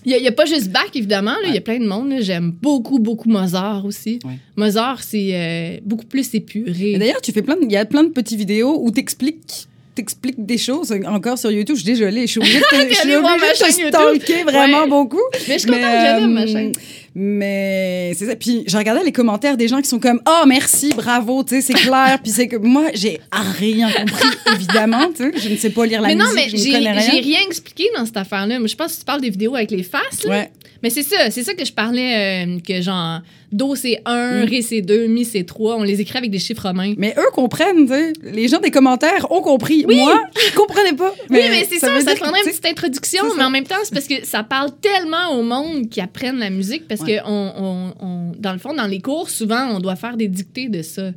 Il 0.06 0.16
n'y 0.22 0.28
a, 0.28 0.32
pas 0.32 0.46
juste 0.46 0.70
Bach, 0.70 0.90
évidemment. 0.94 1.36
Il 1.46 1.54
y 1.54 1.58
a 1.58 1.62
plein 1.62 1.80
de 1.80 1.88
monde. 1.88 2.14
J'aime 2.20 2.52
beaucoup, 2.52 3.00
beaucoup 3.00 3.30
Mozart 3.30 3.86
aussi. 3.86 4.20
Ouais. 4.24 4.38
Mozart, 4.56 5.04
c'est 5.04 5.30
euh, 5.34 5.80
beaucoup 5.84 6.06
plus 6.06 6.34
épuré. 6.34 6.98
D'ailleurs, 6.98 7.22
tu 7.22 7.32
fais 7.32 7.42
plein 7.42 7.56
de, 7.56 7.64
il 7.64 7.72
y 7.72 7.78
a 7.78 7.86
plein 7.86 8.04
de 8.04 8.10
petites 8.10 8.38
vidéos 8.38 8.82
où 8.82 8.92
t'expliques 8.92 9.69
t'expliques 10.00 10.46
des 10.46 10.58
choses 10.58 10.94
encore 11.06 11.38
sur 11.38 11.52
YouTube. 11.52 11.76
Je 11.76 11.82
suis 11.84 11.92
désolée, 11.92 12.22
je 12.22 12.32
suis 12.32 12.40
obligée 12.40 12.60
de 12.60 12.64
te, 12.70 12.90
je 12.90 12.96
suis 12.96 13.16
obligée 13.16 13.84
de 13.84 13.88
stalker 13.90 14.44
vraiment 14.44 14.84
Ouais. 14.84 14.88
beaucoup. 14.90 15.22
Mais 15.48 15.54
je 15.56 15.60
suis 15.60 15.68
contente 15.70 15.82
que 15.84 16.02
j'aime 16.02 16.34
ma 16.34 16.48
chaîne. 16.48 16.72
Mais 17.16 18.14
c'est 18.16 18.26
ça. 18.28 18.36
Puis 18.36 18.64
je 18.68 18.78
regardais 18.78 19.04
les 19.04 19.12
commentaires 19.12 19.58
des 19.58 19.68
gens 19.68 19.82
qui 19.82 19.90
sont 19.90 20.00
comme 20.00 20.22
Oh, 20.28 20.44
merci, 20.48 20.94
bravo, 20.96 21.44
tu 21.44 21.56
sais, 21.56 21.62
c'est 21.62 21.74
clair. 21.74 22.20
Puis 22.24 22.32
c'est 22.32 22.48
que 22.48 22.56
moi, 22.56 22.86
j'ai 22.94 23.20
rien 23.32 23.90
compris, 23.92 24.30
évidemment. 24.56 25.10
Tu 25.16 25.24
sais, 25.24 25.32
je 25.38 25.50
ne 25.50 25.58
sais 25.58 25.70
pas 25.72 25.86
lire 25.86 26.02
la 26.02 26.10
mais 26.10 26.16
non, 26.16 26.26
musique, 26.26 26.44
mais 26.46 26.50
je 26.50 26.56
ne 26.56 27.02
j'ai 27.12 27.20
rien. 27.20 27.40
expliqué 27.48 27.86
dans 27.98 28.06
cette 28.06 28.18
affaire-là. 28.18 28.60
Moi, 28.60 28.68
je 28.68 28.76
pense 28.76 28.94
que 28.94 29.00
tu 29.00 29.06
parles 29.06 29.22
des 29.22 29.30
vidéos 29.32 29.56
avec 29.56 29.72
les 29.72 29.84
faces. 29.84 30.24
là. 30.24 30.30
Ouais. 30.32 30.52
Mais 30.82 30.90
c'est 30.90 31.04
ça, 31.04 31.30
c'est 31.30 31.44
ça 31.44 31.54
que 31.54 31.66
je 31.66 31.74
parlais, 31.74 32.46
euh, 32.46 32.60
que 32.66 32.82
genre, 32.82 33.20
Do 33.52 33.76
c'est 33.76 34.00
1, 34.06 34.42
Mm. 34.46 34.50
Ré 34.50 34.62
c'est 34.62 34.82
2, 34.82 35.08
Mi 35.08 35.26
c'est 35.26 35.44
3. 35.44 35.76
On 35.78 35.84
les 35.84 36.00
écrit 36.02 36.18
avec 36.18 36.32
des 36.32 36.40
chiffres 36.40 36.64
romains. 36.68 36.94
Mais 36.98 37.14
eux 37.18 37.30
comprennent, 37.34 37.86
tu 37.86 37.94
sais. 37.94 38.14
Les 38.24 38.48
gens 38.48 38.60
des 38.60 38.72
commentaires 38.72 39.32
ont 39.32 39.42
compris. 39.42 39.86
Moi, 39.90 40.22
je 40.50 40.56
comprenais 40.56 40.94
pas. 40.94 41.14
oui, 41.30 41.40
mais 41.50 41.66
c'est 41.70 41.80
ça, 41.80 41.88
ça 42.00 42.14
dire 42.14 42.22
prendrait 42.22 42.42
une 42.46 42.50
petite 42.52 42.66
introduction, 42.66 43.24
ça. 43.30 43.36
mais 43.38 43.44
en 43.44 43.50
même 43.50 43.66
temps, 43.66 43.76
c'est 43.84 43.94
parce 43.94 44.08
que 44.08 44.26
ça 44.26 44.44
parle 44.44 44.70
tellement 44.82 45.32
au 45.38 45.44
monde 45.44 45.90
qui 45.90 46.00
apprennent 46.00 46.40
la 46.40 46.50
musique, 46.50 46.88
parce 46.88 47.02
Ouais. 47.02 47.18
que 47.18 47.22
on, 47.26 47.54
on- 47.58 48.06
on- 48.06 48.32
dans 48.38 48.54
le 48.54 48.60
fond, 48.60 48.74
dans 48.74 48.88
les 48.88 49.00
cours, 49.00 49.30
souvent, 49.30 49.68
on 49.76 49.80
doit 49.80 49.96
faire 49.96 50.16
des 50.16 50.28
dictées 50.28 50.70
de 50.70 50.82
ça. 50.82 51.12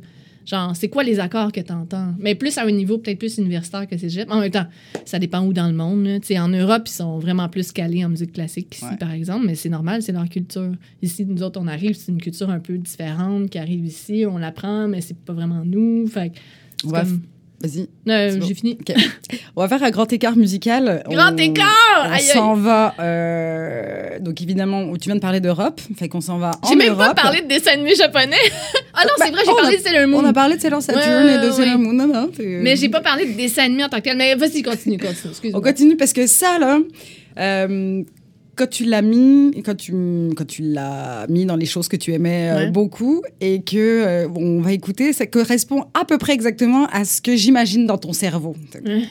Genre, 0.45 0.75
c'est 0.75 0.89
quoi 0.89 1.03
les 1.03 1.19
accords 1.19 1.51
que 1.51 1.61
tu 1.61 1.71
entends? 1.71 2.13
Mais 2.19 2.35
plus 2.35 2.57
à 2.57 2.63
un 2.63 2.71
niveau 2.71 2.97
peut-être 2.97 3.19
plus 3.19 3.37
universitaire 3.37 3.87
que 3.87 3.97
cégep. 3.97 4.29
En 4.31 4.39
même 4.41 4.51
temps, 4.51 4.65
ça 5.05 5.17
dépend 5.19 5.45
où 5.45 5.53
dans 5.53 5.67
le 5.67 5.73
monde. 5.73 6.05
là. 6.05 6.43
En 6.43 6.49
Europe, 6.49 6.83
ils 6.87 6.91
sont 6.91 7.17
vraiment 7.19 7.47
plus 7.49 7.71
calés 7.71 8.03
en 8.03 8.09
musique 8.09 8.33
classique 8.33 8.69
qu'ici, 8.71 8.85
Ouais. 8.85 8.97
par 8.97 9.11
exemple, 9.11 9.45
mais 9.45 9.55
c'est 9.55 9.69
normal, 9.69 10.01
c'est 10.01 10.11
leur 10.11 10.27
culture. 10.27 10.71
Ici, 11.01 11.25
nous 11.25 11.41
autres, 11.43 11.59
on 11.61 11.67
arrive, 11.67 11.95
c'est 11.95 12.11
une 12.11 12.21
culture 12.21 12.49
un 12.49 12.59
peu 12.59 12.77
différente 12.77 13.49
qui 13.49 13.57
arrive 13.57 13.85
ici, 13.85 14.25
on 14.29 14.37
l'apprend, 14.37 14.87
mais 14.87 15.01
c'est 15.01 15.17
pas 15.17 15.33
vraiment 15.33 15.63
nous. 15.65 16.07
Fait 16.07 16.31
comme- 17.03 17.21
Vas-y. 17.63 17.87
Euh, 18.09 18.35
bon. 18.37 18.45
J'ai 18.45 18.53
fini. 18.55 18.77
On 19.55 19.61
va 19.61 19.69
faire 19.69 19.81
un 19.83 19.89
grand 19.89 20.11
écart 20.11 20.35
musical. 20.35 21.01
Grand 21.09 21.31
On- 21.33 21.37
écart! 21.37 22.11
On 22.11 22.17
s'en 22.19 22.53
va. 22.55 22.93
euh, 22.99 24.19
donc, 24.19 24.41
évidemment, 24.41 24.91
tu 24.97 25.07
viens 25.07 25.15
de 25.15 25.21
parler 25.21 25.39
d'Europe. 25.39 25.79
Fait 25.97 26.09
qu'on 26.09 26.19
s'en 26.19 26.39
va 26.39 26.51
en 26.61 26.67
J'ai 26.67 26.75
même 26.75 26.89
Europe. 26.89 27.15
pas 27.15 27.21
parlé 27.21 27.41
de 27.41 27.47
dessin 27.47 27.71
animé 27.71 27.95
japonais. 27.95 28.35
ah 28.93 29.03
non, 29.05 29.11
Bah, 29.17 29.25
c'est 29.25 29.31
vrai, 29.31 29.41
j'ai 29.45 29.51
on 29.51 29.55
a- 29.57 29.61
parlé 29.61 29.77
de 29.77 29.81
Sailor 29.81 30.07
Moon. 30.09 30.19
On 30.19 30.25
a 30.25 30.33
parlé 30.33 30.55
de 30.57 30.61
Sailor 30.61 30.81
Saturn 30.81 31.25
Ouais, 31.25 31.35
et 31.35 31.37
de 31.37 31.45
ouais, 31.45 31.51
Sailor. 31.53 31.77
Moon. 31.79 31.93
Non, 31.93 32.07
non, 32.07 32.29
c'est- 32.35 32.43
Mais 32.61 32.75
j'ai 32.75 32.89
pas 32.89 32.99
parlé 33.01 33.25
de 33.31 33.37
dessin 33.37 33.63
animé 33.63 33.85
en 33.85 33.89
tant 33.89 33.97
que 33.99 34.03
tel. 34.03 34.17
Mais 34.17 34.35
vas-y, 34.35 34.61
continue, 34.61 34.97
continue. 34.97 35.53
On 35.53 35.61
continue 35.61 35.95
parce 35.95 36.11
que 36.11 36.27
ça, 36.27 36.59
là, 36.59 36.79
euh, 37.39 38.03
quand 38.55 38.69
tu 38.69 38.85
l'as 38.85 39.01
mis, 39.01 39.61
quand 39.63 39.75
tu, 39.75 39.93
quand 40.35 40.45
tu 40.45 40.61
l'as 40.61 41.25
mis 41.27 41.45
dans 41.45 41.55
les 41.55 41.65
choses 41.65 41.87
que 41.87 41.95
tu 41.95 42.13
aimais 42.13 42.51
euh, 42.51 42.69
beaucoup 42.69 43.23
et 43.41 43.61
que 43.61 43.77
euh, 43.77 44.27
on 44.35 44.61
va 44.61 44.73
écouter, 44.73 45.13
ça 45.13 45.25
correspond 45.25 45.85
à 45.93 46.05
peu 46.05 46.17
près 46.17 46.33
exactement 46.33 46.85
à 46.87 47.05
ce 47.05 47.21
que 47.21 47.35
j'imagine 47.35 47.85
dans 47.85 47.97
ton 47.97 48.13
cerveau. 48.13 48.55
Ouais. 48.85 49.03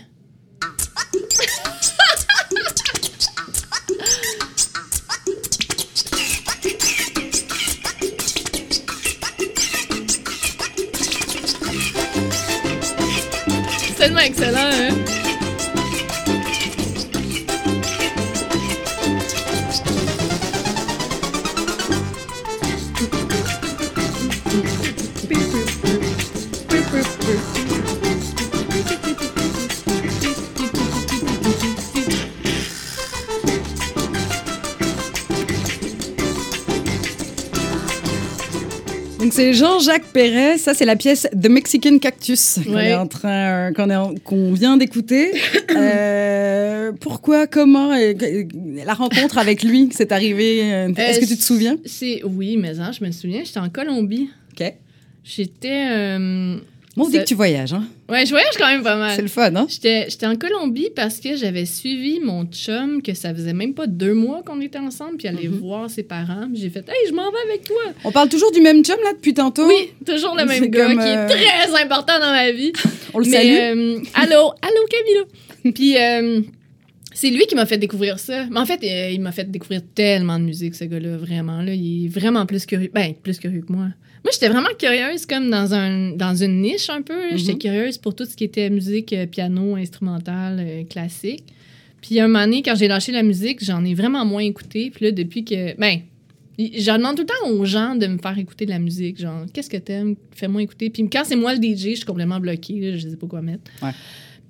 C'est 13.86 13.96
tellement 13.96 14.20
excellent, 14.20 14.70
hein? 14.72 15.21
Donc 39.32 39.40
c'est 39.40 39.54
Jean-Jacques 39.54 40.04
Perret, 40.12 40.58
ça 40.58 40.74
c'est 40.74 40.84
la 40.84 40.94
pièce 40.94 41.26
The 41.40 41.48
Mexican 41.48 41.96
Cactus 41.98 42.58
qu'on 42.66 42.74
Ouais. 42.74 42.90
est 42.90 42.94
en 42.94 43.06
train, 43.06 43.30
euh, 43.70 43.72
qu'on 43.72 43.88
est 43.88 43.96
en- 43.96 44.14
qu'on 44.16 44.52
vient 44.52 44.76
d'écouter. 44.76 45.32
Euh, 45.74 46.92
pourquoi, 47.00 47.46
comment, 47.46 47.92
euh, 47.94 48.12
la 48.84 48.92
rencontre 48.92 49.38
avec 49.38 49.62
lui, 49.62 49.88
c'est 49.92 50.12
arrivé 50.12 50.58
Est-ce 50.58 51.20
que 51.20 51.24
tu 51.24 51.36
te 51.38 51.42
souviens? 51.42 51.76
C'est 51.86 52.20
oui, 52.24 52.58
mais 52.58 52.78
hein, 52.78 52.90
je 52.98 53.02
me 53.04 53.10
souviens, 53.10 53.40
j'étais 53.44 53.58
en 53.60 53.70
Colombie. 53.70 54.28
Ok. 54.52 54.70
J'étais 55.24 56.18
Bon, 56.96 57.04
on 57.06 57.08
dit 57.08 57.18
que 57.18 57.24
tu 57.24 57.34
voyages, 57.34 57.72
hein 57.72 57.84
Ouais, 58.10 58.26
je 58.26 58.30
voyage 58.30 58.52
quand 58.58 58.66
même 58.68 58.82
pas 58.82 58.96
mal. 58.96 59.12
C'est 59.16 59.22
le 59.22 59.28
fun, 59.28 59.54
hein 59.56 59.66
J'étais 59.68 60.26
en 60.26 60.36
Colombie 60.36 60.90
parce 60.94 61.20
que 61.20 61.36
j'avais 61.36 61.64
suivi 61.64 62.20
mon 62.20 62.44
chum, 62.44 63.00
que 63.00 63.14
ça 63.14 63.34
faisait 63.34 63.54
même 63.54 63.72
pas 63.72 63.86
deux 63.86 64.12
mois 64.12 64.42
qu'on 64.44 64.60
était 64.60 64.78
ensemble, 64.78 65.16
puis 65.16 65.26
aller 65.28 65.48
Mhm. 65.48 65.58
voir 65.58 65.88
ses 65.88 66.02
parents. 66.02 66.46
Puis 66.52 66.60
J'ai 66.60 66.68
fait 66.70 66.86
Hey, 66.88 67.08
je 67.08 67.14
m'en 67.14 67.30
vais 67.30 67.38
avec 67.48 67.64
toi. 67.64 67.80
On 68.04 68.12
parle 68.12 68.28
toujours 68.28 68.52
du 68.52 68.60
même 68.60 68.84
chum 68.84 68.96
là 69.02 69.12
depuis 69.14 69.32
tantôt? 69.32 69.66
Oui, 69.66 69.88
toujours 70.04 70.34
le 70.36 70.44
même 70.44 70.66
gars 70.66 70.86
comme, 70.88 70.98
qui 70.98 71.06
euh, 71.08 71.26
est 71.28 71.28
très 71.28 71.82
important 71.82 72.18
dans 72.20 72.30
ma 72.30 72.50
vie. 72.52 72.72
On 73.14 73.20
le 73.20 73.24
Mais, 73.26 73.36
salue. 73.36 73.78
euh, 73.78 73.98
allô, 74.14 74.52
allô 74.60 74.86
Camilo. 74.90 75.72
Puis 75.74 75.96
euh, 75.96 76.40
c'est 77.14 77.30
lui 77.30 77.46
qui 77.46 77.54
m'a 77.54 77.66
fait 77.66 77.78
découvrir 77.78 78.18
ça. 78.18 78.46
Mais 78.50 78.58
en 78.60 78.66
fait, 78.66 78.80
euh, 78.84 79.10
il 79.10 79.20
m'a 79.20 79.32
fait 79.32 79.50
découvrir 79.50 79.82
tellement 79.94 80.38
de 80.38 80.44
musique, 80.44 80.74
ce 80.74 80.84
gars-là, 80.84 81.16
vraiment. 81.16 81.62
Là, 81.62 81.74
il 81.74 82.06
est 82.06 82.08
vraiment 82.08 82.46
plus 82.46 82.66
curieux. 82.66 82.90
Ben, 82.94 83.14
plus 83.22 83.38
curieux 83.38 83.62
que 83.62 83.72
moi. 83.72 83.88
Moi, 84.24 84.30
j'étais 84.32 84.48
vraiment 84.48 84.68
curieuse, 84.78 85.26
comme 85.26 85.50
dans, 85.50 85.74
un, 85.74 86.10
dans 86.12 86.34
une 86.34 86.60
niche 86.62 86.88
un 86.90 87.02
peu. 87.02 87.30
là. 87.30 87.36
J'étais 87.36 87.52
Mhm. 87.54 87.58
curieuse 87.58 87.98
pour 87.98 88.14
tout 88.14 88.24
ce 88.24 88.36
qui 88.36 88.44
était 88.44 88.70
musique, 88.70 89.12
euh, 89.12 89.26
piano, 89.26 89.74
instrumental, 89.76 90.58
euh, 90.60 90.84
classique. 90.84 91.44
Puis 92.00 92.18
un 92.20 92.28
moment 92.28 92.44
donné, 92.44 92.62
quand 92.62 92.74
j'ai 92.76 92.88
lâché 92.88 93.10
la 93.12 93.22
musique, 93.22 93.64
j'en 93.64 93.84
ai 93.84 93.94
vraiment 93.94 94.24
moins 94.24 94.42
écouté. 94.42 94.90
Puis 94.94 95.04
là, 95.06 95.10
depuis 95.12 95.44
que. 95.44 95.76
Ben, 95.78 96.00
j'en 96.78 96.98
demande 96.98 97.16
tout 97.16 97.22
le 97.22 97.26
temps 97.26 97.50
aux 97.50 97.64
gens 97.64 97.94
de 97.96 98.06
me 98.06 98.18
faire 98.18 98.38
écouter 98.38 98.64
de 98.66 98.70
la 98.70 98.78
musique. 98.78 99.18
Genre, 99.20 99.44
qu'est-ce 99.52 99.70
que 99.70 99.76
t'aimes? 99.76 100.14
Fais-moi 100.34 100.62
écouter. 100.62 100.90
Puis 100.90 101.08
quand 101.10 101.22
c'est 101.24 101.36
moi 101.36 101.54
le 101.54 101.60
DJ, 101.60 101.90
je 101.90 101.94
suis 101.96 102.04
complètement 102.04 102.38
bloquée. 102.40 102.80
là, 102.92 102.96
je 102.96 103.08
sais 103.08 103.16
pas 103.16 103.26
quoi 103.26 103.42
mettre. 103.42 103.70
Ouais. 103.82 103.90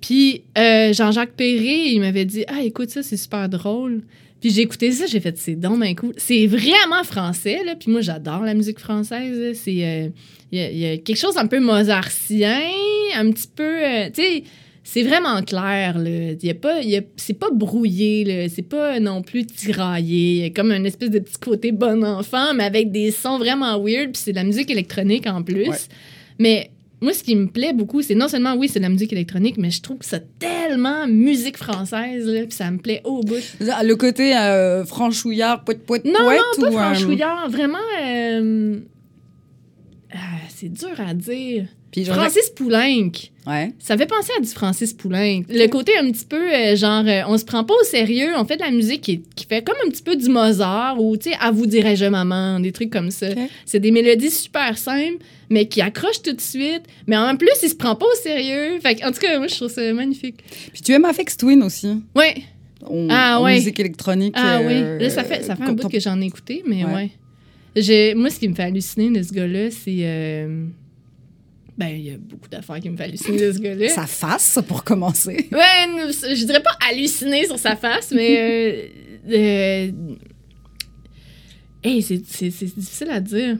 Puis 0.05 0.43
euh, 0.57 0.91
Jean-Jacques 0.91 1.31
Perret, 1.33 1.87
il 1.93 1.99
m'avait 2.01 2.25
dit 2.25 2.43
Ah, 2.49 2.61
écoute 2.61 2.89
ça, 2.89 3.01
c'est 3.01 3.15
super 3.17 3.47
drôle. 3.47 4.01
Puis 4.41 4.49
j'ai 4.51 4.61
écouté 4.63 4.91
ça, 4.91 5.05
j'ai 5.05 5.21
fait 5.21 5.37
c'est 5.37 5.55
donc 5.55 5.79
ben 5.79 5.95
cool. 5.95 6.11
C'est 6.17 6.45
vraiment 6.47 7.05
français, 7.05 7.63
là. 7.65 7.75
Puis 7.79 7.89
moi, 7.89 8.01
j'adore 8.01 8.41
la 8.43 8.53
musique 8.53 8.79
française. 8.79 9.57
C'est. 9.57 9.85
euh, 9.85 10.09
y, 10.51 10.59
a- 10.59 10.69
il 10.71 10.77
y 10.77 10.85
a 10.85 10.97
quelque 10.97 11.15
chose 11.17 11.37
un 11.37 11.47
peu 11.47 11.61
mozartien, 11.61 12.59
un 13.15 13.31
petit 13.31 13.47
peu. 13.55 13.63
euh, 13.63 14.09
tu 14.13 14.21
sais, 14.21 14.43
c'est 14.83 15.03
vraiment 15.03 15.41
clair, 15.43 15.97
là. 15.97 16.33
Y 16.41 16.49
a 16.49 16.55
pas, 16.55 16.81
y 16.81 16.97
a- 16.97 17.01
c'est 17.15 17.39
pas 17.39 17.51
brouillé, 17.53 18.25
là. 18.25 18.49
C'est 18.49 18.67
pas 18.67 18.99
non 18.99 19.21
plus 19.21 19.45
tiraillé. 19.45 20.31
Il 20.31 20.37
y 20.39 20.43
a 20.43 20.49
comme 20.49 20.71
un 20.71 20.83
espèce 20.83 21.11
de 21.11 21.19
petit 21.19 21.37
côté 21.39 21.71
bon 21.71 22.03
enfant, 22.03 22.53
mais 22.53 22.65
avec 22.65 22.91
des 22.91 23.11
sons 23.11 23.37
vraiment 23.37 23.79
weird. 23.81 24.11
Puis 24.11 24.21
c'est 24.25 24.31
de 24.31 24.35
la 24.37 24.43
musique 24.43 24.69
électronique 24.69 25.25
en 25.27 25.41
plus. 25.41 25.69
Ouais. 25.69 25.77
Mais 26.37 26.69
moi, 27.03 27.13
ce 27.13 27.23
qui 27.23 27.35
me 27.35 27.47
plaît 27.47 27.73
beaucoup, 27.73 28.01
c'est 28.01 28.15
non 28.15 28.27
seulement, 28.27 28.55
oui, 28.55 28.69
c'est 28.69 28.79
de 28.79 28.83
la 28.83 28.89
musique 28.89 29.11
électronique, 29.11 29.57
mais 29.57 29.69
je 29.69 29.81
trouve 29.81 29.97
que 29.97 30.05
c'est 30.05 30.39
tellement 30.39 31.05
musique 31.05 31.57
française, 31.57 32.25
là. 32.25 32.43
Puis 32.43 32.53
ça 32.53 32.71
me 32.71 32.77
plaît 32.77 33.01
au 33.03 33.21
bout. 33.21 33.35
Le 33.59 33.93
côté 33.95 34.35
euh, 34.35 34.85
franchouillard, 34.85 35.63
poète, 35.63 35.85
poète, 35.85 36.05
Non, 36.05 36.19
poète 36.23 36.39
non, 36.57 36.63
pas 36.63 36.71
ou, 36.71 36.77
euh, 36.77 36.81
franchouillard. 36.93 37.49
Vraiment, 37.49 37.77
euh, 38.01 38.79
ah, 40.13 40.17
c'est 40.49 40.69
dur 40.69 40.97
à 40.97 41.13
dire. 41.13 41.65
Puis 41.93 42.03
Francis 42.05 42.49
Poulenc. 42.49 43.11
Ouais. 43.45 43.71
Ça 43.77 43.95
fait 43.97 44.07
penser 44.07 44.31
à 44.37 44.41
du 44.41 44.47
Francis 44.47 44.93
Poulenc. 44.93 45.43
Le 45.47 45.67
côté 45.67 45.91
un 45.97 46.11
petit 46.11 46.25
peu, 46.25 46.41
euh, 46.53 46.75
genre, 46.75 47.03
euh, 47.05 47.21
on 47.27 47.37
se 47.37 47.45
prend 47.45 47.63
pas 47.63 47.75
au 47.79 47.83
sérieux, 47.85 48.31
on 48.35 48.45
fait 48.45 48.55
de 48.57 48.61
la 48.63 48.71
musique 48.71 49.01
qui, 49.01 49.21
qui 49.35 49.45
fait 49.45 49.63
comme 49.63 49.75
un 49.85 49.89
petit 49.89 50.01
peu 50.01 50.15
du 50.15 50.27
Mozart 50.27 50.99
ou, 50.99 51.15
tu 51.17 51.29
sais, 51.29 51.35
à 51.39 51.51
vous 51.51 51.67
dirais-je 51.67 52.05
maman, 52.05 52.59
des 52.59 52.71
trucs 52.71 52.89
comme 52.89 53.11
ça. 53.11 53.27
C'est 53.65 53.79
des 53.79 53.91
mélodies 53.91 54.31
super 54.31 54.75
simples, 54.77 55.23
mais 55.51 55.67
qui 55.67 55.81
accrochent 55.81 56.21
tout 56.23 56.33
de 56.33 56.41
suite. 56.41 56.81
Mais 57.05 57.15
en 57.15 57.35
plus, 57.37 57.49
il 57.61 57.69
se 57.69 57.75
prend 57.75 57.95
pas 57.95 58.05
au 58.07 58.15
sérieux. 58.21 58.79
Fait 58.81 59.03
en 59.05 59.11
tout 59.11 59.19
cas, 59.19 59.37
moi, 59.37 59.47
je 59.47 59.55
trouve 59.55 59.69
ça 59.69 59.93
magnifique. 59.93 60.37
Puis 60.73 60.81
tu 60.81 60.91
aimes 60.93 61.05
Afex 61.05 61.37
Twin 61.37 61.61
aussi? 61.61 62.01
Ouais. 62.15 62.35
en, 62.85 63.07
Ah, 63.11 63.39
en 63.39 63.43
ouais. 63.43 63.53
musique 63.55 63.79
électronique. 63.79 64.33
Ah 64.35 64.57
euh, 64.59 64.97
oui. 64.97 65.03
Là, 65.03 65.09
ça 65.11 65.23
fait, 65.23 65.43
ça 65.43 65.55
fait 65.55 65.63
un 65.63 65.73
bout 65.73 65.89
que 65.89 65.99
j'en 65.99 66.19
ai 66.21 66.25
écouté, 66.25 66.63
mais 66.65 66.83
Ouais. 66.85 67.11
ouais. 67.75 68.13
Moi, 68.15 68.29
ce 68.31 68.39
qui 68.39 68.47
me 68.47 68.55
fait 68.55 68.63
halluciner 68.63 69.11
de 69.15 69.21
ce 69.23 69.31
gars-là, 69.31 69.69
c'est. 69.69 70.47
Ben, 71.77 71.87
il 71.87 72.01
y 72.03 72.11
a 72.11 72.17
beaucoup 72.17 72.47
d'affaires 72.49 72.79
qui 72.79 72.89
me 72.89 72.95
font 72.97 73.03
halluciner 73.03 73.39
de 73.47 73.51
ce 73.51 73.57
gars-là. 73.59 73.89
Sa 73.89 74.05
face, 74.05 74.59
pour 74.67 74.83
commencer. 74.83 75.47
Ouais, 75.51 76.11
je 76.35 76.45
dirais 76.45 76.61
pas 76.61 76.77
halluciner 76.89 77.45
sur 77.47 77.57
sa 77.57 77.75
face, 77.75 78.11
mais. 78.11 78.91
euh, 79.29 79.31
euh, 79.31 79.91
hey, 81.83 82.01
c'est 82.01 82.25
c'est- 82.25 82.51
c'est 82.51 82.77
difficile 82.77 83.09
à 83.09 83.19
dire. 83.19 83.57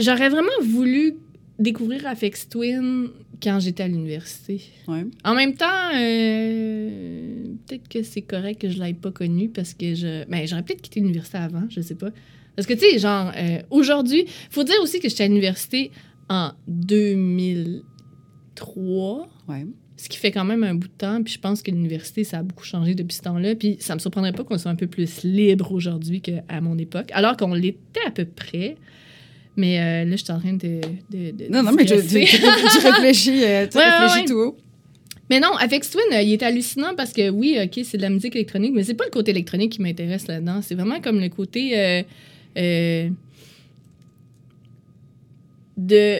J'aurais 0.00 0.30
vraiment 0.30 0.48
voulu 0.62 1.14
découvrir 1.58 2.06
Afex 2.06 2.48
Twin 2.48 3.08
quand 3.42 3.60
j'étais 3.60 3.82
à 3.82 3.88
l'université. 3.88 4.62
Ouais. 4.88 5.04
En 5.24 5.34
même 5.34 5.54
temps, 5.54 5.90
euh, 5.94 7.44
peut-être 7.66 7.88
que 7.88 8.02
c'est 8.02 8.22
correct 8.22 8.60
que 8.62 8.70
je 8.70 8.78
l'aie 8.82 8.94
pas 8.94 9.10
connu 9.10 9.48
parce 9.48 9.74
que 9.74 9.94
je. 9.94 10.24
Ben, 10.28 10.46
j'aurais 10.46 10.62
peut-être 10.62 10.82
quitté 10.82 11.00
l'université 11.00 11.38
avant, 11.38 11.64
je 11.68 11.80
sais 11.80 11.94
pas. 11.94 12.10
Parce 12.56 12.66
que, 12.66 12.74
tu 12.74 12.80
sais, 12.80 12.98
genre, 12.98 13.30
euh, 13.36 13.58
aujourd'hui, 13.70 14.26
faut 14.50 14.64
dire 14.64 14.74
aussi 14.82 14.98
que 14.98 15.08
j'étais 15.08 15.24
à 15.24 15.28
l'université 15.28 15.92
en 16.28 16.52
2003. 16.66 19.28
Ouais. 19.48 19.66
Ce 19.96 20.08
qui 20.08 20.16
fait 20.16 20.30
quand 20.30 20.44
même 20.44 20.62
un 20.62 20.74
bout 20.74 20.86
de 20.86 20.92
temps, 20.92 21.20
puis 21.24 21.32
je 21.34 21.40
pense 21.40 21.60
que 21.62 21.70
l'université, 21.72 22.22
ça 22.22 22.38
a 22.38 22.42
beaucoup 22.42 22.64
changé 22.64 22.94
depuis 22.94 23.16
ce 23.16 23.22
temps-là. 23.22 23.54
Puis 23.56 23.76
ça 23.80 23.94
me 23.94 23.98
surprendrait 24.00 24.32
pas 24.32 24.44
qu'on 24.44 24.56
soit 24.58 24.70
un 24.70 24.76
peu 24.76 24.86
plus 24.86 25.24
libre 25.24 25.72
aujourd'hui 25.72 26.20
qu'à 26.20 26.60
mon 26.60 26.78
époque, 26.78 27.08
alors 27.12 27.36
qu'on 27.36 27.52
l'était 27.54 28.00
à 28.06 28.10
peu 28.12 28.24
près. 28.24 28.76
Mais 29.56 29.80
euh, 29.80 30.04
là, 30.08 30.14
je 30.16 30.22
suis 30.22 30.32
en 30.32 30.38
train 30.38 30.52
de. 30.52 30.80
de- 31.10 31.32
de 31.32 31.48
Non, 31.50 31.64
non, 31.64 31.72
mais 31.72 31.84
je- 31.84 31.94
tu, 31.96 31.96
réfléchis, 31.96 33.42
euh, 33.44 33.66
tu 33.70 33.76
Ouais, 33.76 33.82
ouais, 33.84 33.90
réfléchis 33.98 34.20
ouais. 34.20 34.24
tout 34.26 34.38
haut. 34.38 34.56
Mais 35.30 35.40
non, 35.40 35.50
Afex 35.58 35.90
Twin, 35.90 36.04
euh, 36.12 36.22
il 36.22 36.32
est 36.32 36.42
hallucinant 36.44 36.94
parce 36.96 37.12
que 37.12 37.28
oui, 37.28 37.58
OK, 37.62 37.80
c'est 37.84 37.96
de 37.98 38.02
la 38.02 38.08
musique 38.10 38.36
électronique, 38.36 38.72
mais 38.74 38.84
c'est 38.84 38.94
pas 38.94 39.04
le 39.04 39.10
côté 39.10 39.32
électronique 39.32 39.72
qui 39.72 39.82
m'intéresse 39.82 40.28
là-dedans. 40.28 40.60
C'est 40.62 40.76
vraiment 40.76 41.00
comme 41.00 41.18
le 41.18 41.28
côté 41.28 42.04
euh, 42.56 43.10
de. 45.78 46.18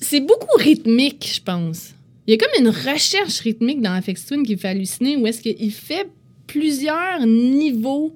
C'est 0.00 0.20
beaucoup 0.20 0.56
rythmique, 0.58 1.28
je 1.34 1.40
pense. 1.42 1.94
Il 2.26 2.30
y 2.32 2.34
a 2.34 2.36
comme 2.38 2.64
une 2.64 2.68
recherche 2.68 3.40
rythmique 3.40 3.80
dans 3.80 3.92
Afex 3.92 4.26
Twin 4.26 4.44
qui 4.44 4.52
me 4.52 4.58
fait 4.60 4.68
halluciner 4.68 5.16
où 5.16 5.26
est-ce 5.26 5.40
qu'il 5.42 5.72
fait 5.72 6.06
plusieurs 6.46 7.26
niveaux 7.26 8.14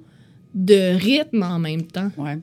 de 0.53 0.95
rythme 0.95 1.43
en 1.43 1.59
même 1.59 1.83
temps 1.83 2.11
Ouais. 2.17 2.37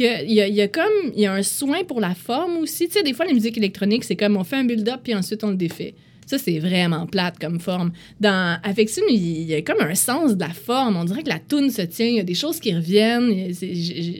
il 0.00 0.32
y, 0.32 0.40
a, 0.40 0.48
il 0.48 0.54
y 0.54 0.60
a 0.62 0.68
comme 0.68 1.12
il 1.14 1.20
y 1.20 1.26
a 1.26 1.34
un 1.34 1.42
soin 1.42 1.84
pour 1.84 2.00
la 2.00 2.14
forme 2.14 2.56
aussi 2.58 2.86
tu 2.86 2.94
sais 2.94 3.02
des 3.02 3.12
fois 3.12 3.26
la 3.26 3.34
musique 3.34 3.56
électronique 3.58 4.04
c'est 4.04 4.16
comme 4.16 4.36
on 4.38 4.44
fait 4.44 4.56
un 4.56 4.64
build-up 4.64 5.00
puis 5.04 5.14
ensuite 5.14 5.44
on 5.44 5.50
le 5.50 5.56
défait 5.56 5.94
ça 6.26 6.36
c'est 6.38 6.58
vraiment 6.58 7.06
plate 7.06 7.38
comme 7.38 7.60
forme 7.60 7.92
dans 8.20 8.58
Affection 8.62 9.02
il 9.08 9.42
y 9.44 9.54
a 9.54 9.62
comme 9.62 9.80
un 9.80 9.94
sens 9.94 10.36
de 10.36 10.40
la 10.40 10.50
forme 10.50 10.96
on 10.96 11.04
dirait 11.04 11.22
que 11.22 11.28
la 11.30 11.38
tune 11.38 11.70
se 11.70 11.82
tient 11.82 12.06
il 12.06 12.16
y 12.16 12.20
a 12.20 12.24
des 12.24 12.34
choses 12.34 12.60
qui 12.60 12.74
reviennent 12.74 13.52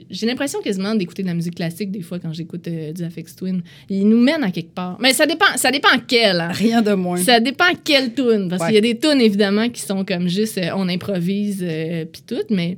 j'ai 0.09 0.25
l'impression 0.25 0.59
quasiment 0.61 0.95
d'écouter 0.95 1.21
de 1.23 1.27
la 1.27 1.33
musique 1.33 1.55
classique 1.55 1.91
des 1.91 2.01
fois 2.01 2.19
quand 2.19 2.33
j'écoute 2.33 2.67
euh, 2.67 2.93
du 2.93 3.03
Affect 3.03 3.35
Twin 3.37 3.61
il 3.89 4.07
nous 4.07 4.19
mène 4.21 4.43
à 4.43 4.51
quelque 4.51 4.73
part 4.73 4.97
mais 4.99 5.13
ça 5.13 5.25
dépend 5.25 5.45
ça 5.57 5.69
dépend 5.71 5.89
quel 6.07 6.39
hein. 6.39 6.51
Rien 6.53 6.81
de 6.81 6.93
moins. 6.93 7.17
Ça 7.17 7.39
dépend 7.39 7.65
quelle 7.83 8.13
tune. 8.13 8.47
Parce 8.49 8.61
Ouais. 8.61 8.67
qu'il 8.67 8.75
y 8.75 8.77
a 8.77 8.81
des 8.93 8.97
tunes, 8.97 9.21
évidemment, 9.21 9.69
qui 9.69 9.81
sont 9.81 10.03
comme 10.05 10.27
juste 10.27 10.57
euh, 10.57 10.69
on 10.75 10.87
improvise 10.89 11.59
euh, 11.61 12.05
puis 12.05 12.21
tout, 12.25 12.41
mais 12.49 12.77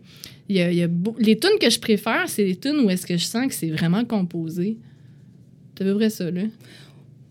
il 0.49 0.57
y 0.57 0.61
a, 0.61 0.71
il 0.71 0.77
y 0.77 0.81
a 0.83 0.87
beau- 0.87 1.15
les 1.19 1.37
tunes 1.37 1.57
que 1.61 1.69
je 1.69 1.79
préfère, 1.79 2.23
c'est 2.27 2.43
les 2.43 2.55
tunes 2.55 2.79
où 2.83 2.89
est-ce 2.89 3.05
que 3.05 3.15
je 3.17 3.23
sens 3.25 3.47
que 3.47 3.53
c'est 3.53 3.69
vraiment 3.69 4.03
composé. 4.05 4.77
C'est 5.77 5.83
à 5.83 5.87
peu 5.87 5.95
près 5.95 6.09
ça, 6.09 6.29
là. 6.29 6.41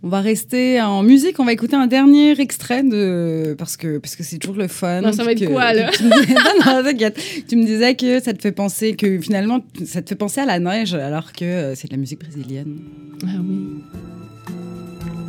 On 0.09 0.11
va 0.11 0.23
rester 0.23 0.81
en 0.81 1.03
musique. 1.03 1.38
On 1.38 1.44
va 1.44 1.53
écouter 1.53 1.77
un 1.77 1.87
dernier 1.87 2.31
extrait 2.40 2.83
de 2.83 3.55
parce 3.59 3.77
que 3.77 3.99
parce 3.99 4.16
que 4.16 4.23
c'est 4.23 4.38
toujours 4.38 4.57
le 4.57 4.66
fun. 4.66 5.03
Non, 5.03 5.12
ça 5.12 5.23
va 5.23 5.33
être 5.33 5.40
Que- 5.40 5.53
quoi, 5.53 5.75
là? 5.75 5.90
tu 5.92 6.03
me- 6.03 6.09
non, 6.64 6.77
non, 6.79 6.83
t'inquiète. 6.83 7.21
Tu 7.47 7.57
me 7.57 7.64
disais 7.66 7.94
que 7.94 8.18
ça 8.18 8.33
te 8.33 8.40
fait 8.40 8.53
penser 8.53 8.94
que 8.97 9.21
finalement 9.21 9.61
ça 9.85 10.01
te 10.01 10.09
fait 10.09 10.14
penser 10.14 10.40
à 10.40 10.47
la 10.47 10.61
neige 10.61 10.94
alors 10.94 11.31
que 11.35 11.44
euh, 11.44 11.75
c'est 11.75 11.88
de 11.88 11.92
la 11.92 11.99
musique 11.99 12.21
brésilienne. 12.21 12.79
Ah 13.23 13.27
oui. 13.47 13.83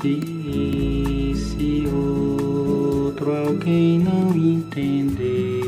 E 0.05 1.35
se 1.35 1.85
outro 1.93 3.33
alguém 3.33 3.99
não 3.99 4.29
entender, 4.31 5.59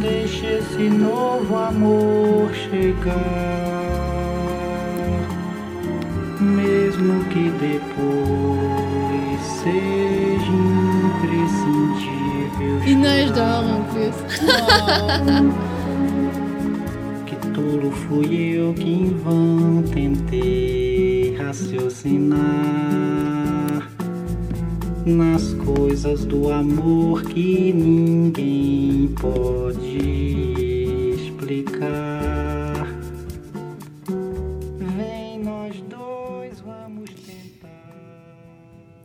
deixe 0.00 0.44
esse 0.58 0.90
novo 0.90 1.56
amor 1.56 2.50
chegar, 2.52 3.67
mesmo 6.58 7.24
que 7.26 7.44
depois 7.50 9.40
seja 9.62 10.52
imprescindível. 11.06 12.18
Dehors 13.32 13.68
en 13.68 13.82
plus. 13.92 14.16
Que 17.26 17.36
tolo 17.54 17.90
fui 17.90 18.28
eu 18.56 18.74
que 18.74 18.90
em 18.90 19.10
vão 19.22 19.82
tentei 19.82 21.36
raciocinar 21.38 22.68
nas 25.06 25.54
coisas 25.54 26.24
do 26.24 26.50
amor 26.50 27.22
que 27.22 27.72
ninguém 27.72 29.08
pode 29.20 30.27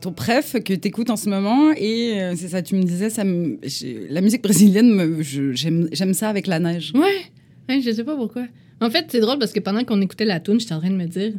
ton 0.04 0.12
préf 0.14 0.54
que 0.64 0.74
tu 0.74 0.88
écoutes 0.88 1.10
en 1.10 1.16
ce 1.16 1.30
moment 1.30 1.72
et 1.76 2.22
euh, 2.22 2.34
c'est 2.36 2.50
ça 2.50 2.62
tu 2.62 2.76
me 2.76 2.84
disais 2.84 3.10
ça 3.10 3.24
me- 3.24 3.58
j'ai- 3.64 4.08
la 4.10 4.22
musique 4.22 4.42
brésilienne 4.44 5.18
j'aime 5.22 6.14
ça 6.14 6.30
avec 6.30 6.48
la 6.48 6.60
neige 6.60 6.92
Ouais. 6.96 7.22
ouais, 7.70 7.82
je 7.82 7.92
sais 7.92 8.04
pas 8.04 8.16
pourquoi. 8.16 8.46
En 8.82 8.90
fait, 8.90 9.06
c'est 9.10 9.22
drôle 9.22 9.40
parce 9.40 9.54
que 9.54 9.60
pendant 9.62 9.84
qu'on 9.86 10.02
écoutait 10.02 10.26
la 10.26 10.40
tune, 10.42 10.60
j'étais 10.60 10.74
en 10.74 10.80
train 10.80 10.90
de 10.90 10.96
me 10.98 11.06
dire 11.06 11.32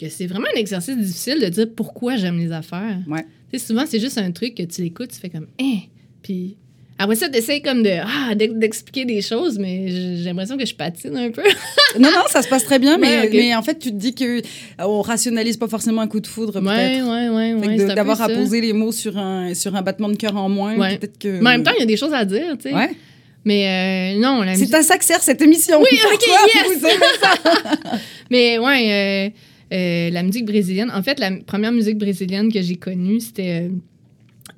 que 0.00 0.08
c'est 0.08 0.26
vraiment 0.26 0.46
un 0.54 0.58
exercice 0.58 0.96
difficile 0.96 1.40
de 1.40 1.46
dire 1.48 1.66
pourquoi 1.76 2.16
j'aime 2.16 2.38
les 2.38 2.50
affaires. 2.50 2.98
Ouais. 3.08 3.24
Tu 3.52 3.58
sais, 3.58 3.66
souvent, 3.66 3.84
c'est 3.86 4.00
juste 4.00 4.18
un 4.18 4.30
truc 4.32 4.54
que 4.56 4.64
tu 4.64 4.82
l'écoutes, 4.82 5.10
tu 5.12 5.18
fais 5.20 5.30
comme, 5.30 5.46
hein. 5.60 5.78
Puis 6.22 6.56
après 6.98 7.14
ça, 7.16 7.28
t'essayes 7.28 7.62
comme 7.62 7.82
de, 7.82 7.90
ah, 8.02 8.34
d'ex- 8.34 8.54
d'expliquer 8.54 9.04
des 9.04 9.22
choses, 9.22 9.58
mais 9.58 9.88
j'ai 9.88 10.24
l'impression 10.24 10.56
que 10.56 10.66
je 10.66 10.74
patine 10.74 11.16
un 11.16 11.30
peu. 11.30 11.42
non 12.00 12.10
non 12.10 12.22
ça 12.28 12.42
se 12.42 12.48
passe 12.48 12.64
très 12.64 12.78
bien 12.78 12.98
mais, 12.98 13.20
Ouais, 13.20 13.30
mais 13.32 13.54
en 13.54 13.62
fait 13.62 13.78
tu 13.78 13.90
te 13.90 13.96
dis 13.96 14.14
que 14.14 14.42
on 14.78 15.00
rationalise 15.00 15.56
pas 15.56 15.68
forcément 15.68 16.02
un 16.02 16.06
coup 16.08 16.20
de 16.20 16.26
foudre 16.26 16.60
peut-être 16.60 17.04
ouais, 17.06 17.28
ouais, 17.54 17.54
ouais. 17.54 17.94
d'avoir 17.94 18.20
à 18.20 18.28
poser 18.28 18.60
les 18.60 18.72
mots 18.74 18.92
sur 18.92 19.16
un 19.16 19.54
sur 19.54 19.74
un 19.76 19.82
battement 19.82 20.08
de 20.10 20.16
cœur 20.16 20.36
en 20.36 20.48
moins 20.48 20.76
Ouais. 20.76 20.98
peut-être 20.98 21.18
que 21.18 21.28
Mais 21.40 21.48
en 21.48 21.52
même 21.52 21.62
temps, 21.62 21.72
il 21.76 21.80
y 21.80 21.82
a 21.84 21.86
des 21.86 21.96
choses 21.96 22.12
à 22.12 22.24
dire, 22.24 22.56
tu 22.60 22.68
sais. 22.68 22.74
ouais 22.74 22.90
Mais 23.44 24.14
euh, 24.16 24.20
non, 24.20 24.42
la 24.42 24.54
c'est 24.54 24.60
musique. 24.62 24.74
à 24.74 24.82
ça 24.82 24.98
que 24.98 25.04
sert 25.04 25.22
cette 25.22 25.40
émission 25.40 25.78
Oui, 25.80 25.98
ok, 26.12 26.26
yes! 26.26 26.78
vous 26.78 26.86
aimez 26.86 26.98
ça? 27.22 27.98
Mais 28.30 28.58
ouais, 28.58 29.32
euh, 29.72 29.74
euh, 29.74 30.10
la 30.10 30.22
musique 30.22 30.44
brésilienne. 30.44 30.90
En 30.94 31.02
fait, 31.02 31.18
la 31.18 31.30
première 31.46 31.72
musique 31.72 31.96
brésilienne 31.98 32.52
que 32.52 32.60
j'ai 32.60 32.76
connue, 32.76 33.20
c'était, 33.20 33.70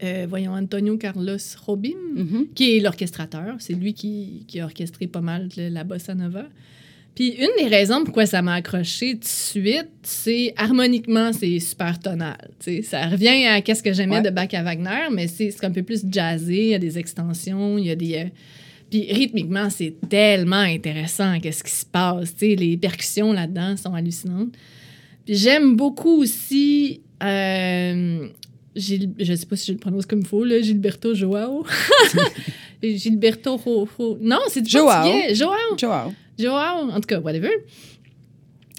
euh, 0.03 0.27
voyons, 0.29 0.53
Antonio 0.53 0.97
Carlos 0.97 1.37
Robin, 1.67 1.91
Mhm. 2.15 2.47
qui 2.55 2.77
est 2.77 2.81
l'orchestrateur. 2.81 3.57
C'est 3.59 3.75
lui 3.75 3.95
qui, 3.95 4.45
qui 4.49 4.61
a 4.61 4.65
orchestré 4.65 5.07
pas 5.07 5.21
mal 5.21 5.49
de 5.57 5.69
la 5.69 5.85
bossa 5.85 6.15
nova. 6.15 6.45
Puis 7.15 7.31
une 7.35 7.51
des 7.59 7.67
raisons 7.69 8.05
pourquoi 8.05 8.25
ça 8.25 8.41
m'a 8.41 8.55
accroché 8.55 9.15
tout 9.15 9.21
de 9.21 9.25
suite, 9.25 9.89
c'est 10.03 10.55
harmoniquement, 10.57 11.33
c'est 11.33 11.59
super 11.59 11.99
tonal. 11.99 12.37
tu 12.61 12.77
sais. 12.77 12.83
Ça 12.83 13.09
revient 13.09 13.47
à 13.47 13.61
qu'est-ce 13.61 13.83
que 13.83 13.93
j'aimais 13.93 14.17
Ouais. 14.19 14.23
de 14.23 14.31
Bach 14.31 14.49
à 14.55 14.63
Wagner, 14.63 15.09
mais 15.13 15.27
c'est 15.27 15.53
un 15.65 15.73
peu 15.73 15.83
plus 15.83 16.03
jazzé, 16.09 16.57
il 16.63 16.69
y 16.69 16.75
a 16.75 16.79
des 16.79 16.99
extensions, 16.99 17.77
il 17.79 17.87
y 17.87 17.91
a 17.91 17.97
des... 17.97 18.15
euh, 18.15 18.25
puis 18.91 19.13
rythmiquement, 19.13 19.69
c'est 19.71 19.95
tellement 20.09 20.57
intéressant 20.57 21.39
qu'est-ce 21.41 21.63
qui 21.65 21.71
se 21.73 21.85
passe. 21.85 22.35
tu 22.35 22.51
sais, 22.51 22.55
les 22.57 22.77
percussions 22.77 23.33
là-dedans 23.33 23.77
sont 23.77 23.93
hallucinantes. 23.95 24.55
Puis 25.27 25.35
j'aime 25.35 25.77
beaucoup 25.77 26.23
aussi... 26.23 27.01
euh, 27.23 28.29
Gil- 28.77 29.15
je 29.19 29.35
sais 29.35 29.47
pas 29.47 29.57
si 29.57 29.67
je 29.67 29.73
le 29.73 29.79
prononce 29.79 30.07
comme 30.07 30.21
il 30.21 30.27
faut, 30.27 30.45
là, 30.45 30.61
Gilberto 30.61 31.15
Joao. 31.15 31.65
Gilberto 32.83 33.57
Ro- 33.57 33.89
Ro- 33.99 34.19
Non, 34.21 34.39
c'est 34.49 34.63
du 34.63 34.71
Joao. 34.71 35.03
portugais. 35.05 35.35
Joao. 35.35 35.77
Joao. 35.79 36.13
Joao. 36.39 36.91
En 36.91 36.95
tout 37.01 37.07
cas, 37.09 37.21
whatever. 37.21 37.51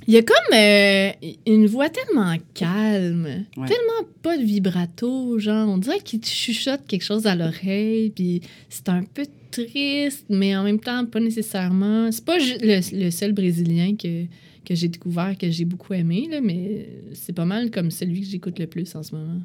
Il 0.07 0.15
y 0.15 0.17
a 0.17 0.23
comme 0.23 0.53
euh, 0.53 1.11
une 1.45 1.67
voix 1.67 1.89
tellement 1.89 2.35
calme, 2.55 3.45
Ouais. 3.55 3.67
tellement 3.67 4.09
pas 4.23 4.35
de 4.35 4.43
vibrato, 4.43 5.37
genre, 5.37 5.69
on 5.69 5.77
dirait 5.77 5.99
qu'il 5.99 6.19
te 6.19 6.27
chuchote 6.27 6.81
quelque 6.87 7.03
chose 7.03 7.27
à 7.27 7.35
l'oreille, 7.35 8.09
puis 8.09 8.41
c'est 8.67 8.89
un 8.89 9.03
peu 9.03 9.25
triste, 9.51 10.25
mais 10.27 10.55
en 10.55 10.63
même 10.63 10.79
temps, 10.79 11.05
pas 11.05 11.19
nécessairement. 11.19 12.11
C'est 12.11 12.25
pas 12.25 12.37
le, 12.39 13.03
le 13.05 13.11
seul 13.11 13.33
Brésilien 13.33 13.95
que, 13.95 14.23
que 14.65 14.73
j'ai 14.73 14.87
découvert, 14.87 15.37
que 15.37 15.51
j'ai 15.51 15.65
beaucoup 15.65 15.93
aimé, 15.93 16.27
là, 16.31 16.41
mais 16.41 16.87
c'est 17.13 17.33
pas 17.33 17.45
mal 17.45 17.69
comme 17.69 17.91
celui 17.91 18.21
que 18.21 18.27
j'écoute 18.27 18.57
le 18.57 18.65
plus 18.65 18.95
en 18.95 19.03
ce 19.03 19.13
moment. 19.13 19.39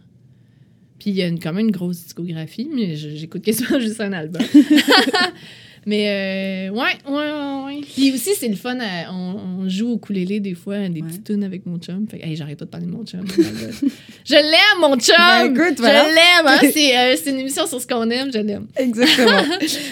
Puis 0.99 1.11
il 1.11 1.17
y 1.17 1.23
a 1.23 1.27
une- 1.27 1.39
quand 1.39 1.53
même 1.53 1.67
une 1.67 1.73
grosse 1.73 2.03
discographie, 2.05 2.69
mais 2.73 2.97
j'écoute 2.97 3.43
quasiment 3.43 3.79
juste 3.81 4.01
un 4.01 4.13
album. 4.13 4.43
mais 5.87 6.69
euh, 6.71 6.71
ouais, 6.73 6.99
ouais, 7.09 7.65
ouais. 7.67 7.81
Puis 7.95 8.13
aussi, 8.13 8.31
c'est 8.37 8.49
le 8.49 8.57
fun, 8.57 8.77
à- 8.81 9.13
on, 9.13 9.61
on 9.65 9.69
joue 9.69 9.91
au 9.93 9.97
ukulélé 9.97 10.41
des 10.41 10.55
fois, 10.55 10.89
des 10.89 11.01
Ouais. 11.03 11.07
petites 11.07 11.25
tunes 11.25 11.45
avec 11.45 11.65
mon 11.67 11.79
chum. 11.79 12.07
Fait 12.11 12.19
que, 12.19 12.27
hey, 12.27 12.35
j'arrête 12.35 12.59
pas 12.59 12.65
de 12.65 12.71
parler 12.71 12.87
de 12.87 12.91
mon 12.93 13.05
chum. 13.05 13.21
oh 13.39 13.87
je 14.25 14.35
l'aime, 14.35 14.81
mon 14.81 14.97
chum! 14.99 15.55
Ben, 15.55 15.75
voilà. 15.79 16.05
Je 16.05 16.09
l'aime, 16.15 16.47
hein? 16.47 16.59
c'est, 16.73 16.97
euh, 16.99 17.17
c'est 17.23 17.31
une 17.31 17.39
émission 17.41 17.67
sur 17.67 17.81
ce 17.81 17.87
qu'on 17.87 18.09
aime, 18.11 18.33
je 18.33 18.39
l'aime. 18.39 18.67
Exactement. 18.77 19.43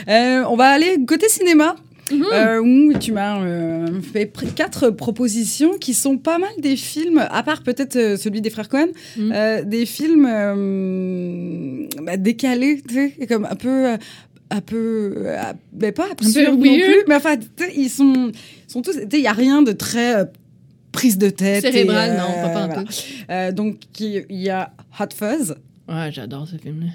Euh, 0.08 0.44
on 0.48 0.56
va 0.56 0.70
aller 0.70 0.96
côté 1.06 1.28
cinéma. 1.28 1.76
Euh, 2.12 2.60
où 2.60 2.92
tu 2.98 3.12
m'as 3.12 3.40
euh, 3.42 4.00
fait 4.02 4.30
quatre 4.54 4.90
propositions 4.90 5.78
qui 5.78 5.94
sont 5.94 6.18
pas 6.18 6.38
mal 6.38 6.50
des 6.58 6.76
films, 6.76 7.18
à 7.30 7.42
part 7.42 7.62
peut-être 7.62 7.96
euh, 7.96 8.16
celui 8.18 8.40
des 8.42 8.50
frères 8.50 8.68
Cohen, 8.68 8.88
Mhm. 9.16 9.64
des 9.64 9.86
films 9.86 10.26
bah, 12.02 12.16
décalés, 12.16 12.82
tu 12.86 12.94
sais, 13.18 13.26
comme 13.26 13.46
un 13.50 13.54
peu, 13.56 13.96
un 14.50 14.60
peu, 14.60 15.26
mais 15.80 15.92
pas 15.92 16.08
absurde 16.12 16.54
non 16.58 16.60
plus, 16.60 17.04
mais 17.08 17.14
enfin, 17.14 17.36
ils 17.74 17.88
sont, 17.90 18.32
sont 18.66 18.82
tous, 18.82 18.96
il 19.12 19.20
y 19.20 19.26
a 19.26 19.32
rien 19.32 19.62
de 19.62 19.72
très 19.72 20.30
prise 20.92 21.18
de 21.18 21.30
tête. 21.30 21.64
et, 21.64 21.72
Cérébral, 21.72 22.10
euh, 22.10 22.18
non, 22.18 22.42
pas, 22.42 22.48
pas 22.50 22.66
voilà. 22.66 22.84
Euh, 23.30 23.52
donc 23.52 23.76
il 24.00 24.24
y 24.30 24.50
a 24.50 24.72
Hot 25.00 25.06
Fuzz, 25.16 25.56
Ouais, 25.88 26.10
j'adore 26.12 26.46
ce 26.46 26.56
film-là. 26.56 26.86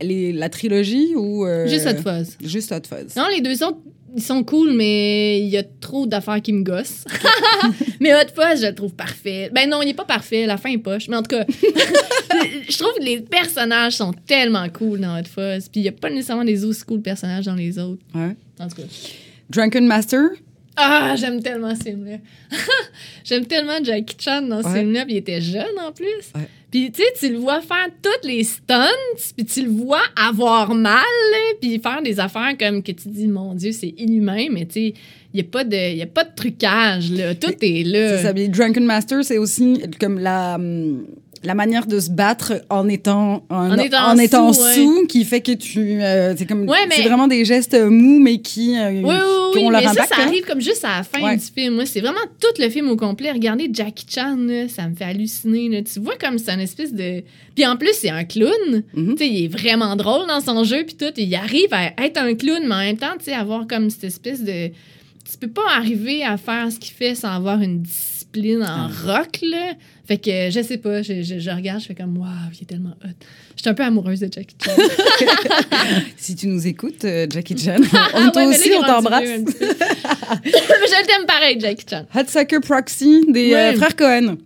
les- 0.00 0.32
la 0.32 0.48
trilogie 0.48 1.14
ou 1.16 1.44
euh, 1.46 1.66
Juste 1.68 1.86
Hot 1.86 2.02
Fuzz. 2.02 2.36
Juste 2.42 2.72
Hot 2.72 2.86
Fuzz. 2.88 3.14
Non, 3.16 3.26
les 3.34 3.40
deux 3.40 3.62
autres, 3.62 3.78
ils 4.16 4.22
sont 4.22 4.42
cool, 4.44 4.72
mais 4.72 5.40
il 5.40 5.48
y 5.48 5.56
a 5.56 5.62
trop 5.62 6.06
d'affaires 6.06 6.40
qui 6.40 6.52
me 6.52 6.62
gossent. 6.62 7.04
mais 8.00 8.14
Hot 8.14 8.28
Fuzz, 8.34 8.62
je 8.62 8.66
le 8.66 8.74
trouve 8.74 8.94
parfait. 8.94 9.50
Ben 9.52 9.68
non, 9.68 9.82
il 9.82 9.88
est 9.88 9.94
pas 9.94 10.04
parfait, 10.04 10.46
la 10.46 10.56
fin 10.56 10.70
est 10.70 10.78
poche. 10.78 11.08
Mais 11.08 11.16
en 11.16 11.22
tout 11.22 11.36
cas, 11.36 11.44
je 12.68 12.78
trouve 12.78 12.94
que 12.98 13.04
les 13.04 13.20
personnages 13.20 13.96
sont 13.96 14.12
tellement 14.26 14.68
cool 14.70 15.00
dans 15.00 15.18
Hot 15.18 15.24
Fuzz. 15.24 15.68
Puis 15.68 15.80
il 15.80 15.82
y 15.82 15.88
a 15.88 15.92
pas 15.92 16.10
nécessairement 16.10 16.44
des 16.44 16.64
aussi 16.64 16.84
cool 16.84 17.02
personnages 17.02 17.44
dans 17.44 17.54
les 17.54 17.78
autres. 17.78 18.02
Ouais. 18.14 18.36
En 18.58 18.68
tout 18.68 18.76
cas. 18.76 18.88
Drunken 19.50 19.86
Master? 19.86 20.30
Ah, 20.80 21.14
j'aime 21.16 21.42
tellement 21.42 21.74
ce 21.74 21.82
film-là. 21.82 22.18
j'aime 23.24 23.46
tellement 23.46 23.82
Jackie 23.82 24.16
Chan 24.18 24.42
dans 24.42 24.62
ce 24.62 24.68
Ouais. 24.68 24.80
film-là, 24.80 25.04
puis 25.04 25.14
il 25.14 25.18
était 25.18 25.40
jeune 25.40 25.78
en 25.84 25.92
plus. 25.92 26.06
Ouais. 26.34 26.48
Puis 26.70 26.92
tu 26.92 27.02
sais, 27.02 27.08
tu 27.18 27.32
le 27.32 27.38
vois 27.38 27.60
faire 27.62 27.88
toutes 28.02 28.24
les 28.28 28.44
stunts, 28.44 28.84
puis 29.36 29.46
tu 29.46 29.62
le 29.62 29.70
vois 29.70 30.02
avoir 30.16 30.74
mal, 30.74 31.02
puis 31.60 31.78
faire 31.78 32.02
des 32.02 32.20
affaires 32.20 32.52
comme 32.60 32.82
que 32.82 32.92
tu 32.92 33.08
dis, 33.08 33.26
mon 33.26 33.54
Dieu, 33.54 33.72
c'est 33.72 33.94
inhumain, 33.96 34.46
mais 34.50 34.66
tu 34.66 34.72
sais, 34.72 34.94
il 35.32 35.34
n'y 35.34 35.40
a, 35.40 35.44
pas 35.44 35.64
de- 35.64 35.94
y 35.96 36.02
a 36.02 36.06
pas 36.06 36.24
de 36.24 36.34
trucage, 36.34 37.10
là. 37.12 37.34
Tout 37.34 37.54
est 37.62 37.84
là. 37.84 38.16
C'est 38.18 38.22
ça. 38.24 38.32
mais 38.34 38.48
Drunken 38.48 38.84
Master, 38.84 39.24
c'est 39.24 39.38
aussi 39.38 39.82
comme 39.98 40.18
la, 40.18 40.56
hum, 40.56 41.06
la 41.44 41.54
manière 41.54 41.86
de 41.86 42.00
se 42.00 42.10
battre 42.10 42.64
en 42.68 42.88
étant 42.88 43.44
en, 43.48 43.70
En 43.70 43.76
étant 43.78 44.06
en 44.08 44.18
étant 44.18 44.52
sous, 44.52 44.62
ouais. 45.00 45.06
qui 45.06 45.24
fait 45.24 45.40
que 45.40 45.52
tu 45.52 46.02
euh, 46.02 46.34
c'est 46.36 46.46
comme 46.46 46.68
Ouais, 46.68 46.78
mais- 46.88 46.96
c'est 46.96 47.02
vraiment 47.08 47.28
des 47.28 47.44
gestes 47.44 47.74
euh, 47.74 47.88
mous 47.90 48.18
mais 48.20 48.38
qui, 48.38 48.76
euh, 48.76 48.90
Oui, 48.90 49.02
oui, 49.04 49.12
qui 49.52 49.58
oui, 49.58 49.64
ont 49.64 49.70
leur 49.70 49.80
mais 49.80 49.86
ça, 49.86 49.92
impact. 49.92 50.08
ça 50.14 50.20
hein. 50.20 50.26
arrive 50.26 50.44
comme 50.44 50.60
juste 50.60 50.84
à 50.84 50.98
la 50.98 51.02
fin 51.04 51.22
Ouais. 51.22 51.36
du 51.36 51.44
film. 51.44 51.74
Moi, 51.76 51.86
c'est 51.86 52.00
vraiment 52.00 52.18
tout 52.40 52.60
le 52.62 52.68
film 52.68 52.88
au 52.90 52.96
complet. 52.96 53.30
Regardez 53.32 53.70
Jackie 53.72 54.06
Chan, 54.08 54.36
là, 54.36 54.68
ça 54.68 54.88
me 54.88 54.94
fait 54.96 55.04
halluciner. 55.04 55.68
là. 55.68 55.82
Tu 55.82 56.00
vois 56.00 56.16
comme 56.16 56.38
c'est 56.38 56.50
un 56.50 56.58
espèce 56.58 56.92
de... 56.92 57.22
Puis 57.54 57.64
en 57.66 57.76
plus, 57.76 57.92
c'est 57.94 58.10
un 58.10 58.24
clown. 58.24 58.82
Tu 58.94 59.16
sais, 59.16 59.28
il 59.28 59.44
est 59.44 59.48
vraiment 59.48 59.94
drôle 59.96 60.26
dans 60.26 60.40
son 60.40 60.64
jeu, 60.64 60.84
puis 60.84 60.96
tout. 60.96 61.12
Il 61.16 61.34
arrive 61.34 61.68
à 61.72 61.86
être 62.04 62.18
un 62.20 62.34
clown, 62.34 62.60
mais 62.66 62.74
en 62.74 62.78
même 62.78 62.96
temps, 62.96 63.14
tu 63.18 63.26
sais, 63.26 63.32
avoir 63.32 63.66
comme 63.66 63.90
cette 63.90 64.04
espèce 64.04 64.42
de... 64.42 64.68
Tu 65.30 65.36
peux 65.38 65.48
pas 65.48 65.66
arriver 65.76 66.24
à 66.24 66.36
faire 66.36 66.70
ce 66.72 66.78
qu'il 66.78 66.94
fait 66.94 67.14
sans 67.14 67.28
avoir 67.28 67.60
une 67.60 67.82
discipline 67.82 68.17
en 68.62 68.88
Ah. 68.88 68.90
rock, 69.04 69.38
là. 69.42 69.74
Fait 70.06 70.18
que, 70.18 70.50
je 70.50 70.62
sais 70.62 70.78
pas, 70.78 71.02
je, 71.02 71.22
je- 71.22 71.38
je 71.38 71.50
regarde, 71.50 71.80
je 71.80 71.86
fais 71.86 71.94
comme, 71.94 72.16
waouh, 72.16 72.28
il 72.54 72.62
est 72.62 72.66
tellement 72.66 72.94
hot. 73.04 73.08
Je 73.56 73.60
suis 73.62 73.68
un 73.68 73.74
peu 73.74 73.82
amoureuse 73.82 74.20
de 74.20 74.28
Jackie 74.32 74.56
Chan. 74.64 74.72
Si 76.16 76.34
tu 76.36 76.46
nous 76.48 76.66
écoutes, 76.66 77.04
euh, 77.04 77.26
Jackie 77.30 77.56
Chan, 77.58 77.76
Ah 77.92 78.08
on, 78.14 78.18
ouais, 78.24 78.30
mais 78.34 78.42
là, 78.42 78.48
aussi 78.48 78.70
on 78.78 78.82
t'embrasse. 78.82 79.24
je 80.44 81.06
t'aime 81.06 81.26
pareil, 81.26 81.58
Jackie 81.60 81.84
Chan. 81.88 82.06
Hot 82.14 82.24
Sucker 82.28 82.60
Proxy 82.60 83.20
des 83.28 83.54
euh, 83.54 83.72
frères 83.74 83.96
Cohen. 83.96 84.36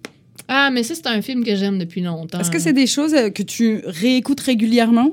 Ah, 0.48 0.70
mais 0.72 0.82
ça, 0.82 0.94
c'est 0.94 1.06
un 1.06 1.22
film 1.22 1.44
que 1.44 1.54
j'aime 1.54 1.78
depuis 1.78 2.00
longtemps. 2.02 2.40
Est-ce 2.40 2.50
que 2.50 2.58
c'est 2.58 2.72
des 2.72 2.86
choses 2.86 3.14
euh, 3.14 3.30
que 3.30 3.42
tu 3.42 3.80
réécoutes 3.86 4.40
régulièrement? 4.40 5.12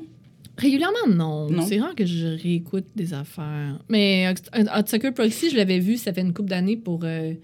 Régulièrement, 0.57 1.07
non. 1.07 1.49
Non? 1.49 1.65
C'est 1.65 1.79
rare 1.79 1.95
que 1.95 2.05
je 2.05 2.27
réécoute 2.41 2.85
des 2.95 3.13
affaires. 3.13 3.79
Mais 3.87 4.33
Hot 4.57 4.87
Sucker 4.87 5.11
Proxy, 5.11 5.49
je 5.51 5.55
l'avais 5.55 5.79
vu, 5.79 5.95
ça 5.97 6.11
fait 6.11 6.21
une 6.21 6.33
couple 6.33 6.49
d'années 6.49 6.75
pour, 6.75 7.01
euh, 7.03 7.31
pour 7.33 7.39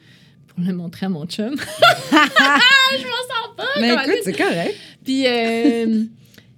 le 0.58 0.74
montrer 0.74 1.06
à 1.06 1.10
mon 1.10 1.26
chum. 1.26 1.56
je 2.12 2.16
m'en 2.16 3.24
sors 3.30 3.56
pas! 3.58 3.64
Mais 3.80 3.94
écoute, 3.94 4.22
c'est 4.24 4.38
correct. 4.38 4.76
Puis, 5.04 5.26
euh, 5.28 6.04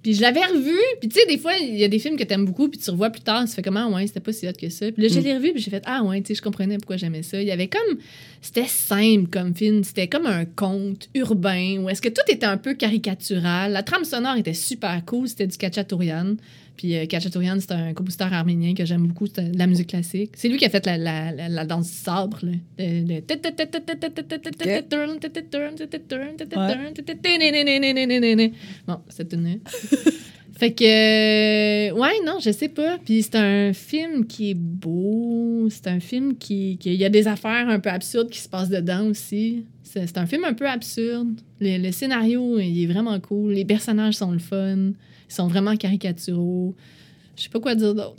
puis 0.02 0.14
je 0.14 0.22
l'avais 0.22 0.44
revu. 0.44 0.76
Puis, 1.00 1.08
tu 1.08 1.18
sais, 1.20 1.26
des 1.26 1.38
fois, 1.38 1.52
il 1.60 1.76
y 1.76 1.84
a 1.84 1.88
des 1.88 1.98
films 1.98 2.16
que 2.16 2.22
t'aimes 2.24 2.44
beaucoup, 2.44 2.68
puis 2.68 2.78
tu 2.78 2.90
revois 2.90 3.10
plus 3.10 3.22
tard, 3.22 3.44
tu 3.46 3.52
fais 3.52 3.62
comment, 3.62 3.92
ouais, 3.92 4.06
c'était 4.06 4.20
pas 4.20 4.32
si 4.32 4.46
hot 4.48 4.52
que 4.60 4.68
ça. 4.70 4.90
Puis 4.92 5.02
là, 5.02 5.08
je 5.08 5.18
Mm. 5.18 5.22
l'ai 5.24 5.34
revu, 5.36 5.52
puis 5.52 5.62
j'ai 5.62 5.70
fait, 5.70 5.82
ah, 5.86 6.02
ouais, 6.04 6.20
tu 6.20 6.28
sais, 6.28 6.34
je 6.36 6.42
comprenais 6.42 6.76
pourquoi 6.78 6.96
j'aimais 6.96 7.22
ça. 7.22 7.40
Il 7.40 7.46
y 7.48 7.50
avait 7.50 7.68
comme. 7.68 7.98
C'était 8.40 8.66
simple 8.66 9.28
comme 9.28 9.54
film. 9.54 9.82
C'était 9.82 10.06
comme 10.08 10.26
un 10.26 10.44
conte 10.44 11.08
urbain, 11.14 11.78
où 11.80 11.90
est-ce 11.90 12.00
que 12.00 12.08
tout 12.08 12.22
était 12.28 12.46
un 12.46 12.56
peu 12.56 12.74
caricatural. 12.74 13.72
La 13.72 13.82
trame 13.82 14.04
sonore 14.04 14.36
était 14.36 14.54
super 14.54 15.02
cool. 15.04 15.28
C'était 15.28 15.46
du 15.48 15.56
Kachatourian. 15.58 16.36
Puis 16.78 16.96
euh, 16.96 17.04
Kachatourian, 17.04 17.58
c'est 17.60 17.72
un 17.72 17.92
compositeur 17.92 18.32
arménien 18.32 18.72
que 18.72 18.86
j'aime 18.86 19.06
beaucoup. 19.06 19.28
De 19.28 19.58
la 19.58 19.66
musique 19.66 19.88
classique. 19.88 20.30
C'est 20.36 20.48
lui 20.48 20.56
qui 20.56 20.64
a 20.64 20.70
fait 20.70 20.86
la, 20.86 20.96
la, 20.96 21.32
la, 21.32 21.48
la 21.50 21.64
danse 21.66 21.88
du 21.90 21.96
sabre. 21.96 22.38
là. 22.42 22.52
Le- 22.78 23.00
le- 23.16 23.20
Bon, 28.86 28.98
c'est 29.10 29.30
une. 29.34 29.58
Fait 30.58 30.72
que, 30.72 30.82
euh, 30.84 31.92
ouais, 31.94 32.14
non, 32.26 32.38
je 32.40 32.50
sais 32.50 32.68
pas. 32.68 32.98
Puis 33.04 33.22
c'est 33.22 33.36
un 33.36 33.72
film 33.72 34.26
qui 34.26 34.50
est 34.50 34.54
beau. 34.56 35.68
C'est 35.70 35.86
un 35.86 36.00
film 36.00 36.36
qui, 36.36 36.78
qui- 36.78 36.94
Il 36.94 37.00
y 37.00 37.04
a 37.04 37.08
des 37.10 37.28
affaires 37.28 37.68
un 37.68 37.78
peu 37.78 37.90
absurdes 37.90 38.28
qui 38.30 38.40
se 38.40 38.48
passent 38.48 38.68
dedans 38.70 39.06
aussi. 39.06 39.64
C'est 39.84 40.06
c'est 40.06 40.18
un 40.18 40.26
film 40.26 40.44
un 40.44 40.54
peu 40.54 40.68
absurde. 40.68 41.28
Le, 41.60 41.78
le 41.80 41.92
scénario, 41.92 42.58
il 42.58 42.82
est 42.82 42.86
vraiment 42.86 43.18
cool. 43.20 43.52
Les 43.52 43.64
personnages 43.64 44.14
sont 44.14 44.32
le 44.32 44.38
fun. 44.40 44.92
Ils 45.28 45.34
sont 45.34 45.46
vraiment 45.48 45.76
caricaturaux. 45.76 46.74
Je 47.38 47.44
sais 47.44 47.48
pas 47.50 47.60
quoi 47.60 47.74
dire 47.76 47.94
d'autre. 47.94 48.16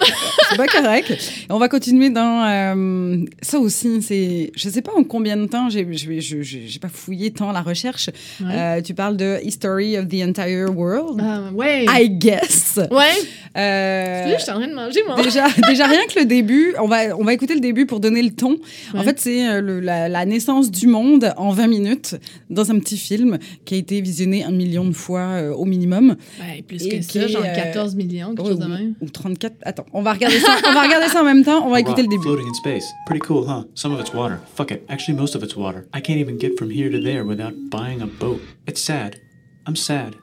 C'est 0.49 0.57
pas 0.57 0.67
correct. 0.67 1.13
On 1.49 1.59
va 1.59 1.67
continuer 1.67 2.09
dans 2.09 2.45
euh, 2.45 3.17
ça 3.41 3.59
aussi. 3.59 4.01
C'est, 4.01 4.51
je 4.55 4.69
sais 4.69 4.81
pas 4.81 4.93
en 4.95 5.03
combien 5.03 5.35
de 5.35 5.45
temps. 5.45 5.69
J'ai, 5.69 5.85
j'ai, 5.91 6.79
pas 6.79 6.87
fouillé 6.87 7.31
tant 7.31 7.51
la 7.51 7.61
recherche. 7.61 8.09
Ouais. 8.39 8.47
Euh, 8.49 8.81
tu 8.81 8.93
parles 8.93 9.17
de 9.17 9.37
History 9.43 9.97
of 9.97 10.07
the 10.07 10.23
Entire 10.23 10.75
World. 10.75 11.21
Ah, 11.21 11.51
ouais. 11.53 11.85
I 11.89 12.09
guess. 12.09 12.79
Ouais. 12.91 13.11
Euh, 13.57 14.35
je 14.37 14.41
suis 14.41 14.51
en 14.51 14.55
train 14.55 14.67
de 14.67 14.73
manger 14.73 15.01
mon. 15.07 15.21
déjà, 15.21 15.47
déjà 15.67 15.87
rien 15.87 16.05
que 16.07 16.19
le 16.19 16.25
début, 16.25 16.73
on 16.81 16.87
va, 16.87 17.17
on 17.17 17.23
va 17.23 17.33
écouter 17.33 17.55
le 17.55 17.59
début 17.59 17.85
pour 17.85 17.99
donner 17.99 18.21
le 18.21 18.31
ton. 18.31 18.57
En 18.93 19.03
fait, 19.03 19.19
c'est 19.19 19.49
euh, 19.49 19.81
la, 19.81 20.07
la 20.07 20.25
naissance 20.25 20.71
du 20.71 20.87
monde 20.87 21.33
en 21.35 21.51
20 21.51 21.67
minutes 21.67 22.15
dans 22.49 22.71
un 22.71 22.79
petit 22.79 22.97
film 22.97 23.37
qui 23.65 23.75
a 23.75 23.77
été 23.77 24.01
visionné 24.01 24.43
un 24.43 24.51
million 24.51 24.85
de 24.85 24.93
fois 24.93 25.41
au 25.55 25.65
minimum. 25.65 26.15
Ouais, 26.39 26.61
plus 26.61 26.85
Et 26.85 26.99
que 26.99 27.01
ça, 27.01 27.27
genre 27.27 27.43
euh, 27.43 27.55
14 27.55 27.95
millions, 27.95 28.35
quelque 28.35 28.47
chose 28.47 28.59
de 28.59 28.65
même. 28.65 28.93
Ou 29.09 29.11
34. 29.11 29.55
Attends, 29.63 29.85
on 29.93 30.01
va 30.03 30.13
regarder 30.13 30.39
ça, 30.39 30.57
on 30.67 30.73
va 30.73 30.81
regarder 30.83 31.07
ça 31.09 31.21
en 31.21 31.25
même 31.25 31.43
temps. 31.43 31.65
On 31.65 31.69
va 31.69 31.77
A 31.77 31.79
écouter 31.79 32.01
le 32.03 32.07
début. 32.07 32.23
floating 32.23 32.47
in 32.47 32.53
space. 32.53 32.85
Pretty 33.05 33.19
cool, 33.25 33.45
huh? 33.47 33.63
Some 33.75 33.91
of 33.93 33.99
it's 33.99 34.13
water. 34.13 34.39
Fuck 34.55 34.71
it. 34.71 34.83
Actually, 34.89 35.17
most 35.17 35.35
of 35.35 35.43
it's 35.43 35.55
water. 35.55 35.87
I 35.93 35.99
can't 36.01 36.19
even 36.19 36.37
get 36.37 36.57
from 36.57 36.69
here 36.69 36.89
to 36.89 36.99
there 37.01 37.23
without 37.25 37.53
buying 37.69 38.01
a 38.01 38.07
boat. 38.07 38.41
It's 38.67 38.81
sad. 38.81 39.19
I'm 39.67 39.75
sad. 39.75 40.15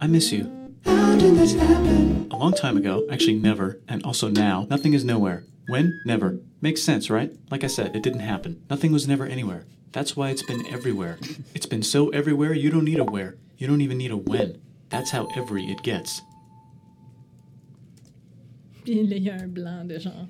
I 0.00 0.06
miss 0.06 0.30
you. 0.32 0.50
How 0.84 1.16
did 1.16 1.36
this 1.36 1.54
happen? 1.54 2.28
A 2.30 2.36
long 2.36 2.52
time 2.52 2.76
ago, 2.76 3.06
actually 3.10 3.34
never, 3.38 3.80
and 3.88 4.02
also 4.04 4.28
now, 4.28 4.66
nothing 4.70 4.92
is 4.92 5.04
nowhere. 5.04 5.44
When? 5.68 5.98
Never. 6.04 6.38
Makes 6.60 6.82
sense, 6.82 7.08
right? 7.08 7.30
Like 7.50 7.64
I 7.64 7.68
said, 7.68 7.94
it 7.96 8.02
didn't 8.02 8.20
happen. 8.20 8.60
Nothing 8.68 8.92
was 8.92 9.06
never 9.08 9.24
anywhere. 9.26 9.64
That's 9.92 10.16
why 10.16 10.30
it's 10.30 10.42
been 10.42 10.66
everywhere. 10.66 11.18
It's 11.54 11.66
been 11.66 11.82
so 11.82 12.08
everywhere, 12.10 12.52
you 12.52 12.70
don't 12.70 12.84
need 12.84 12.98
a 12.98 13.04
where. 13.04 13.36
You 13.56 13.66
don't 13.66 13.80
even 13.80 13.96
need 13.96 14.10
a 14.10 14.16
when. 14.16 14.60
That's 14.90 15.10
how 15.12 15.28
every 15.36 15.64
it 15.70 15.82
gets. 15.82 16.20
Puis 18.84 19.00
il 19.10 19.22
y 19.22 19.30
a 19.30 19.34
un 19.34 19.46
blanc 19.46 19.84
de 19.84 19.98
genre 19.98 20.26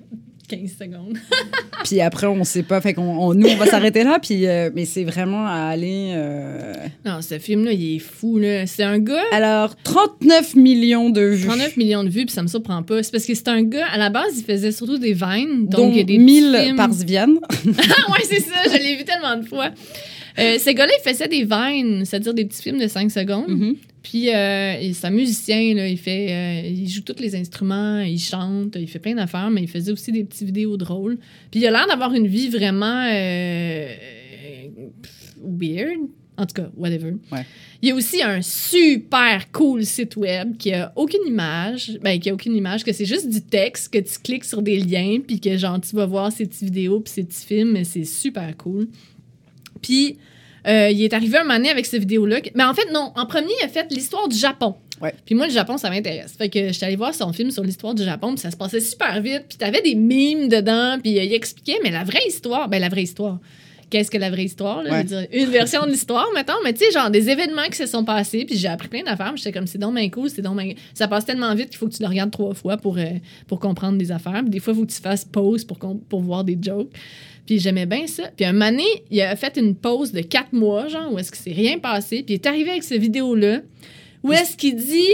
15 0.47 0.77
secondes. 0.79 1.17
Puis 1.85 2.01
après, 2.01 2.27
on 2.27 2.43
sait 2.43 2.61
pas. 2.63 2.79
Fait 2.81 2.93
qu'on, 2.93 3.01
on- 3.03 3.33
nous, 3.33 3.47
on 3.47 3.55
va 3.57 3.65
s'arrêter 3.65 4.03
là. 4.03 4.19
Puis, 4.21 4.45
euh, 4.45 4.69
mais 4.75 4.85
c'est 4.85 5.03
vraiment 5.03 5.45
à 5.47 5.69
aller. 5.69 6.11
euh, 6.15 6.73
non, 7.03 7.21
ce 7.21 7.39
film-là, 7.39 7.71
il 7.73 7.95
est 7.95 7.99
fou, 7.99 8.37
là. 8.37 8.65
C'est 8.67 8.83
un 8.83 8.99
gars. 8.99 9.23
Alors, 9.31 9.75
39 9.83 10.55
millions 10.55 11.09
de 11.09 11.21
vues. 11.21 11.47
39 11.47 11.77
millions 11.77 12.03
de 12.03 12.09
vues, 12.09 12.25
puis 12.25 12.33
ça 12.33 12.43
me 12.43 12.47
surprend 12.47 12.83
pas. 12.83 13.01
C'est 13.03 13.11
parce 13.11 13.25
que 13.25 13.33
c'est 13.33 13.47
un 13.47 13.63
gars, 13.63 13.87
à 13.91 13.97
la 13.97 14.09
base, 14.11 14.37
il 14.37 14.43
faisait 14.43 14.71
surtout 14.71 14.97
des 14.99 15.13
vines. 15.13 15.65
Donc, 15.67 15.93
il 15.93 15.97
y 15.97 16.01
a 16.01 16.03
des 16.03 16.17
1000 16.19 16.51
petits 16.51 16.63
films. 16.65 16.75
par. 16.77 16.89
Ah 17.89 18.11
ouais, 18.11 18.23
c'est 18.23 18.39
ça, 18.41 18.55
je 18.65 18.77
l'ai 18.81 18.95
vu 18.97 19.03
tellement 19.03 19.37
de 19.37 19.45
fois. 19.47 19.71
Euh, 20.37 20.59
ce 20.59 20.69
gars-là, 20.71 20.91
il 21.03 21.09
faisait 21.09 21.27
des 21.27 21.43
vines, 21.43 22.03
c'est-à-dire 22.05 22.33
des 22.35 22.45
petits 22.45 22.61
films 22.61 22.79
de 22.79 22.87
5 22.87 23.09
secondes. 23.11 23.47
Mhm. 23.49 23.75
Puis 24.07 24.29
euh, 24.31 24.75
il- 24.83 24.93
c'est 24.93 25.07
un 25.07 25.09
musicien, 25.09 25.73
là, 25.73 25.87
il 25.87 25.97
fait, 25.97 26.27
euh, 26.29 26.67
il 26.69 26.87
joue 26.87 27.01
tous 27.01 27.19
les 27.19 27.35
instruments, 27.35 28.01
il 28.01 28.19
chante, 28.19 28.75
il 28.79 28.87
fait 28.87 28.99
plein 28.99 29.15
d'affaires, 29.15 29.49
mais 29.49 29.63
il 29.63 29.67
faisait 29.67 29.91
aussi 29.91 30.11
des 30.11 30.23
petites 30.23 30.45
vidéos 30.45 30.77
drôles. 30.77 31.17
Puis 31.49 31.61
il 31.61 31.65
a 31.65 31.71
l'air 31.71 31.87
d'avoir 31.87 32.13
une 32.13 32.27
vie 32.27 32.49
vraiment 32.49 33.03
euh, 33.11 33.91
weird. 35.43 36.01
En 36.37 36.45
tout 36.45 36.53
cas, 36.53 36.69
whatever. 36.75 37.13
Ouais. 37.31 37.45
Il 37.81 37.87
y 37.89 37.91
a 37.91 37.95
aussi 37.95 38.21
un 38.21 38.41
super 38.43 39.49
cool 39.53 39.85
site 39.85 40.17
web 40.17 40.57
qui 40.57 40.73
a 40.73 40.91
aucune 40.97 41.25
image, 41.25 41.97
ben 42.03 42.19
qui 42.19 42.29
a 42.29 42.33
aucune 42.33 42.55
image, 42.55 42.83
que 42.83 42.91
c'est 42.91 43.05
juste 43.05 43.29
du 43.29 43.41
texte, 43.41 43.91
que 43.91 43.99
tu 43.99 44.19
cliques 44.21 44.43
sur 44.43 44.61
des 44.61 44.79
liens, 44.81 45.19
puis 45.25 45.39
que 45.39 45.57
genre 45.57 45.79
tu 45.79 45.95
vas 45.95 46.05
voir 46.05 46.31
ces 46.33 46.45
petites 46.45 46.63
vidéos 46.65 46.99
puis 46.99 47.11
ces 47.13 47.23
petits 47.23 47.45
films, 47.45 47.71
mais 47.71 47.85
c'est 47.85 48.03
super 48.03 48.55
cool. 48.57 48.87
Puis 49.81 50.17
euh, 50.67 50.89
il 50.89 51.01
est 51.03 51.13
arrivé 51.13 51.37
un 51.37 51.43
moment 51.43 51.55
donné 51.55 51.69
avec 51.69 51.85
ces 51.85 51.99
vidéos-là. 51.99 52.37
Mais 52.55 52.63
en 52.63 52.73
fait, 52.73 52.91
non. 52.91 53.11
En 53.15 53.25
premier, 53.25 53.51
il 53.61 53.65
a 53.65 53.67
fait 53.67 53.87
l'histoire 53.91 54.27
du 54.27 54.37
Japon. 54.37 54.75
Ouais. 55.01 55.13
Puis 55.25 55.35
moi, 55.35 55.47
le 55.47 55.51
Japon, 55.53 55.77
ça 55.77 55.89
m'intéresse. 55.89 56.33
Fait 56.37 56.49
que 56.49 56.71
j'étais 56.71 56.85
allée 56.85 56.95
voir 56.95 57.13
son 57.13 57.33
film 57.33 57.51
sur 57.51 57.63
l'histoire 57.63 57.93
du 57.93 58.03
Japon, 58.03 58.29
puis 58.29 58.39
ça 58.39 58.49
se 58.51 58.55
passait 58.57 58.79
super 58.79 59.21
vite. 59.21 59.43
Puis 59.49 59.57
t'avais 59.57 59.81
des 59.81 59.95
mimes 59.95 60.47
dedans, 60.47 60.97
puis 61.01 61.19
euh, 61.19 61.23
il 61.23 61.33
expliquait, 61.33 61.79
mais 61.83 61.91
la 61.91 62.03
vraie 62.03 62.25
histoire, 62.27 62.69
ben 62.69 62.79
la 62.79 62.89
vraie 62.89 63.03
histoire. 63.03 63.39
Qu'est-ce 63.91 64.09
que 64.09 64.17
la 64.17 64.31
vraie 64.31 64.45
histoire? 64.45 64.81
Là? 64.81 64.89
Ouais. 64.91 65.05
Je 65.07 65.15
veux 65.15 65.21
dire, 65.21 65.27
une 65.31 65.49
version 65.51 65.85
de 65.85 65.91
l'histoire, 65.91 66.25
mettons, 66.33 66.53
mais 66.63 66.73
tu 66.73 66.83
sais, 66.83 66.91
genre 66.91 67.11
des 67.11 67.29
événements 67.29 67.65
qui 67.69 67.75
se 67.77 67.85
sont 67.85 68.03
passés, 68.03 68.43
puis 68.45 68.57
j'ai 68.57 68.67
appris 68.67 68.87
plein 68.87 69.03
d'affaires. 69.03 69.33
J'étais 69.35 69.51
comme, 69.51 69.67
c'est 69.67 69.77
donc 69.77 69.93
bien 69.95 70.09
cool, 70.09 70.29
c'est 70.29 70.41
donc 70.41 70.57
bien- 70.57 70.73
Ça 70.95 71.07
passe 71.07 71.23
tellement 71.25 71.53
vite 71.53 71.69
qu'il 71.69 71.77
faut 71.77 71.87
que 71.87 71.93
tu 71.93 72.01
le 72.01 72.07
regardes 72.09 72.31
trois 72.31 72.53
fois 72.55 72.77
pour, 72.77 72.97
euh, 72.97 73.03
pour 73.47 73.59
comprendre 73.59 73.97
des 73.97 74.11
affaires. 74.11 74.41
Puis 74.41 74.49
des 74.49 74.59
fois, 74.59 74.73
il 74.73 74.77
faut 74.79 74.85
que 74.87 74.91
tu 74.91 74.99
fasses 75.01 75.23
pause 75.23 75.63
pour, 75.65 75.77
pour 76.09 76.21
voir 76.21 76.43
des 76.43 76.57
jokes. 76.59 76.89
Puis 77.45 77.59
j'aimais 77.59 77.85
bien 77.85 78.07
ça. 78.07 78.23
Puis 78.35 78.45
un 78.45 78.53
moment 78.53 78.71
donné, 78.71 78.87
il 79.11 79.21
a 79.21 79.35
fait 79.35 79.57
une 79.57 79.75
pause 79.75 80.11
de 80.11 80.21
quatre 80.21 80.53
mois, 80.53 80.87
genre, 80.87 81.13
où 81.13 81.19
est-ce 81.19 81.31
que 81.31 81.37
c'est 81.37 81.51
rien 81.51 81.77
passé. 81.79 82.23
Puis 82.23 82.33
il 82.33 82.33
est 82.35 82.45
arrivé 82.45 82.71
avec 82.71 82.83
cette 82.83 83.01
vidéo-là, 83.01 83.61
où 84.23 84.33
est-ce 84.33 84.57
qu'il 84.57 84.75
dit 84.75 85.11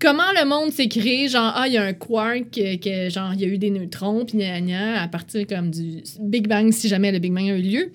comment 0.00 0.30
le 0.38 0.46
monde 0.46 0.70
s'est 0.70 0.88
créé, 0.88 1.28
genre, 1.28 1.52
ah, 1.54 1.66
il 1.66 1.74
y 1.74 1.76
a 1.76 1.82
un 1.82 1.92
quark, 1.92 2.50
que, 2.50 3.08
genre, 3.08 3.32
il 3.34 3.40
y 3.40 3.44
a 3.44 3.48
eu 3.48 3.58
des 3.58 3.70
neutrons, 3.70 4.24
puis 4.24 4.38
gna, 4.38 4.60
gna, 4.60 5.02
à 5.02 5.08
partir 5.08 5.46
comme 5.46 5.70
du 5.70 6.02
Big 6.20 6.46
Bang, 6.46 6.70
si 6.72 6.88
jamais 6.88 7.10
le 7.10 7.18
Big 7.18 7.32
Bang 7.32 7.48
a 7.48 7.56
eu 7.56 7.62
lieu. 7.62 7.92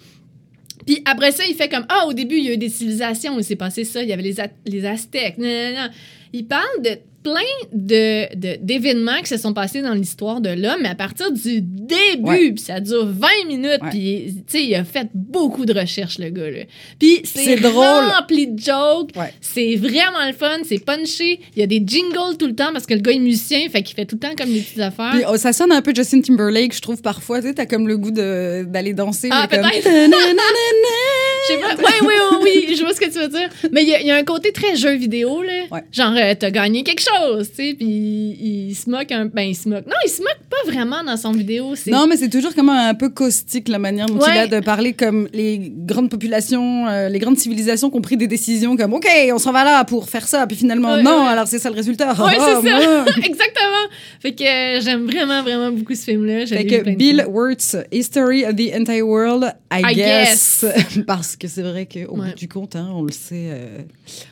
Puis 0.86 1.02
après 1.06 1.32
ça, 1.32 1.44
il 1.48 1.56
fait 1.56 1.70
comme, 1.70 1.86
ah, 1.88 2.06
au 2.08 2.14
début, 2.14 2.38
il 2.38 2.46
y 2.46 2.50
a 2.50 2.54
eu 2.54 2.58
des 2.58 2.70
civilisations, 2.70 3.38
il 3.38 3.44
s'est 3.44 3.56
passé 3.56 3.84
ça, 3.84 4.02
il 4.02 4.10
y 4.10 4.14
avait 4.14 4.24
les, 4.24 4.36
les 4.66 4.86
Aztèques, 4.86 5.38
gna. 5.38 5.90
Il 6.34 6.46
parle 6.46 6.82
de 6.84 6.98
plein 7.24 7.42
de, 7.74 8.58
d'événements 8.64 9.20
qui 9.22 9.28
se 9.28 9.38
sont 9.38 9.54
passés 9.54 9.82
dans 9.82 9.94
l'histoire 9.94 10.42
de 10.42 10.50
l'homme, 10.50 10.80
mais 10.82 10.90
à 10.90 10.96
partir 10.96 11.32
du 11.32 11.62
début, 11.62 12.24
Ouais. 12.24 12.54
ça 12.58 12.80
dure 12.80 13.06
20 13.08 13.28
minutes, 13.48 13.80
puis, 13.90 14.36
tu 14.48 14.58
sais, 14.58 14.64
il 14.66 14.76
a 14.76 14.84
fait 14.84 15.08
beaucoup 15.14 15.66
de 15.66 15.74
recherches, 15.78 16.18
le 16.20 16.30
gars, 16.30 16.50
là. 16.50 16.60
Puis 17.00 17.22
c'est, 17.26 17.58
drôle. 17.58 17.84
rempli 18.18 18.48
de 18.48 18.60
jokes, 18.60 19.12
Ouais. 19.16 19.34
c'est 19.42 19.76
vraiment 19.76 20.26
le 20.28 20.34
fun, 20.34 20.58
c'est 20.68 20.80
punché, 20.84 21.40
il 21.56 21.60
y 21.60 21.64
a 21.64 21.68
des 21.68 21.84
jingles 21.86 22.38
tout 22.38 22.48
le 22.48 22.56
temps, 22.56 22.72
parce 22.74 22.86
que 22.86 22.94
le 22.94 23.02
gars 23.02 23.12
est 23.12 23.20
musicien, 23.20 23.68
fait 23.70 23.84
qu'il 23.84 23.96
fait 23.96 24.06
tout 24.06 24.16
le 24.16 24.28
temps 24.28 24.36
comme 24.38 24.52
des 24.52 24.62
petites 24.62 24.80
affaires. 24.80 25.14
Oh, 25.32 25.38
ça 25.38 25.54
sonne 25.54 25.72
un 25.72 25.82
peu 25.82 25.94
Justin 25.96 26.22
Timberlake, 26.22 26.74
je 26.76 26.82
trouve 26.82 27.02
parfois. 27.02 27.42
Tu 27.42 27.48
sais, 27.48 27.54
t'as 27.54 27.66
comme 27.66 27.88
le 27.88 27.98
goût 27.98 28.12
d'aller 28.12 28.94
danser. 28.94 29.30
Ah, 29.32 29.48
comme- 29.50 29.62
peut-être. 29.62 29.84
Je 29.90 31.09
sais 31.54 31.58
pas. 31.58 31.76
Oui, 31.78 31.94
oui, 32.08 32.14
oui, 32.44 32.66
oui, 32.70 32.76
je 32.76 32.82
vois 32.84 32.94
ce 32.94 33.00
que 33.00 33.06
tu 33.12 33.20
veux 33.20 33.28
dire. 33.28 33.50
Mais 33.72 33.84
il 33.84 33.90
y, 33.90 33.96
a- 33.96 34.02
il 34.02 34.08
y 34.08 34.12
a 34.12 34.16
un 34.16 34.24
côté 34.24 34.52
très 34.52 34.76
jeu 34.76 34.94
vidéo, 34.96 35.42
là. 35.44 35.64
Ouais. 35.72 35.84
Genre, 35.92 36.14
euh, 36.16 36.34
t'as 36.40 36.52
gagné 36.52 36.84
quelque 36.84 37.02
chose, 37.02 37.50
tu 37.50 37.56
sais, 37.70 37.74
puis 37.74 37.86
il, 37.88 38.70
il 38.70 38.76
se 38.76 38.90
moque 38.90 39.12
un... 39.12 39.26
Ben, 39.26 39.44
il 39.44 39.56
se 39.56 39.68
moque. 39.70 39.86
Non, 39.86 39.96
il 40.06 40.10
se 40.10 40.22
moque 40.22 40.40
pas 40.64 40.72
vraiment 40.72 41.04
dans 41.04 41.18
son 41.18 41.32
vidéo. 41.32 41.74
Non, 41.88 42.08
mais 42.08 42.18
c'est 42.18 42.30
toujours 42.30 42.54
comme 42.56 42.70
un, 42.70 42.94
peu 42.94 43.10
caustique 43.10 43.68
la 43.70 43.80
manière 43.80 44.06
dont 44.08 44.18
il 44.20 44.24
Ouais. 44.24 44.40
a 44.40 44.48
de 44.48 44.60
parler 44.60 44.94
comme 44.94 45.28
les 45.34 45.72
grandes 45.76 46.10
populations, 46.10 46.88
euh, 46.88 47.10
les 47.10 47.20
grandes 47.20 47.38
civilisations 47.38 47.90
qui 47.90 47.98
ont 47.98 48.02
pris 48.02 48.18
des 48.18 48.28
décisions 48.28 48.76
comme 48.78 48.94
OK, 48.94 49.08
on 49.34 49.38
s'en 49.38 49.52
va 49.52 49.64
là 49.64 49.84
pour 49.86 50.10
faire 50.10 50.28
ça, 50.28 50.46
puis 50.48 50.58
finalement 50.58 50.94
Ouais, 50.96 51.04
non, 51.04 51.22
ouais. 51.24 51.28
alors 51.30 51.48
c'est 51.48 51.60
ça 51.60 51.70
le 51.70 51.76
résultat. 51.76 52.14
Ouais, 52.14 52.36
Oh, 52.40 52.60
c'est 52.64 52.70
ça. 52.70 53.06
Exactement. 53.18 53.86
Fait 54.20 54.34
que 54.34 54.44
euh, 54.44 54.82
j'aime 54.82 55.06
vraiment, 55.06 55.42
vraiment 55.44 55.72
beaucoup 55.72 55.96
ce 55.96 56.04
film-là. 56.06 56.46
Fait 56.46 56.66
que 56.66 56.90
Bill. 56.96 57.26
Wirtz, 57.30 57.76
History 57.92 58.46
of 58.46 58.56
the 58.56 58.74
Entire 58.76 59.06
World, 59.08 59.54
I, 59.72 59.82
I 59.92 59.96
guess. 59.96 60.66
Parce 61.08 61.36
que 61.36 61.48
c'est 61.48 61.62
vrai 61.62 61.86
qu'au 61.88 62.16
bout 62.16 62.36
du 62.36 62.48
compte, 62.48 62.76
hein, 62.76 62.90
on 62.94 63.04
le 63.04 63.12
sait. 63.12 63.50
euh, 63.52 63.78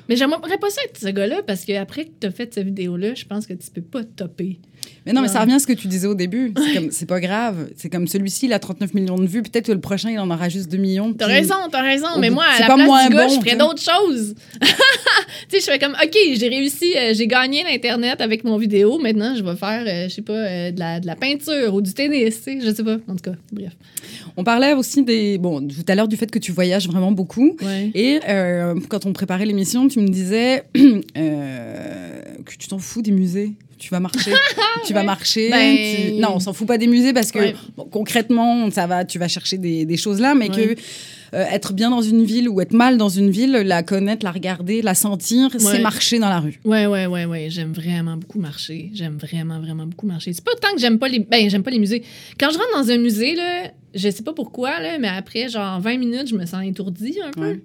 Mais 0.09 0.15
j'aimerais 0.15 0.57
pas 0.57 0.69
ça 0.69 0.82
être 0.84 0.97
ce 0.99 1.07
gars-là, 1.09 1.41
parce 1.45 1.63
qu'après 1.65 2.05
que 2.05 2.11
t'as 2.19 2.32
fait 2.32 2.53
cette 2.53 2.65
vidéo-là, 2.65 3.13
je 3.15 3.25
pense 3.25 3.45
que 3.47 3.53
tu 3.53 3.69
peux 3.73 3.82
pas 3.82 4.03
te 4.03 4.09
topper. 4.23 4.59
Mais 5.08 5.14
non, 5.14 5.22
mais 5.22 5.28
ça 5.28 5.41
revient 5.41 5.53
à 5.53 5.60
ce 5.60 5.68
que 5.68 5.74
tu 5.74 5.88
disais 5.88 6.08
au 6.08 6.16
début. 6.16 6.53
C'est 6.91 7.05
pas 7.05 7.20
grave. 7.20 7.70
C'est 7.78 7.89
comme 7.89 8.08
celui-ci, 8.08 8.45
il 8.47 8.53
a 8.53 8.60
39 8.60 8.93
millions 8.93 9.18
de 9.18 9.26
vues. 9.26 9.41
Peut-être 9.41 9.68
que 9.68 9.72
le 9.72 9.80
prochain, 9.80 10.10
il 10.10 10.20
en 10.20 10.30
aura 10.30 10.49
juste 10.49 10.70
2 10.72 10.78
millions. 10.78 11.14
T'as 11.14 11.28
raison, 11.28 11.55
t'as 11.72 11.82
raison. 11.82 12.08
Mais 12.20 12.30
moi, 12.30 12.43
à 12.43 12.60
la 12.60 12.76
place 12.76 13.08
du 13.08 13.16
gars, 13.16 13.28
je 13.28 13.39
ferais 13.39 13.55
d'autres 13.55 13.82
choses. 13.82 14.36
tu 14.62 14.68
sais, 15.49 15.60
je 15.60 15.66
fais 15.66 15.80
comme, 15.80 15.93
OK, 15.93 16.18
j'ai 16.34 16.49
réussi, 16.49 16.93
euh, 16.95 17.14
j'ai 17.14 17.28
gagné 17.28 17.64
l'Internet 17.64 18.22
avec 18.22 18.43
mon 18.43 18.58
vidéo. 18.58 18.99
Maintenant, 18.99 19.36
je 19.36 19.43
vais 19.43 19.55
faire, 19.55 19.84
euh, 19.88 20.10
je 20.10 20.14
sais 20.16 20.22
pas, 20.22 20.34
euh, 20.34 20.72
de, 20.72 20.80
la, 20.80 20.99
de 20.99 21.08
la 21.08 21.16
peinture 21.16 21.74
ou 21.74 21.82
du 21.82 21.93
tennis, 21.93 22.43
je 22.45 22.74
sais 22.74 22.84
pas. 22.84 22.97
En 23.08 23.16
tout 23.16 23.32
cas, 23.32 23.38
bref. 23.51 23.72
On 24.36 24.43
parlait 24.43 24.74
aussi 24.74 25.03
des. 25.03 25.38
Bon, 25.38 25.66
tout 25.68 25.86
à 25.88 25.95
l'heure 25.95 26.08
du 26.08 26.16
fait 26.16 26.30
que 26.30 26.39
tu 26.39 26.51
voyages 26.51 26.88
vraiment 26.88 27.12
beaucoup. 27.12 27.58
Ouais. 27.64 27.91
Et 27.93 28.20
euh, 28.30 28.76
quand 28.89 29.05
on 29.05 29.14
préparait 29.14 29.45
l'émission, 29.45 29.88
tu 29.88 29.99
me 29.99 30.08
disais 30.08 30.64
euh, 31.18 32.22
que 32.45 32.51
tu 32.58 32.68
t'en 32.68 32.78
fous 32.78 33.01
des 33.01 33.12
musées. 33.12 33.53
Tu 33.78 33.89
vas 33.89 33.99
marcher. 33.99 34.32
tu 34.86 34.93
vas 34.93 35.03
marcher. 35.03 35.49
Ben- 35.49 35.75
tu- 35.78 36.13
Non, 36.19 36.30
on 36.36 36.39
s'en 36.39 36.53
fout 36.53 36.67
pas 36.67 36.78
des 36.78 36.88
musées 36.88 37.13
parce 37.13 37.32
que 37.32 37.39
Ouais. 37.39 37.55
bon, 37.75 37.86
concrètement, 37.86 38.69
ça 38.71 38.88
va, 38.88 39.05
tu 39.05 39.19
vas 39.19 39.28
chercher 39.28 39.57
des, 39.57 39.86
des 39.86 39.97
choses 39.97 40.19
là, 40.19 40.34
mais 40.36 40.49
Ouais. 40.49 40.75
que 40.75 40.82
euh, 41.36 41.43
être 41.51 41.73
bien 41.73 41.89
dans 41.89 42.01
une 42.01 42.23
ville 42.23 42.47
ou 42.49 42.61
être 42.61 42.71
mal 42.73 42.97
dans 42.97 43.09
une 43.09 43.30
ville, 43.30 43.51
la 43.51 43.84
connaître, 43.84 44.23
la 44.23 44.32
regarder, 44.32 44.82
la 44.82 44.95
sentir, 44.95 45.49
c'est 45.59 45.80
marcher 45.80 46.19
dans 46.19 46.30
la 46.30 46.39
rue. 46.39 46.59
Ouais, 46.65 46.86
ouais, 46.88 47.05
ouais, 47.05 47.25
ouais. 47.25 47.47
J'aime 47.49 47.73
vraiment 47.73 48.15
beaucoup 48.17 48.39
marcher. 48.39 48.89
J'aime 48.93 49.17
vraiment, 49.17 49.59
vraiment 49.59 49.86
beaucoup 49.86 50.07
marcher. 50.07 50.32
C'est 50.34 50.43
pas 50.43 50.53
tant 50.61 50.73
que 50.73 50.80
j'aime 50.80 50.97
pas 50.99 51.09
les. 51.09 51.19
Ben, 51.19 51.49
j'aime 51.49 51.63
pas 51.63 51.71
les 51.71 51.80
musées. 51.80 52.01
Quand 52.39 52.49
je 52.49 52.57
rentre 52.57 52.71
dans 52.82 52.89
un 52.89 52.97
musée, 52.97 53.36
là, 53.36 53.71
je 53.93 54.09
sais 54.09 54.23
pas 54.23 54.34
pourquoi, 54.34 54.80
là, 54.80 54.97
mais 54.99 55.09
après, 55.09 55.49
genre 55.49 55.80
20 55.82 55.97
minutes, 55.97 56.30
je 56.30 56.36
me 56.36 56.45
sens 56.45 56.63
étourdie 56.65 57.17
un 57.23 57.32
peu. 57.32 57.59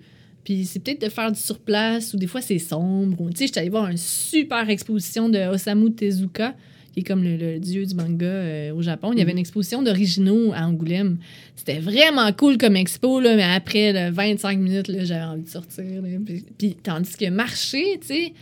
Puis 0.45 0.65
c'est 0.65 0.81
peut-être 0.81 1.01
de 1.03 1.09
faire 1.09 1.31
du 1.31 1.39
surplace 1.39 2.15
ou 2.15 2.17
des 2.17 2.27
fois 2.27 2.41
c'est 2.41 2.59
sombre. 2.59 3.31
Tu 3.31 3.37
sais, 3.37 3.47
j'étais 3.47 3.61
allée 3.61 3.71
voir 3.71 3.89
une 3.89 3.97
super 3.97 4.69
exposition 4.69 5.29
de 5.29 5.39
Osamu 5.39 5.93
Tezuka, 5.93 6.55
qui 6.93 7.01
est 7.01 7.03
comme 7.05 7.23
le, 7.23 7.37
le 7.37 7.59
dieu 7.59 7.87
du 7.87 7.95
manga 7.95 8.27
euh, 8.27 8.75
au 8.75 8.83
Japon. 8.83 9.13
Il 9.13 9.19
y 9.19 9.23
avait 9.23 9.33
une 9.33 9.39
exposition 9.39 9.83
d'originaux 9.83 10.53
à 10.53 10.67
Angoulême. 10.67 11.19
C'était 11.57 11.79
vraiment 11.79 12.31
cool 12.33 12.59
comme 12.59 12.77
expo, 12.77 13.21
là, 13.21 13.37
mais 13.37 13.45
après 13.45 13.93
là, 13.93 14.11
25 14.11 14.59
minutes, 14.59 14.93
j'avais 15.05 15.25
envie 15.25 15.43
de 15.43 15.49
sortir. 15.49 15.85
là. 15.85 16.09
Puis, 16.25 16.45
puis 16.59 16.77
tandis 16.83 17.17
que 17.17 17.31
marcher, 17.31 17.99
tu 18.01 18.09
sais, 18.09 18.33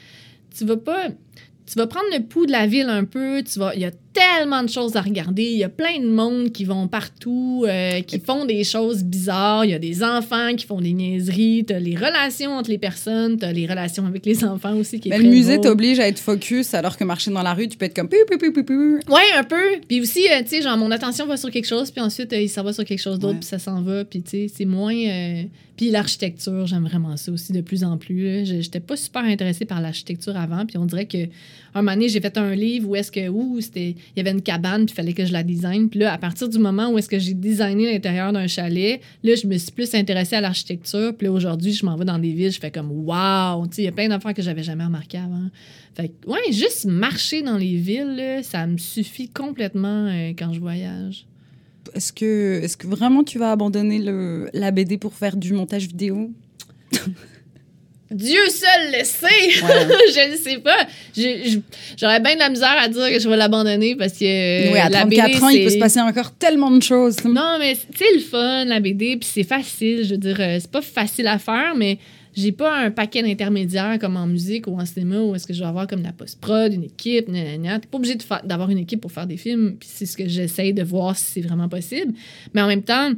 tu 0.57 0.65
vas 0.65 0.77
pas 0.77 1.11
tu 1.71 1.79
vas 1.79 1.87
prendre 1.87 2.07
le 2.13 2.25
pouls 2.25 2.47
de 2.47 2.51
la 2.51 2.67
ville 2.67 2.89
un 2.89 3.05
peu. 3.05 3.45
Tu 3.45 3.61
vas, 3.61 3.75
il 3.77 3.81
y 3.81 3.85
a 3.85 3.93
tellement 4.13 4.63
de 4.63 4.69
choses 4.69 4.97
à 4.97 5.01
regarder. 5.03 5.45
Il 5.45 5.59
y 5.59 5.65
a 5.65 5.69
plein 5.69 5.99
de 6.01 6.07
monde 6.09 6.51
qui 6.51 6.65
vont 6.65 6.89
partout, 6.89 7.65
euh, 7.67 8.01
qui 8.03 8.19
font 8.19 8.45
des 8.45 8.65
choses 8.65 9.05
bizarres. 9.05 9.65
Il 9.65 9.71
y 9.71 9.75
a 9.75 9.79
des 9.79 10.03
enfants 10.03 10.55
qui 10.57 10.67
font 10.67 10.81
des 10.81 10.93
niaiseries. 10.93 11.65
T'as 11.67 11.79
les 11.79 11.95
relations 11.97 12.53
entre 12.53 12.71
les 12.71 12.79
personnes. 12.79 13.37
T'as 13.39 13.53
les 13.53 13.67
relations 13.67 14.05
avec 14.07 14.27
les 14.27 14.45
enfants 14.45 14.75
aussi 14.77 14.99
qui 14.99 15.09
est 15.09 15.13
très 15.13 15.23
le 15.23 15.29
musée 15.29 15.61
t'oblige 15.61 16.01
à 16.01 16.09
être 16.09 16.19
focus, 16.19 16.75
alors 16.75 16.97
que 16.97 17.05
marcher 17.05 17.31
dans 17.31 17.43
la 17.43 17.55
rue, 17.55 17.69
tu 17.69 17.77
peux 17.77 17.85
être 17.85 17.95
comme. 17.95 18.09
Ouais, 19.09 19.21
un 19.37 19.45
peu. 19.45 19.79
Puis 19.89 20.01
aussi, 20.01 20.27
euh, 20.29 20.43
tu 20.43 20.49
sais, 20.49 20.63
genre, 20.63 20.77
mon 20.77 20.91
attention 20.91 21.27
va 21.27 21.37
sur 21.37 21.51
quelque 21.51 21.69
chose, 21.69 21.91
puis 21.91 22.01
ensuite, 22.01 22.33
euh, 22.33 22.41
il 22.41 22.49
s'en 22.49 22.63
va 22.65 22.73
sur 22.73 22.85
quelque 22.85 23.01
chose 23.03 23.19
d'autre, 23.19 23.35
Ouais. 23.35 23.41
puis 23.41 23.49
ça 23.49 23.59
s'en 23.59 23.81
va. 23.83 24.05
Puis, 24.05 24.23
tu 24.23 24.31
sais, 24.31 24.47
c'est 24.55 24.65
moins. 24.65 24.95
Puis 25.77 25.89
l'architecture, 25.91 26.67
j'aime 26.67 26.85
vraiment 26.85 27.17
ça 27.17 27.33
aussi 27.33 27.55
de 27.55 27.63
plus 27.63 27.85
en 27.85 27.97
plus. 27.97 28.45
J'étais 28.45 28.81
pas 28.81 28.97
super 28.97 29.23
intéressée 29.25 29.65
par 29.65 29.81
l'architecture 29.81 30.37
avant, 30.37 30.67
puis 30.67 30.77
on 30.77 30.85
dirait 30.85 31.07
que 31.07 31.17
un 31.79 31.83
moment 31.83 31.95
donné, 31.95 32.09
j'ai 32.09 32.21
fait 32.21 32.37
un 32.37 32.55
livre 32.55 32.89
où 32.89 32.97
est-ce 32.97 33.13
que, 33.13 33.21
c'était, 33.61 33.91
il 33.91 34.17
y 34.17 34.21
avait 34.21 34.33
une 34.33 34.43
cabane, 34.43 34.87
puis 34.87 34.93
il 34.93 34.97
fallait 34.97 35.13
que 35.13 35.25
je 35.25 35.33
la 35.33 35.43
design. 35.43 35.89
Puis 35.89 36.01
là, 36.01 36.13
à 36.13 36.19
partir 36.19 36.49
du 36.49 36.59
moment 36.59 36.91
où 36.91 36.99
est-ce 36.99 37.09
que 37.09 37.19
j'ai 37.19 37.35
designé 37.35 37.93
l'intérieur 37.93 38.33
d'un 38.33 38.47
chalet, 38.47 39.01
là, 39.23 39.35
je 39.35 39.47
me 39.47 39.57
suis 39.57 39.73
plus 39.73 39.95
intéressée 39.95 40.37
à 40.37 40.41
l'architecture. 40.41 41.15
Puis 41.17 41.27
là, 41.27 41.33
aujourd'hui, 41.33 41.73
je 41.73 41.87
m'en 41.87 41.97
vais 41.97 42.05
dans 42.05 42.19
des 42.19 42.33
villes, 42.33 42.53
je 42.53 42.61
fais 42.61 42.71
comme, 42.71 42.91
sais, 43.71 43.83
il 43.83 43.85
y 43.85 43.89
a 43.89 43.93
plein 43.93 44.09
d'affaires 44.09 44.35
que 44.35 44.43
j'avais 44.43 44.63
jamais 44.63 44.85
remarquées 44.85 45.19
avant. 45.19 45.49
Fait 45.95 46.09
que, 46.09 46.29
ouais, 46.29 46.53
juste 46.53 46.87
marcher 46.87 47.43
dans 47.43 47.57
les 47.57 47.77
villes, 47.77 48.41
ça 48.43 48.67
me 48.67 48.79
suffit 48.79 49.29
complètement 49.29 50.07
euh, 50.09 50.33
quand 50.39 50.53
je 50.53 50.61
voyage. 50.61 51.27
Est-ce 51.95 52.13
que, 52.13 52.61
est 52.63 52.77
que 52.77 52.87
vraiment 52.87 53.25
tu 53.25 53.39
vas 53.39 53.53
abandonner 53.53 53.99
le, 53.99 54.49
la 54.53 54.71
BD 54.71 54.99
pour 54.99 55.15
faire 55.15 55.37
du 55.37 55.53
montage 55.53 55.89
vidéo? 55.89 56.31
Dieu 58.11 58.41
seul 58.49 58.93
le 58.99 59.05
sait! 59.05 59.27
Ouais. 59.65 59.89
je 60.15 60.33
ne 60.33 60.37
sais 60.37 60.59
pas. 60.59 60.87
J'aurais 61.97 62.21
bien 62.21 62.35
de 62.35 62.41
la 62.41 62.51
misère 62.51 62.77
à 62.81 62.89
dire 62.89 63.09
que 63.09 63.21
je 63.21 63.29
vais 63.29 63.37
l'abandonner 63.37 63.95
parce 63.95 64.15
que. 64.15 64.25
euh, 64.25 64.73
Oui, 64.73 64.79
à 64.79 64.89
la 64.89 65.01
34 65.03 65.09
BD, 65.29 65.43
ans, 65.45 65.49
il 65.49 65.65
peut 65.65 65.71
se 65.71 65.79
passer 65.79 66.01
encore 66.01 66.33
tellement 66.33 66.71
de 66.71 66.83
choses. 66.83 67.23
Non, 67.25 67.57
mais 67.61 67.77
c'est 67.95 68.13
le 68.15 68.21
fun, 68.21 68.65
la 68.65 68.81
BD, 68.81 69.17
puis 69.17 69.29
c'est 69.33 69.45
facile. 69.45 70.05
Je 70.05 70.11
veux 70.11 70.19
dire, 70.19 70.37
euh, 70.41 70.59
c'est 70.61 70.71
pas 70.71 70.83
facile 70.83 71.29
à 71.29 71.39
faire, 71.39 71.75
mais 71.77 71.99
j'ai 72.37 72.53
pas 72.53 72.77
un 72.79 72.91
paquet 72.91 73.23
d'intermédiaires 73.23 73.99
comme 74.01 74.17
en 74.17 74.27
musique 74.27 74.67
ou 74.67 74.81
en 74.81 74.87
cinéma 74.87 75.21
où 75.21 75.35
est-ce 75.35 75.47
que 75.47 75.53
je 75.55 75.61
vais 75.61 75.67
avoir 75.67 75.87
comme 75.87 76.03
la 76.03 76.13
post-prod, 76.13 76.73
une 76.73 76.85
équipe, 76.85 77.29
gna 77.29 77.79
T'es 77.79 77.87
pas 77.89 77.97
obligé 77.99 78.17
d'avoir 78.45 78.71
une 78.71 78.79
équipe 78.79 79.01
pour 79.01 79.13
faire 79.13 79.27
des 79.27 79.37
films, 79.37 79.77
puis 79.79 79.89
c'est 79.93 80.07
ce 80.07 80.17
que 80.17 80.29
j'essaye 80.29 80.73
de 80.73 80.83
voir 80.83 81.17
si 81.17 81.25
c'est 81.35 81.41
vraiment 81.41 81.69
possible. 81.69 82.13
Mais 82.55 82.61
en 82.63 82.67
même 82.69 82.83
temps, 82.83 83.11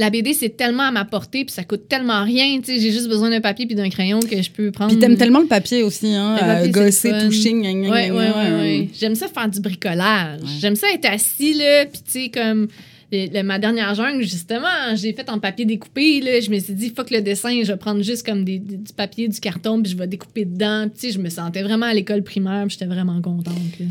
la 0.00 0.10
BD, 0.10 0.34
c'est 0.34 0.56
tellement 0.56 0.82
à 0.84 0.90
ma 0.90 1.04
portée, 1.04 1.44
puis 1.44 1.52
ça 1.54 1.62
coûte 1.62 1.88
tellement 1.88 2.24
rien. 2.24 2.58
Tu 2.60 2.72
sais, 2.74 2.80
j'ai 2.80 2.90
juste 2.90 3.08
besoin 3.08 3.30
d'un 3.30 3.40
papier 3.40 3.66
puis 3.66 3.74
d'un 3.76 3.88
crayon 3.90 4.18
que 4.20 4.40
je 4.42 4.50
peux 4.50 4.70
prendre. 4.72 4.90
Puis 4.90 4.98
t'aimes 4.98 5.16
tellement 5.16 5.40
le 5.40 5.46
papier 5.46 5.82
aussi, 5.84 6.08
hein, 6.14 6.34
Le 6.34 6.40
papier, 6.40 6.68
euh, 6.68 6.72
gosser, 6.86 7.12
toucher, 7.26 7.52
gna, 7.52 7.72
gna, 7.72 7.90
Ouais, 7.90 8.08
gna, 8.08 8.14
ouais, 8.14 8.26
gna, 8.26 8.36
ouais, 8.36 8.50
euh, 8.50 8.60
ouais. 8.60 8.88
J'aime 8.98 9.14
ça 9.14 9.28
faire 9.28 9.48
du 9.48 9.60
bricolage. 9.60 10.40
J'aime 10.60 10.74
ça 10.76 10.88
être 10.92 11.04
assis, 11.06 11.54
là, 11.54 11.86
puis 11.86 12.00
tu 12.04 12.10
sais, 12.10 12.28
comme... 12.30 12.66
le- 13.12 13.26
le- 13.34 13.42
ma 13.42 13.58
dernière 13.58 13.94
jungle, 13.94 14.22
justement, 14.22 14.94
j'ai 14.94 15.12
fait 15.12 15.28
en 15.30 15.38
papier 15.40 15.64
découpé. 15.64 16.20
Là, 16.20 16.40
je 16.40 16.48
me 16.50 16.58
suis 16.60 16.74
dit, 16.74 16.90
fuck 16.96 17.10
le 17.10 17.20
dessin, 17.20 17.62
je 17.64 17.72
vais 17.72 17.76
prendre 17.78 18.02
juste 18.02 18.24
comme 18.24 18.44
des, 18.44 18.58
des- 18.58 18.76
du 18.76 18.92
papier, 18.92 19.26
du 19.28 19.38
carton, 19.40 19.82
puis 19.82 19.92
je 19.92 19.96
vais 19.96 20.06
découper 20.06 20.44
dedans. 20.44 20.86
Puis, 20.88 21.00
tu 21.00 21.06
sais, 21.08 21.12
je 21.12 21.18
me 21.18 21.28
sentais 21.28 21.62
vraiment 21.62 21.86
à 21.86 21.94
l'école 21.94 22.22
primaire, 22.22 22.64
puis 22.66 22.76
j'étais 22.78 22.86
vraiment 22.92 23.20
contente. 23.20 23.54
là. 23.80 23.86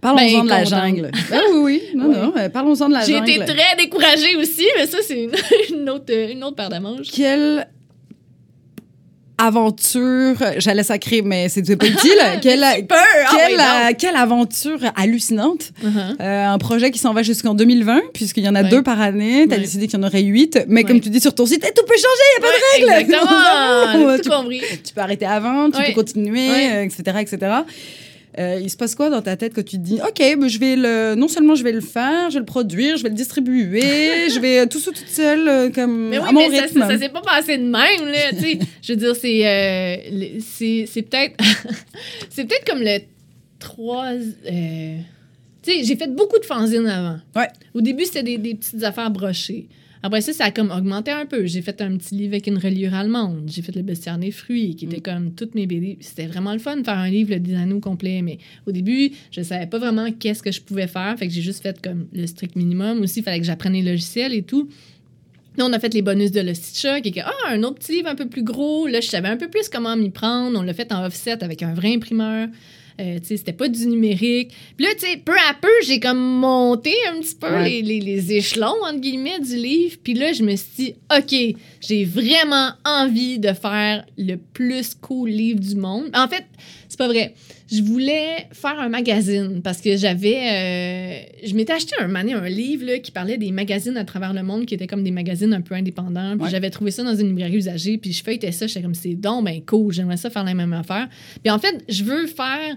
Parlons-en 0.00 0.38
Ben, 0.38 0.44
de 0.44 0.48
la 0.48 0.64
jungle. 0.64 1.10
Ah 1.32 1.40
oui, 1.52 1.58
oui. 1.62 1.82
Non, 1.96 2.06
Ouais. 2.08 2.16
non. 2.16 2.32
euh, 2.36 2.48
Parlons-en 2.48 2.88
de 2.88 2.94
la 2.94 3.04
J'ai 3.04 3.14
jungle. 3.14 3.30
été 3.30 3.44
très 3.44 3.76
découragée 3.76 4.36
aussi, 4.36 4.66
mais 4.76 4.86
ça, 4.86 4.98
c'est 5.06 5.24
une, 5.24 5.30
une 5.80 5.90
autre, 5.90 6.12
une 6.12 6.44
autre 6.44 6.56
paire 6.56 6.68
de 6.70 6.78
manches. 6.78 7.08
Quelle 7.12 7.66
aventure, 9.40 10.34
j'allais 10.56 10.82
sacrer, 10.82 11.22
mais 11.22 11.48
c'était 11.48 11.76
pas 11.76 11.86
utile. 11.86 12.10
quelle, 12.42 12.60
Peur! 12.88 12.98
Ah, 12.98 13.36
quelle, 13.36 13.60
euh, 13.60 13.92
quelle 13.96 14.16
aventure 14.16 14.78
hallucinante. 14.96 15.70
Uh-huh. 15.84 16.20
Euh, 16.20 16.46
un 16.46 16.58
projet 16.58 16.90
qui 16.90 16.98
s'en 16.98 17.12
va 17.14 17.22
jusqu'en 17.22 17.54
2020, 17.54 18.00
puisqu'il 18.12 18.42
y 18.44 18.48
en 18.48 18.56
a 18.56 18.64
Ouais. 18.64 18.68
deux 18.68 18.82
par 18.82 19.00
année. 19.00 19.46
Tu 19.46 19.52
as 19.52 19.56
Ouais. 19.56 19.62
décidé 19.62 19.86
qu'il 19.86 19.98
y 20.00 20.02
en 20.02 20.06
aurait 20.06 20.22
huit. 20.22 20.58
Mais 20.66 20.80
Ouais. 20.82 20.88
comme 20.88 21.00
tu 21.00 21.08
dis 21.10 21.20
sur 21.20 21.34
ton 21.36 21.46
site, 21.46 21.64
eh, 21.68 21.72
tout 21.72 21.84
peut 21.86 21.94
changer. 21.94 22.48
Ouais, 22.48 22.94
règles. 22.96 23.00
Exactement! 23.00 24.10
J'ai 24.16 24.22
tu- 24.22 24.28
tout 24.28 24.30
compris. 24.36 24.60
Tu 24.84 24.92
peux 24.94 25.00
arrêter 25.00 25.26
avant, 25.26 25.70
tu 25.70 25.80
peux 25.84 25.92
continuer, 25.92 26.50
euh, 26.72 26.82
etc. 26.82 27.02
etc. 27.20 27.38
Euh, 28.38 28.60
il 28.62 28.70
se 28.70 28.76
passe 28.76 28.94
quoi 28.94 29.10
dans 29.10 29.20
ta 29.20 29.36
tête 29.36 29.52
quand 29.54 29.64
tu 29.64 29.78
te 29.78 29.82
dis 29.82 29.98
ok 30.00 30.18
ben, 30.38 30.46
je 30.48 30.58
vais 30.60 30.76
le 30.76 31.14
non 31.16 31.26
seulement 31.26 31.56
je 31.56 31.64
vais 31.64 31.72
le 31.72 31.80
faire 31.80 32.30
je 32.30 32.34
vais 32.34 32.38
le 32.40 32.44
produire 32.44 32.96
je 32.96 33.02
vais 33.02 33.08
le 33.08 33.14
distribuer 33.16 33.80
je 34.32 34.38
vais 34.38 34.60
euh, 34.60 34.66
tout 34.66 34.78
ça 34.78 34.92
toute 34.92 35.08
seule 35.08 35.48
euh, 35.48 35.70
comme 35.70 36.10
Mais 36.10 36.18
oui, 36.20 36.24
à 36.28 36.30
mon 36.32 36.48
mais 36.48 36.56
ça, 36.56 36.62
rythme 36.62 36.80
ça, 36.82 36.88
ça 36.88 36.98
s'est 36.98 37.08
pas 37.08 37.20
passé 37.22 37.58
de 37.58 37.64
même, 37.64 37.72
là. 37.72 38.30
tu 38.30 38.38
sais. 38.40 38.58
je 38.82 38.92
veux 38.92 38.98
dire, 38.98 39.16
c'est. 39.16 39.44
euh, 39.44 39.96
le- 40.12 40.40
c'est 40.40 40.84
c'est 40.86 41.02
peut-être. 41.02 41.34
c'est 42.30 42.44
peut-être 42.44 42.64
comme 42.70 42.80
le 42.80 42.98
3. 43.58 44.06
tu 44.14 44.52
sais, 45.62 45.84
j'ai 45.84 45.96
fait 45.96 46.14
beaucoup 46.14 46.38
de 46.38 46.44
fanzines 46.44 46.86
avant. 46.86 47.18
Ouais. 47.34 47.48
Au 47.74 47.80
début, 47.80 48.04
c'était 48.04 48.22
des, 48.22 48.38
des 48.38 48.54
petites 48.54 48.82
affaires 48.84 49.10
brochées. 49.10 49.66
Après 50.02 50.20
ça, 50.20 50.32
ça 50.32 50.44
a 50.44 50.50
comme 50.50 50.70
augmenté 50.70 51.10
un 51.10 51.26
peu. 51.26 51.46
J'ai 51.46 51.62
fait 51.62 51.80
un 51.80 51.96
petit 51.96 52.14
livre 52.14 52.34
avec 52.34 52.46
une 52.46 52.58
reliure 52.58 52.94
allemande. 52.94 53.44
J'ai 53.46 53.62
fait 53.62 53.74
le 53.74 53.82
bestiaire 53.82 54.18
des 54.18 54.30
fruits, 54.30 54.76
qui 54.76 54.84
était 54.84 55.00
comme 55.00 55.32
toutes 55.32 55.54
mes 55.54 55.66
BD. 55.66 55.98
C'était 56.00 56.26
vraiment 56.26 56.52
le 56.52 56.58
fun 56.58 56.76
de 56.76 56.84
faire 56.84 56.98
un 56.98 57.10
livre, 57.10 57.30
le 57.30 57.40
design 57.40 57.72
au 57.72 57.80
complet. 57.80 58.22
Mais 58.22 58.38
au 58.66 58.72
début, 58.72 59.10
je 59.30 59.42
savais 59.42 59.66
pas 59.66 59.78
vraiment 59.78 60.10
qu'est-ce 60.12 60.42
que 60.42 60.52
je 60.52 60.60
pouvais 60.60 60.86
faire. 60.86 61.16
Fait 61.18 61.26
que 61.26 61.32
j'ai 61.32 61.42
juste 61.42 61.62
fait 61.62 61.80
comme 61.82 62.06
le 62.12 62.26
strict 62.26 62.56
minimum. 62.56 63.00
Aussi, 63.02 63.20
il 63.20 63.22
fallait 63.22 63.40
que 63.40 63.46
j'apprenne 63.46 63.72
les 63.72 63.82
logiciels 63.82 64.34
et 64.34 64.42
tout. 64.42 64.68
Là, 65.56 65.66
on 65.66 65.72
a 65.72 65.80
fait 65.80 65.92
les 65.92 66.02
bonus 66.02 66.30
de 66.30 66.40
Lostitcha, 66.40 67.00
qui 67.00 67.10
que, 67.10 67.20
ah, 67.20 67.32
un 67.48 67.62
autre 67.64 67.80
petit 67.80 67.92
livre 67.92 68.08
un 68.08 68.14
peu 68.14 68.28
plus 68.28 68.44
gros. 68.44 68.86
Là, 68.86 69.00
je 69.00 69.08
savais 69.08 69.28
un 69.28 69.36
peu 69.36 69.48
plus 69.48 69.68
comment 69.68 69.96
m'y 69.96 70.10
prendre. 70.10 70.56
On 70.56 70.62
l'a 70.62 70.74
fait 70.74 70.92
en 70.92 71.04
offset 71.04 71.42
avec 71.42 71.64
un 71.64 71.74
vrai 71.74 71.92
imprimeur. 71.92 72.46
Euh, 73.00 73.18
tu 73.20 73.26
sais, 73.26 73.36
c'était 73.36 73.52
pas 73.52 73.68
du 73.68 73.86
numérique. 73.86 74.52
Puis 74.76 74.84
là, 74.86 74.92
tu 74.98 75.06
sais, 75.06 75.16
peu 75.18 75.34
à 75.48 75.54
peu, 75.54 75.68
j'ai 75.86 76.00
comme 76.00 76.18
monté 76.18 76.92
un 77.08 77.20
petit 77.20 77.36
peu 77.36 77.46
Ouais. 77.48 77.68
les, 77.68 77.82
les- 77.82 78.00
les 78.00 78.32
échelons, 78.32 78.74
entre 78.84 78.98
guillemets, 79.00 79.38
du 79.38 79.54
livre. 79.56 79.96
Puis 80.02 80.14
là, 80.14 80.32
je 80.32 80.42
me 80.42 80.56
suis 80.56 80.68
dit, 80.76 80.94
OK, 81.16 81.56
j'ai 81.80 82.04
vraiment 82.04 82.70
envie 82.84 83.38
de 83.38 83.52
faire 83.52 84.04
le 84.16 84.34
plus 84.36 84.94
cool 84.94 85.30
livre 85.30 85.60
du 85.60 85.76
monde. 85.76 86.10
En 86.12 86.26
fait, 86.26 86.44
c'est 86.88 86.98
pas 86.98 87.06
vrai. 87.08 87.34
Je 87.70 87.82
voulais 87.82 88.46
faire 88.52 88.78
un 88.80 88.88
magazine 88.88 89.60
parce 89.62 89.80
que 89.80 89.96
j'avais. 89.96 90.36
euh, 90.36 91.18
je 91.44 91.54
m'étais 91.54 91.74
acheté 91.74 91.94
un 92.00 92.08
mané 92.08 92.32
un 92.32 92.48
livre 92.48 92.86
là, 92.86 92.98
qui 92.98 93.10
parlait 93.10 93.36
des 93.36 93.50
magazines 93.52 93.96
à 93.96 94.04
travers 94.04 94.32
le 94.32 94.42
monde 94.42 94.64
qui 94.66 94.74
étaient 94.74 94.86
comme 94.86 95.02
des 95.04 95.10
magazines 95.10 95.52
un 95.52 95.60
peu 95.60 95.74
indépendants. 95.74 96.32
Puis 96.36 96.44
Ouais. 96.44 96.50
j'avais 96.50 96.70
trouvé 96.70 96.90
ça 96.90 97.02
dans 97.04 97.14
une 97.14 97.28
librairie 97.28 97.56
usagée. 97.56 97.98
Puis 97.98 98.12
je 98.12 98.24
feuilletais 98.24 98.52
ça. 98.52 98.66
J'étais 98.66 98.82
comme, 98.82 98.94
c'est 98.94 99.14
donc 99.14 99.44
ben 99.44 99.60
cool. 99.66 99.92
J'aimerais 99.92 100.16
ça 100.16 100.30
faire 100.30 100.44
la 100.44 100.54
même 100.54 100.72
affaire. 100.72 101.08
Puis 101.42 101.50
en 101.50 101.58
fait, 101.58 101.84
je 101.88 102.04
veux 102.04 102.26
faire 102.26 102.76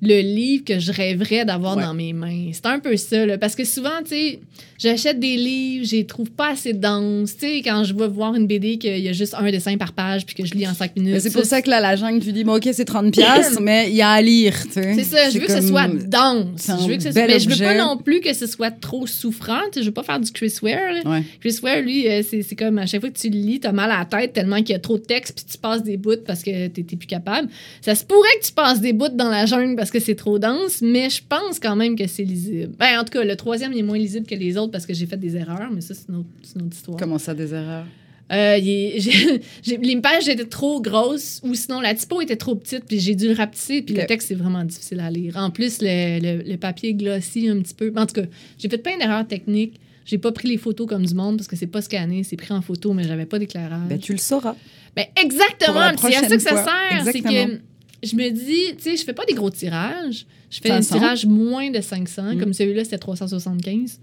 le 0.00 0.20
livre 0.20 0.64
que 0.64 0.78
je 0.78 0.92
rêverais 0.92 1.44
d'avoir 1.44 1.76
Ouais. 1.76 1.82
dans 1.82 1.94
mes 1.94 2.12
mains. 2.12 2.50
C'est 2.52 2.66
un 2.66 2.78
peu 2.78 2.96
ça, 2.96 3.26
là, 3.26 3.36
parce 3.38 3.54
que 3.56 3.64
souvent, 3.64 3.90
tu 4.04 4.10
sais, 4.10 4.40
j'achète 4.78 5.18
des 5.18 5.36
livres, 5.36 5.84
je 5.84 5.96
les 5.96 6.06
trouve 6.06 6.30
pas 6.30 6.50
assez 6.52 6.72
denses. 6.72 7.36
Tu 7.36 7.46
sais, 7.46 7.56
quand 7.62 7.82
je 7.82 7.94
vais 7.94 8.06
voir 8.06 8.34
une 8.36 8.46
BD 8.46 8.78
qu'il 8.78 8.98
y 8.98 9.08
a 9.08 9.12
juste 9.12 9.34
un 9.36 9.50
dessin 9.50 9.76
par 9.76 9.92
page 9.92 10.24
puis 10.24 10.36
que 10.36 10.46
je 10.46 10.54
lis 10.54 10.68
en 10.68 10.74
cinq 10.74 10.94
minutes. 10.96 11.18
C'est 11.20 11.32
pour 11.32 11.44
ça 11.44 11.62
que 11.62 11.68
là 11.70 11.80
la 11.80 11.96
jungle 11.96 12.20
tu 12.24 12.32
dis 12.32 12.44
bon 12.44 12.56
ok 12.56 12.68
c'est 12.72 12.84
30 12.84 13.12
pièces 13.12 13.58
mais 13.60 13.88
il 13.90 13.96
y 13.96 14.02
a 14.02 14.10
à 14.10 14.22
lire 14.22 14.54
tu 14.66 14.72
sais 14.74 14.94
C'est 14.94 15.02
ça, 15.04 15.30
je 15.30 15.38
veux 15.38 15.46
que 15.46 15.52
ce 15.52 15.58
comme- 15.58 15.68
soit 15.68 15.88
dense. 15.88 16.70
Je 16.82 16.88
veux 16.88 16.96
que 16.96 17.02
ce 17.02 17.08
bel 17.08 17.28
mais 17.30 17.40
je 17.40 17.48
veux 17.48 17.56
pas 17.56 17.74
non 17.76 17.96
plus 17.96 18.20
que 18.20 18.32
ce 18.32 18.46
soit 18.46 18.70
trop 18.70 19.06
souffrant. 19.06 19.58
Tu 19.72 19.78
sais, 19.78 19.80
je 19.80 19.86
veux 19.86 19.92
pas 19.94 20.04
faire 20.04 20.20
du 20.20 20.30
Chris 20.30 20.54
Ware. 20.62 20.92
là. 21.04 21.10
Ouais. 21.10 21.22
Chris 21.40 21.58
Ware, 21.62 21.80
lui, 21.82 22.08
euh, 22.08 22.22
c'est 22.22 22.54
comme 22.56 22.78
à 22.78 22.86
chaque 22.86 23.00
fois 23.00 23.10
que 23.10 23.18
tu 23.18 23.28
le 23.30 23.36
lis, 23.38 23.58
t'as 23.60 23.72
mal 23.72 23.90
à 23.90 23.98
la 23.98 24.04
tête 24.04 24.32
tellement 24.32 24.58
qu'il 24.58 24.70
y 24.70 24.74
a 24.74 24.78
trop 24.78 24.96
de 24.98 25.02
texte 25.04 25.34
puis 25.36 25.44
tu 25.50 25.58
passes 25.58 25.82
des 25.82 25.96
bouts 25.96 26.22
parce 26.26 26.42
que 26.44 26.68
t'es 26.68 26.82
t'es 26.84 26.96
plus 26.96 27.08
capable. 27.08 27.48
Ça 27.80 27.94
se 27.96 28.04
pourrait 28.04 28.28
que 28.40 28.46
tu 28.46 28.52
passes 28.52 28.80
des 28.80 28.92
bouts 28.92 29.08
dans 29.12 29.28
la 29.28 29.44
jungle 29.46 29.74
parce 29.76 29.87
que 29.90 30.00
c'est 30.00 30.14
trop 30.14 30.38
dense, 30.38 30.80
mais 30.82 31.10
je 31.10 31.22
pense 31.28 31.58
quand 31.58 31.76
même 31.76 31.96
que 31.96 32.06
c'est 32.06 32.24
lisible. 32.24 32.72
Ben, 32.78 32.98
en 33.00 33.04
tout 33.04 33.10
cas, 33.10 33.24
le 33.24 33.36
troisième 33.36 33.72
il 33.72 33.78
est 33.80 33.82
moins 33.82 33.98
lisible 33.98 34.26
que 34.26 34.34
les 34.34 34.56
autres 34.56 34.72
parce 34.72 34.86
que 34.86 34.94
j'ai 34.94 35.06
fait 35.06 35.16
des 35.16 35.36
erreurs, 35.36 35.70
mais 35.72 35.80
ça, 35.80 35.94
c'est 35.94 36.08
une, 36.08 36.16
autre- 36.16 36.28
c'est 36.42 36.56
une 36.58 36.66
autre 36.66 36.76
histoire. 36.76 36.96
comment 36.98 37.18
ça 37.18 37.34
des 37.34 37.52
erreurs? 37.54 37.86
Euh, 38.30 38.58
il 38.58 38.92
j'ai- 39.00 39.40
j'ai- 39.62 39.76
les 39.78 40.00
pages 40.02 40.28
étaient 40.28 40.44
trop 40.44 40.82
grosses 40.82 41.40
ou 41.44 41.54
sinon 41.54 41.80
la 41.80 41.94
typo 41.94 42.20
était 42.20 42.36
trop 42.36 42.54
petite 42.54 42.84
puis 42.86 43.00
j'ai 43.00 43.14
dû 43.14 43.26
le 43.28 43.32
rapetisser 43.34 43.80
puis 43.80 43.94
le 43.94 44.06
texte 44.06 44.28
c'est 44.28 44.34
vraiment 44.34 44.62
difficile 44.64 45.00
à 45.00 45.10
lire. 45.10 45.36
En 45.38 45.50
plus 45.50 45.78
le, 45.80 46.20
le- 46.20 46.42
le 46.50 46.56
papier 46.58 46.92
glossy 46.92 47.48
un 47.48 47.58
petit 47.60 47.72
peu. 47.74 47.90
En 47.96 48.04
tout 48.04 48.14
cas, 48.20 48.26
j'ai 48.58 48.68
fait 48.68 48.76
plein 48.78 48.98
d'erreurs 48.98 49.26
techniques. 49.26 49.80
J'ai 50.04 50.18
pas 50.18 50.32
pris 50.32 50.48
les 50.48 50.56
photos 50.58 50.86
comme 50.86 51.04
du 51.06 51.14
monde 51.14 51.36
parce 51.38 51.48
que 51.48 51.56
c'est 51.56 51.66
pas 51.66 51.80
scanné, 51.82 52.22
c'est 52.22 52.36
pris 52.36 52.52
en 52.52 52.60
photo 52.62 52.92
mais 52.92 53.04
j'avais 53.04 53.26
pas 53.26 53.38
d'éclairage. 53.38 53.88
ben 53.88 53.98
tu 53.98 54.12
le 54.12 54.18
sauras 54.18 54.54
Ben, 54.96 55.04
exactement, 55.22 55.80
c'est 55.98 56.16
à 56.16 56.28
ça 56.28 56.36
que 56.36 56.42
ça 56.42 56.64
sert, 56.64 57.04
c'est 57.12 57.20
que 57.20 57.60
je 58.02 58.14
me 58.16 58.30
dis, 58.30 58.76
tu 58.76 58.82
sais, 58.82 58.96
je 58.96 59.04
fais 59.04 59.12
pas 59.12 59.24
des 59.24 59.34
gros 59.34 59.50
tirages. 59.50 60.26
Je 60.50 60.60
fais 60.60 60.68
500. 60.68 60.94
un 60.94 60.98
tirage 60.98 61.26
moins 61.26 61.70
de 61.70 61.80
500 61.80 62.34
Mm. 62.34 62.40
comme 62.40 62.52
celui-là 62.52 62.84
c'était 62.84 62.98
375. 62.98 64.00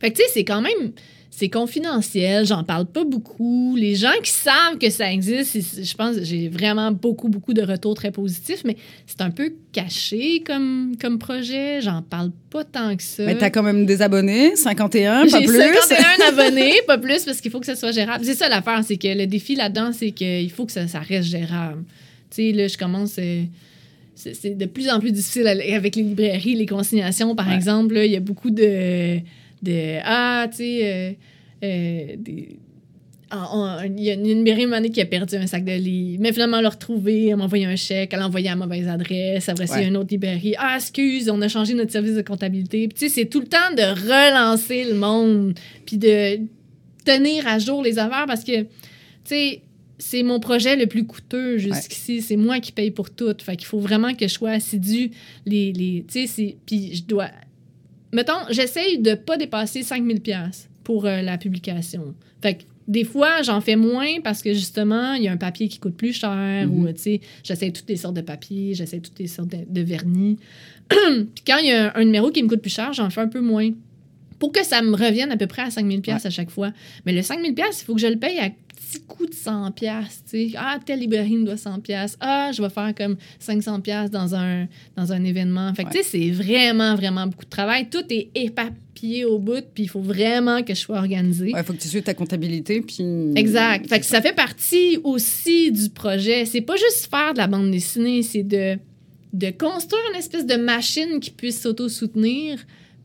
Fait 0.00 0.10
que, 0.10 0.16
tu 0.16 0.22
sais, 0.22 0.28
c'est 0.32 0.44
quand 0.44 0.60
même 0.60 0.92
c'est 1.34 1.48
confidentiel, 1.48 2.44
j'en 2.44 2.62
parle 2.62 2.84
pas 2.84 3.04
beaucoup. 3.04 3.74
Les 3.74 3.94
gens 3.94 4.12
qui 4.22 4.30
savent 4.30 4.76
que 4.78 4.90
ça 4.90 5.10
existe, 5.10 5.82
je 5.82 5.94
pense 5.94 6.16
j'ai 6.22 6.50
vraiment 6.50 6.92
beaucoup, 6.92 7.28
beaucoup 7.28 7.54
de 7.54 7.62
retours 7.62 7.94
très 7.94 8.10
positifs, 8.10 8.62
mais 8.66 8.76
c'est 9.06 9.22
un 9.22 9.30
peu 9.30 9.54
caché 9.72 10.42
comme, 10.46 10.92
comme 11.00 11.18
projet. 11.18 11.80
J'en 11.80 12.02
parle 12.02 12.32
pas 12.50 12.64
tant 12.64 12.94
que 12.94 13.02
ça. 13.02 13.24
Mais 13.24 13.38
t'as 13.38 13.48
quand 13.48 13.62
même 13.62 13.86
des 13.86 14.02
abonnés, 14.02 14.56
51, 14.56 15.26
pas 15.26 15.38
plus. 15.38 15.48
51 15.48 16.28
abonnés, 16.28 16.74
pas 16.86 16.98
plus, 16.98 17.24
parce 17.24 17.40
qu'il 17.40 17.50
faut 17.50 17.60
que 17.60 17.66
ça 17.66 17.76
soit 17.76 17.92
gérable. 17.92 18.26
C'est 18.26 18.34
ça 18.34 18.50
l'affaire, 18.50 18.84
c'est 18.86 18.98
que 18.98 19.08
le 19.08 19.26
défi 19.26 19.56
là-dedans, 19.56 19.92
c'est 19.92 20.10
qu'il 20.10 20.50
faut 20.50 20.66
que 20.66 20.72
ça, 20.72 20.86
ça, 20.86 21.00
reste 21.00 21.30
gérable. 21.30 21.82
Tu 22.34 22.50
sais, 22.50 22.52
là, 22.52 22.68
je 22.68 22.78
commence... 22.78 23.16
Euh, 23.18 23.44
c'est 24.14 24.56
de 24.56 24.66
plus 24.66 24.90
en 24.90 25.00
plus 25.00 25.10
difficile 25.10 25.46
avec 25.48 25.96
les 25.96 26.02
librairies, 26.02 26.54
les 26.54 26.66
consignations, 26.66 27.34
par 27.34 27.50
exemple. 27.50 27.96
Il 27.96 28.12
y 28.12 28.16
a 28.16 28.20
beaucoup 28.20 28.50
de 28.50 29.18
de 29.62 29.98
Ah, 30.04 30.46
tu 30.50 30.56
sais, 30.58 30.80
euh, 30.84 31.12
euh, 31.64 32.16
il 33.86 34.02
y 34.02 34.10
a 34.10 34.14
une 34.14 34.44
librairie 34.44 34.90
qui 34.90 35.00
a 35.00 35.06
perdu 35.06 35.36
un 35.36 35.46
sac 35.46 35.64
de 35.64 35.72
livres, 35.72 36.20
mais 36.20 36.32
finalement, 36.32 36.58
elle 36.58 36.64
l'a 36.64 36.70
retrouvé, 36.70 37.28
elle 37.28 37.36
m'a 37.36 37.44
envoyé 37.44 37.64
un 37.64 37.76
chèque, 37.76 38.10
elle 38.12 38.18
l'a 38.18 38.26
envoyé 38.26 38.48
à 38.48 38.50
la 38.50 38.56
mauvaise 38.56 38.86
adresse. 38.88 39.48
Après, 39.48 39.70
ouais. 39.70 39.80
y 39.80 39.84
a 39.84 39.88
une 39.88 39.96
autre 39.96 40.10
librairie. 40.10 40.54
Ah, 40.58 40.74
excuse, 40.76 41.30
on 41.30 41.40
a 41.40 41.48
changé 41.48 41.72
notre 41.72 41.92
service 41.92 42.14
de 42.14 42.22
comptabilité. 42.22 42.88
Puis, 42.88 42.98
tu 42.98 43.08
sais, 43.08 43.14
c'est 43.22 43.26
tout 43.26 43.40
le 43.40 43.46
temps 43.46 43.72
de 43.74 43.82
relancer 43.82 44.84
le 44.84 44.94
monde, 44.94 45.54
puis 45.86 45.96
de 45.96 46.40
tenir 47.04 47.46
à 47.46 47.58
jour 47.58 47.82
les 47.82 47.98
affaires 47.98 48.26
parce 48.26 48.44
que, 48.44 48.62
tu 48.62 48.68
sais, 49.24 49.62
c'est 50.02 50.22
mon 50.22 50.40
projet 50.40 50.76
le 50.76 50.86
plus 50.86 51.06
coûteux 51.06 51.58
jusqu'ici. 51.58 52.22
C'est 52.22 52.36
moi 52.36 52.60
qui 52.60 52.72
paye 52.72 52.90
pour 52.90 53.10
tout. 53.10 53.34
Fait 53.40 53.56
qu'il 53.56 53.66
faut 53.66 53.78
vraiment 53.78 54.14
que 54.14 54.26
je 54.26 54.32
sois 54.32 54.50
assidu. 54.50 55.10
Les, 55.46 55.72
les, 55.72 56.04
puis 56.66 56.94
je 56.94 57.04
dois 57.04 57.28
mettons, 58.12 58.32
j'essaye 58.50 58.98
de 58.98 59.14
pas 59.14 59.36
dépasser 59.36 59.82
5000 59.82 60.20
pièces 60.20 60.68
pour 60.84 61.06
euh, 61.06 61.22
la 61.22 61.38
publication. 61.38 62.14
Fait 62.40 62.54
que 62.54 62.62
des 62.88 63.04
fois, 63.04 63.42
j'en 63.42 63.60
fais 63.60 63.76
moins 63.76 64.20
parce 64.22 64.42
que 64.42 64.52
justement, 64.52 65.14
il 65.14 65.22
y 65.22 65.28
a 65.28 65.32
un 65.32 65.36
papier 65.36 65.68
qui 65.68 65.78
coûte 65.78 65.96
plus 65.96 66.12
cher 66.12 66.68
ou, 66.70 66.82
mhm. 66.82 66.94
tu 66.94 67.00
sais, 67.00 67.20
j'essaie 67.44 67.70
toutes 67.70 67.88
les 67.88 67.96
sortes 67.96 68.14
de 68.14 68.20
papiers, 68.20 68.74
j'essaie 68.74 69.00
toutes 69.00 69.18
les 69.18 69.28
sortes 69.28 69.50
de, 69.50 69.80
vernis. 69.80 70.38
Puis 70.88 71.44
quand 71.46 71.58
il 71.58 71.68
y 71.68 71.72
a 71.72 71.96
un, 71.96 72.04
numéro 72.04 72.30
qui 72.30 72.42
me 72.42 72.48
coûte 72.48 72.60
plus 72.60 72.74
cher, 72.74 72.92
j'en 72.92 73.08
fais 73.08 73.20
un 73.20 73.28
peu 73.28 73.40
moins 73.40 73.70
pour 74.42 74.50
que 74.50 74.64
ça 74.64 74.82
me 74.82 74.96
revienne 74.96 75.30
à 75.30 75.36
peu 75.36 75.46
près 75.46 75.62
à 75.62 75.70
5000 75.70 76.00
pièces 76.00 76.26
à 76.26 76.30
chaque 76.30 76.50
fois. 76.50 76.72
Mais 77.06 77.12
le 77.12 77.22
5000 77.22 77.54
pièces, 77.54 77.82
il 77.82 77.84
faut 77.84 77.94
que 77.94 78.00
je 78.00 78.08
le 78.08 78.16
paye 78.16 78.40
à 78.40 78.50
petit 78.50 79.00
coût 79.06 79.24
de 79.24 79.32
100 79.32 79.70
pièces, 79.70 80.24
tu 80.28 80.48
sais. 80.48 80.56
Ah, 80.58 80.80
telle 80.84 80.98
librairie 80.98 81.36
me 81.36 81.44
doit 81.44 81.56
100 81.56 81.78
pièces. 81.78 82.16
Ah, 82.18 82.50
je 82.52 82.60
vais 82.60 82.68
faire 82.68 82.92
comme 82.92 83.16
500 83.38 83.82
pièces 83.82 84.10
dans 84.10 84.34
un 84.34 84.66
dans 84.96 85.12
un 85.12 85.22
événement. 85.22 85.72
Fait 85.74 85.84
que 85.84 85.90
tu 85.90 85.98
sais, 85.98 86.02
c'est 86.02 86.30
vraiment 86.30 86.96
vraiment 86.96 87.28
beaucoup 87.28 87.44
de 87.44 87.50
travail. 87.50 87.88
Tout 87.88 88.02
est 88.10 88.30
éparpillé 88.34 89.24
au 89.24 89.38
bout, 89.38 89.64
puis 89.74 89.84
il 89.84 89.88
faut 89.88 90.00
vraiment 90.00 90.64
que 90.64 90.74
je 90.74 90.80
sois 90.80 90.98
organisée. 90.98 91.52
Il 91.56 91.62
faut 91.62 91.72
que 91.72 91.78
tu 91.78 91.86
suives 91.86 92.02
ta 92.02 92.14
comptabilité, 92.14 92.80
puis... 92.80 93.04
Exact. 93.36 93.88
Fait 93.88 94.00
que 94.00 94.06
ça 94.06 94.20
fait 94.20 94.34
partie 94.34 94.98
aussi 95.04 95.70
du 95.70 95.88
projet. 95.88 96.46
C'est 96.46 96.62
pas 96.62 96.74
juste 96.74 97.08
faire 97.08 97.32
de 97.32 97.38
la 97.38 97.46
bande 97.46 97.70
dessinée, 97.70 98.24
c'est 98.24 98.42
de, 98.42 98.76
de 99.34 99.50
construire 99.50 100.02
une 100.12 100.18
espèce 100.18 100.46
de 100.46 100.56
machine 100.56 101.20
qui 101.20 101.30
puisse 101.30 101.60
s'auto-soutenir, 101.60 102.58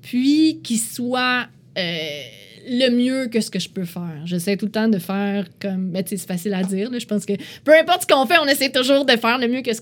puis 0.08 0.62
qui 0.64 0.78
soit... 0.78 1.48
Euh, 1.78 2.22
le 2.70 2.90
mieux 2.90 3.28
que 3.28 3.40
ce 3.40 3.50
que 3.50 3.60
je 3.60 3.70
peux 3.70 3.86
faire. 3.86 4.22
J'essaie 4.26 4.58
tout 4.58 4.66
le 4.66 4.72
temps 4.72 4.88
de 4.88 5.00
faire 5.00 5.46
comme. 5.60 5.90
Mais 5.92 6.04
c'est 6.06 6.18
facile 6.18 6.54
à 6.54 6.64
dire. 6.64 6.90
Je 6.98 7.06
pense 7.06 7.26
que 7.26 7.34
peu 7.64 7.74
importe 7.74 8.04
ce 8.04 8.08
qu'on 8.08 8.26
fait, 8.26 8.38
on 8.42 8.46
essaie 8.46 8.70
toujours 8.70 9.06
de 9.06 9.16
faire 9.16 9.38
le 9.38 9.48
mieux 9.48 9.62
que 9.62 9.74
ce 9.74 9.82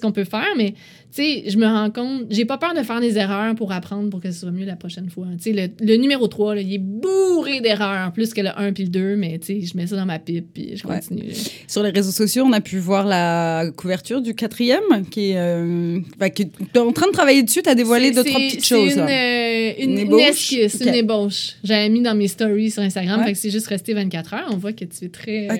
qu'on, 0.00 0.12
peut 0.12 0.24
faire. 0.24 0.48
Mais 0.56 0.74
sais, 1.12 1.44
je 1.46 1.56
me 1.56 1.66
rends 1.66 1.90
compte, 1.90 2.26
j'ai 2.30 2.44
pas 2.44 2.58
peur 2.58 2.74
de 2.74 2.82
faire 2.82 3.00
des 3.00 3.18
erreurs 3.18 3.54
pour 3.54 3.72
apprendre 3.72 4.10
pour 4.10 4.20
que 4.20 4.30
ce 4.30 4.40
soit 4.40 4.50
mieux 4.50 4.64
la 4.64 4.76
prochaine 4.76 5.10
fois. 5.10 5.26
Tu 5.42 5.54
sais, 5.54 5.72
le, 5.80 5.96
numéro 5.96 6.28
3, 6.28 6.56
là, 6.56 6.60
il 6.60 6.74
est 6.74 6.78
bourré 6.78 7.60
d'erreurs, 7.60 8.12
plus 8.12 8.32
que 8.32 8.40
le 8.40 8.50
1 8.56 8.72
puis 8.72 8.84
le 8.84 8.90
2, 8.90 9.16
mais 9.16 9.38
tu 9.38 9.46
sais, 9.46 9.66
je 9.66 9.76
mets 9.76 9.86
ça 9.86 9.96
dans 9.96 10.06
ma 10.06 10.18
pipe 10.18 10.46
puis 10.52 10.76
je 10.76 10.82
continue. 10.82 11.32
Sur 11.66 11.82
les 11.82 11.90
réseaux 11.90 12.12
sociaux, 12.12 12.44
on 12.46 12.52
a 12.52 12.60
pu 12.60 12.78
voir 12.78 13.06
la 13.06 13.70
couverture 13.76 14.20
du 14.20 14.34
quatrième 14.34 15.06
qui 15.10 15.30
est, 15.32 15.38
euh, 15.38 16.00
qui 16.34 16.42
est 16.42 16.78
en 16.78 16.92
train 16.92 17.06
de 17.06 17.12
travailler 17.12 17.42
dessus. 17.42 17.62
Tu 17.62 17.70
as 17.70 17.74
dévoilé 17.74 18.10
d'autres 18.10 18.32
petites 18.32 18.64
choses. 18.64 18.94
Une, 18.94 19.00
euh, 19.00 19.72
une, 19.78 19.90
une, 19.90 19.98
ébauche? 19.98 20.52
Une, 20.52 20.88
une 20.88 20.94
ébauche. 20.94 21.56
J'avais 21.64 21.88
mis 21.88 22.02
dans 22.02 22.14
mes 22.14 22.28
stories 22.28 22.70
sur 22.70 22.82
Instagram, 22.82 23.24
fait 23.24 23.32
que 23.32 23.38
c'est 23.38 23.50
juste 23.50 23.66
resté 23.66 23.94
24 23.94 24.34
heures. 24.34 24.48
On 24.50 24.56
voit 24.56 24.72
que 24.72 24.84
tu 24.84 25.06
es 25.06 25.08
très. 25.08 25.48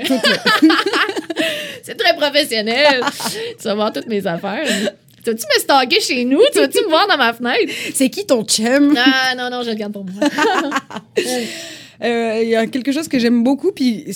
C'est 1.83 1.97
très 1.97 2.15
professionnel. 2.15 3.03
tu 3.59 3.65
vas 3.65 3.75
voir 3.75 3.93
toutes 3.93 4.07
mes 4.07 4.27
affaires. 4.27 4.67
Tu 5.25 5.31
vas-tu 5.31 5.45
me 5.55 5.61
stalker 5.61 6.01
chez 6.01 6.25
nous? 6.25 6.41
Tu 6.53 6.59
vas-tu 6.59 6.83
me 6.85 6.89
voir 6.89 7.07
dans 7.07 7.17
ma 7.17 7.33
fenêtre? 7.33 7.73
C'est 7.95 8.09
qui 8.09 8.25
ton 8.25 8.45
chum? 8.45 8.97
Ah, 8.97 9.35
non, 9.37 9.51
non, 9.51 9.63
je 9.63 9.71
le 9.71 9.77
garde 9.77 9.93
pour 9.93 10.05
moi. 10.05 10.29
Euh, 12.03 12.41
il 12.43 12.49
y 12.49 12.57
a 12.57 12.67
quelque 12.67 12.93
chose 12.93 13.09
que 13.09 13.19
j'aime 13.19 13.45
beaucoup, 13.45 13.73
puis 13.73 14.07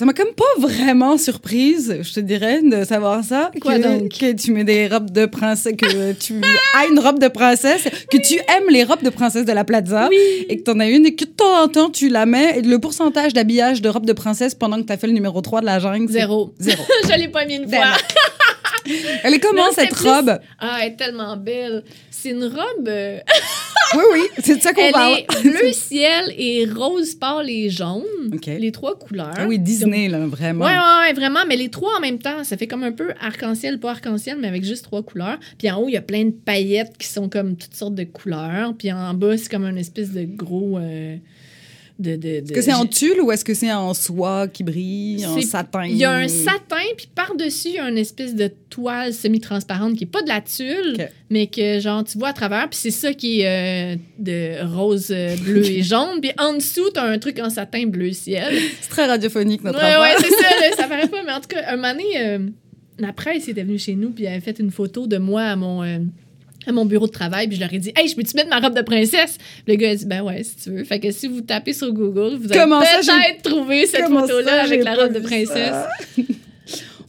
ça 0.00 0.06
m'a 0.06 0.14
comme 0.14 0.32
pas 0.34 0.44
vraiment 0.58 1.18
surprise, 1.18 1.98
je 2.00 2.14
te 2.14 2.20
dirais, 2.20 2.62
de 2.62 2.84
savoir 2.84 3.22
ça. 3.22 3.50
Quoi 3.60 3.76
que, 3.76 3.82
donc? 3.82 4.08
Que 4.08 4.32
tu 4.32 4.52
mets 4.52 4.64
des 4.64 4.88
robes 4.88 5.10
de 5.10 5.26
princesse, 5.26 5.74
que 5.76 6.12
tu 6.12 6.32
as 6.74 6.86
une 6.86 6.98
robe 6.98 7.18
de 7.18 7.28
princesse, 7.28 7.82
que 8.10 8.16
tu 8.16 8.36
aimes 8.36 8.70
les 8.70 8.84
robes 8.84 9.02
de 9.02 9.10
princesse 9.10 9.44
de 9.44 9.52
la 9.52 9.64
Plaza, 9.64 10.08
et 10.48 10.56
que 10.56 10.62
tu 10.62 10.70
en 10.70 10.80
as 10.80 10.86
une 10.86 11.04
et 11.04 11.14
que 11.14 11.26
de 11.26 11.30
temps 11.30 11.62
en 11.62 11.68
temps 11.68 11.90
tu 11.90 12.08
la 12.08 12.24
mets. 12.24 12.60
Et 12.60 12.62
le 12.62 12.78
pourcentage 12.78 13.34
d'habillage 13.34 13.82
de 13.82 13.90
robe 13.90 14.06
de 14.06 14.14
princesse 14.14 14.54
pendant 14.54 14.80
que 14.80 14.86
tu 14.86 14.92
as 14.94 14.96
fait 14.96 15.06
le 15.06 15.12
numéro 15.12 15.38
3 15.42 15.60
de 15.60 15.66
la 15.66 15.78
jungle, 15.78 16.10
Zéro. 16.10 16.54
Zéro. 16.58 16.82
je 17.04 17.18
l'ai 17.18 17.28
pas 17.28 17.44
mis 17.44 17.56
une 17.56 17.68
fois. 17.68 17.84
Elle 19.24 19.34
est 19.34 19.40
comment 19.40 19.70
cette 19.72 19.92
robe? 19.94 20.38
Ah, 20.58 20.78
elle 20.80 20.92
est 20.92 20.96
tellement 20.96 21.36
belle. 21.36 21.84
C'est 22.10 22.30
une 22.30 22.44
robe. 22.44 22.88
Euh, 22.88 23.18
oui, 23.94 24.02
oui, 24.12 24.20
c'est 24.38 24.56
de 24.56 24.62
ça 24.62 24.72
qu'on 24.72 24.90
parle. 24.90 25.18
Est 25.18 25.42
bleu 25.42 25.72
ciel 25.72 26.34
et 26.36 26.66
rose 26.66 27.14
pâle 27.14 27.48
et 27.50 27.70
jaune. 27.70 28.04
Les 28.46 28.72
trois 28.72 28.98
couleurs. 28.98 29.34
Ah 29.36 29.46
oui, 29.46 29.58
Disney, 29.58 30.08
là, 30.08 30.26
vraiment. 30.26 30.64
Oui, 30.64 30.72
oui, 30.72 31.08
ouais, 31.08 31.12
vraiment. 31.14 31.40
Mais 31.46 31.56
les 31.56 31.70
trois 31.70 31.96
en 31.96 32.00
même 32.00 32.18
temps, 32.18 32.44
ça 32.44 32.56
fait 32.56 32.66
comme 32.66 32.84
un 32.84 32.92
peu 32.92 33.12
arc-en-ciel, 33.20 33.80
pas 33.80 33.92
arc-en-ciel, 33.92 34.38
mais 34.40 34.48
avec 34.48 34.64
juste 34.64 34.84
trois 34.84 35.02
couleurs. 35.02 35.38
Puis 35.58 35.70
en 35.70 35.78
haut, 35.78 35.88
il 35.88 35.92
y 35.92 35.98
a 35.98 36.02
plein 36.02 36.24
de 36.24 36.30
paillettes 36.30 36.96
qui 36.98 37.08
sont 37.08 37.28
comme 37.28 37.56
toutes 37.56 37.74
sortes 37.74 37.94
de 37.94 38.04
couleurs. 38.04 38.74
Puis 38.76 38.92
en 38.92 39.14
bas, 39.14 39.36
c'est 39.36 39.50
comme 39.50 39.64
un 39.64 39.76
espèce 39.76 40.10
de 40.10 40.24
gros. 40.24 40.78
Euh, 40.78 41.16
est-ce 42.06 42.52
que 42.52 42.62
c'est 42.62 42.72
en 42.72 42.86
tulle 42.86 43.20
ou 43.20 43.32
est-ce 43.32 43.44
que 43.44 43.54
c'est 43.54 43.72
en 43.72 43.94
soie 43.94 44.48
qui 44.48 44.64
brille, 44.64 45.24
en 45.26 45.40
satin? 45.40 45.84
Il 45.86 45.96
y 45.96 46.04
a 46.04 46.12
un 46.12 46.28
satin, 46.28 46.82
puis 46.96 47.08
par-dessus, 47.14 47.68
il 47.68 47.74
y 47.74 47.78
a 47.78 47.88
une 47.88 47.98
espèce 47.98 48.34
de 48.34 48.50
toile 48.70 49.12
semi-transparente 49.12 49.94
qui 49.94 50.04
n'est 50.04 50.10
pas 50.10 50.22
de 50.22 50.28
la 50.28 50.40
tulle, 50.40 51.08
mais 51.28 51.46
que, 51.46 51.80
genre, 51.80 52.04
tu 52.04 52.18
vois 52.18 52.28
à 52.28 52.32
travers, 52.32 52.68
puis 52.68 52.78
c'est 52.80 52.90
ça 52.90 53.12
qui 53.12 53.40
est 53.40 53.94
euh, 53.94 53.96
de 54.18 54.64
rose, 54.74 55.08
euh, 55.10 55.36
bleu 55.36 55.64
et 55.64 55.82
jaune. 55.82 56.20
Puis 56.20 56.32
en 56.38 56.54
dessous, 56.54 56.90
tu 56.92 57.00
as 57.00 57.04
un 57.04 57.18
truc 57.18 57.38
en 57.38 57.50
satin 57.50 57.86
bleu 57.86 58.12
ciel. 58.12 58.54
C'est 58.80 58.90
très 58.90 59.06
radiophonique, 59.06 59.62
notre 59.62 59.78
Ouais, 59.78 60.00
ouais, 60.00 60.14
c'est 60.18 60.30
ça, 60.30 60.82
ça 60.82 60.88
paraît 60.88 61.08
pas. 61.08 61.22
Mais 61.24 61.32
en 61.32 61.40
tout 61.40 61.48
cas, 61.48 61.62
un 61.68 61.76
moment 61.76 61.92
donné, 61.92 62.04
euh, 62.18 62.38
la 62.98 63.12
presse 63.12 63.48
était 63.48 63.62
venue 63.62 63.78
chez 63.78 63.94
nous, 63.94 64.10
puis 64.10 64.24
elle 64.24 64.32
avait 64.32 64.40
fait 64.40 64.58
une 64.58 64.70
photo 64.70 65.06
de 65.06 65.18
moi 65.18 65.42
à 65.42 65.56
mon 65.56 65.82
à 66.66 66.72
mon 66.72 66.84
bureau 66.84 67.06
de 67.06 67.12
travail, 67.12 67.46
puis 67.46 67.56
je 67.56 67.60
leur 67.60 67.72
ai 67.72 67.78
dit 67.78 67.92
Hey, 67.96 68.08
je 68.08 68.14
peux-tu 68.14 68.36
mettre 68.36 68.50
ma 68.50 68.60
robe 68.60 68.74
de 68.74 68.82
princesse? 68.82 69.38
Le 69.66 69.74
gars 69.76 69.90
a 69.90 69.94
dit 69.94 70.06
Ben 70.06 70.22
ouais, 70.22 70.42
si 70.42 70.56
tu 70.56 70.70
veux. 70.70 70.84
Fait 70.84 71.00
que 71.00 71.10
si 71.10 71.26
vous 71.26 71.40
tapez 71.40 71.72
sur 71.72 71.92
Google, 71.92 72.36
vous 72.36 72.52
allez 72.52 72.70
peut-être 72.70 73.42
trouver 73.42 73.86
cette 73.86 74.06
photo-là 74.08 74.62
avec 74.62 74.84
la 74.84 74.94
robe 74.94 75.12
de 75.12 75.20
princesse. 75.20 75.74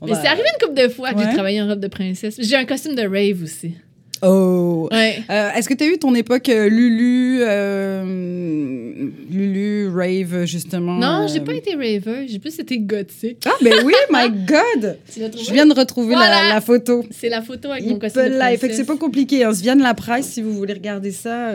Mais 0.03 0.13
c'est 0.15 0.27
arrivé 0.27 0.47
une 0.59 0.67
couple 0.67 0.81
de 0.81 0.89
fois 0.89 1.13
que 1.13 1.19
j'ai 1.19 1.33
travaillé 1.33 1.61
en 1.61 1.67
robe 1.67 1.79
de 1.79 1.87
princesse. 1.87 2.37
J'ai 2.39 2.55
un 2.55 2.65
costume 2.65 2.95
de 2.95 3.03
rave 3.03 3.43
aussi. 3.43 3.75
Oh! 4.21 4.87
Ouais. 4.91 5.23
Euh, 5.29 5.49
Est-ce 5.55 5.67
que 5.67 5.73
tu 5.73 5.83
as 5.83 5.87
eu 5.87 5.97
ton 5.97 6.13
époque 6.13 6.49
euh, 6.49 6.69
Lulu, 6.69 7.39
euh, 7.41 9.09
Lulu, 9.29 9.89
rave, 9.89 10.45
justement? 10.45 10.93
Non, 10.93 11.27
j'ai 11.27 11.39
pas 11.39 11.53
été 11.53 11.75
raver. 11.75 12.27
J'ai 12.27 12.39
plus 12.39 12.59
été 12.59 12.77
gothique. 12.79 13.43
Ah, 13.45 13.53
ben 13.61 13.73
oui, 13.83 13.93
my 14.11 14.29
God! 14.45 14.97
Je 15.15 15.51
viens 15.51 15.65
de 15.65 15.73
retrouver 15.73 16.15
la, 16.15 16.49
la, 16.49 16.61
photo. 16.61 17.03
C'est 17.11 17.29
la 17.29 17.41
photo 17.41 17.71
avec 17.71 17.85
mon 17.85 17.97
costume. 17.97 18.23
De 18.23 18.57
Fait 18.57 18.69
que 18.69 18.75
c'est 18.75 18.85
pas 18.85 18.97
compliqué. 18.97 19.43
Hein. 19.43 19.51
vient 19.51 19.75
de 19.75 19.83
la 19.83 19.93
presse 19.93 20.27
si 20.27 20.41
vous 20.41 20.53
voulez 20.53 20.73
regarder 20.73 21.11
ça. 21.11 21.51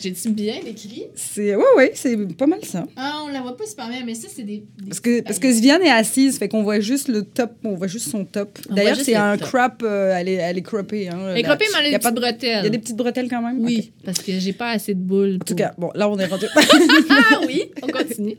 J'ai-tu 0.00 0.30
bien 0.30 0.56
écrit? 0.66 1.06
C'est... 1.14 1.54
Ouais, 1.54 1.64
ouais, 1.76 1.92
c'est 1.94 2.16
pas 2.36 2.46
mal 2.46 2.64
ça. 2.64 2.86
Ah, 2.96 3.22
on 3.24 3.28
la 3.28 3.40
voit 3.40 3.56
pas 3.56 3.66
super 3.66 3.88
bien, 3.88 4.02
mais 4.04 4.14
ça, 4.14 4.28
c'est 4.34 4.42
des, 4.42 4.64
Parce 4.86 5.00
que, 5.00 5.20
parce 5.22 5.38
que 5.38 5.52
Sviane 5.52 5.82
est 5.82 5.90
assise, 5.90 6.38
fait 6.38 6.48
qu'on 6.48 6.62
voit 6.62 6.80
juste 6.80 7.08
le 7.08 7.22
top, 7.22 7.52
on 7.64 7.74
voit 7.74 7.86
juste 7.86 8.08
son 8.10 8.24
top. 8.24 8.58
D'ailleurs, 8.70 8.96
c'est 8.96 9.14
un 9.14 9.36
crop, 9.36 9.82
euh, 9.82 10.14
elle, 10.16 10.28
est, 10.28 10.34
elle 10.34 10.58
est 10.58 10.62
croppée. 10.62 11.08
Hein, 11.08 11.34
il 11.84 11.90
y 11.90 11.94
a 11.94 11.98
pas 11.98 12.10
de 12.10 12.20
bretelles. 12.20 12.60
Il 12.60 12.64
y 12.64 12.66
a 12.66 12.70
des 12.70 12.78
petites 12.78 12.96
bretelles 12.96 13.28
quand 13.28 13.42
même? 13.42 13.60
Oui, 13.60 13.92
parce 14.04 14.18
que 14.18 14.38
j'ai 14.38 14.52
pas 14.52 14.70
assez 14.70 14.94
de 14.94 15.00
boules. 15.00 15.38
En 15.40 15.44
tout 15.44 15.54
cas, 15.54 15.74
bon, 15.78 15.90
là, 15.94 16.08
on 16.08 16.18
est 16.18 16.26
rendu. 16.26 16.46
ah 17.10 17.40
oui, 17.46 17.70
on 17.82 17.86
continue. 17.88 18.36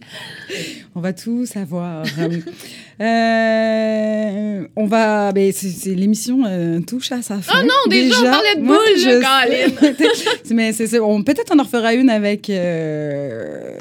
on 0.96 1.02
va 1.02 1.14
tout 1.14 1.46
savoir. 1.46 2.06
euh, 3.02 4.68
on 4.76 4.86
va. 4.86 5.32
Ben, 5.34 5.52
c'est 5.52 5.94
l'émission 5.96 6.44
euh, 6.46 6.80
touche 6.80 7.12
à 7.12 7.22
sa 7.22 7.40
fin. 7.40 7.60
Oh 7.62 7.64
non, 7.64 7.90
déjà, 7.90 8.16
on 8.20 8.24
parlait 8.24 8.56
de 8.56 8.62
boules, 8.62 8.78
je... 8.98 10.54
Mais 10.54 10.72
c'est 10.72 11.00
on 11.00 11.24
peut-être 11.24 11.54
on 11.54 11.60
en 11.60 11.64
refera 11.64 11.94
une 11.94 12.10
avec 12.10 12.50
euh, 12.50 13.76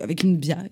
avec 0.00 0.22
une 0.22 0.36
bière. 0.36 0.64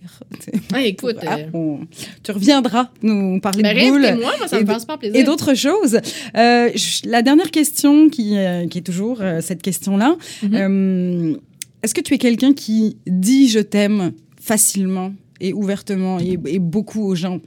Ah, 0.72 0.80
écoute, 0.84 1.16
ah, 1.26 1.36
on, 1.52 1.80
tu 2.22 2.32
reviendras 2.32 2.88
nous 3.02 3.40
parler 3.40 3.62
de 3.62 3.90
boules. 3.90 4.20
moi, 4.20 4.32
moi, 4.38 4.48
ça 4.48 4.58
me 4.58 4.64
passe 4.64 4.86
pas 4.86 4.96
plaisir. 4.96 5.20
Et 5.20 5.24
d'autres 5.24 5.54
choses. 5.54 5.98
la 6.34 7.22
dernière 7.22 7.50
question 7.50 8.08
qui, 8.08 8.36
qui 8.70 8.78
est 8.78 8.86
toujours 8.86 9.20
cette 9.40 9.60
question-là. 9.60 10.16
Mm-hmm. 10.42 11.36
Est-ce 11.82 11.94
que 11.94 12.00
tu 12.00 12.14
es 12.14 12.18
quelqu'un 12.18 12.54
qui 12.54 12.96
dit 13.06 13.48
je 13.48 13.58
t'aime 13.58 14.12
facilement 14.40 15.12
et 15.40 15.52
ouvertement 15.52 16.20
et, 16.20 16.38
et 16.46 16.58
beaucoup 16.58 17.02
aux 17.02 17.14
gens? 17.14 17.40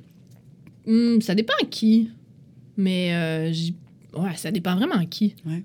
Hmm, 0.88 1.20
ça 1.22 1.36
dépend 1.36 1.54
à 1.62 1.66
qui. 1.66 2.10
Mais 2.78 3.10
euh, 3.14 3.52
ouais, 4.20 4.36
ça 4.36 4.52
dépend 4.52 4.76
vraiment 4.76 4.96
à 4.96 5.06
qui. 5.06 5.36
Ouais. 5.46 5.64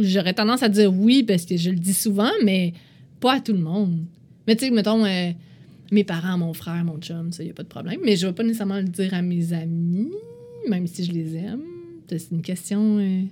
J'aurais 0.00 0.34
tendance 0.34 0.62
à 0.62 0.68
dire 0.68 0.92
oui 0.92 1.22
parce 1.22 1.44
que 1.44 1.56
je 1.56 1.70
le 1.70 1.76
dis 1.76 1.94
souvent, 1.94 2.30
mais 2.44 2.72
pas 3.20 3.34
à 3.34 3.40
tout 3.40 3.52
le 3.52 3.58
monde. 3.58 4.04
Mais 4.46 4.56
tu 4.56 4.64
sais, 4.66 4.70
mettons, 4.70 5.04
euh, 5.04 5.30
mes 5.92 6.04
parents, 6.04 6.38
mon 6.38 6.52
frère, 6.52 6.84
mon 6.84 6.98
chum, 6.98 7.32
ça, 7.32 7.42
y 7.42 7.50
a 7.50 7.54
pas 7.54 7.62
de 7.62 7.68
problème. 7.68 8.00
Mais 8.04 8.16
je 8.16 8.26
vais 8.26 8.32
pas 8.32 8.42
nécessairement 8.42 8.76
le 8.76 8.84
dire 8.84 9.14
à 9.14 9.22
mes 9.22 9.52
amis, 9.52 10.10
même 10.68 10.86
si 10.86 11.04
je 11.04 11.12
les 11.12 11.36
aime. 11.36 11.62
C'est 12.08 12.30
une 12.30 12.42
question. 12.42 12.98
euh, 12.98 13.22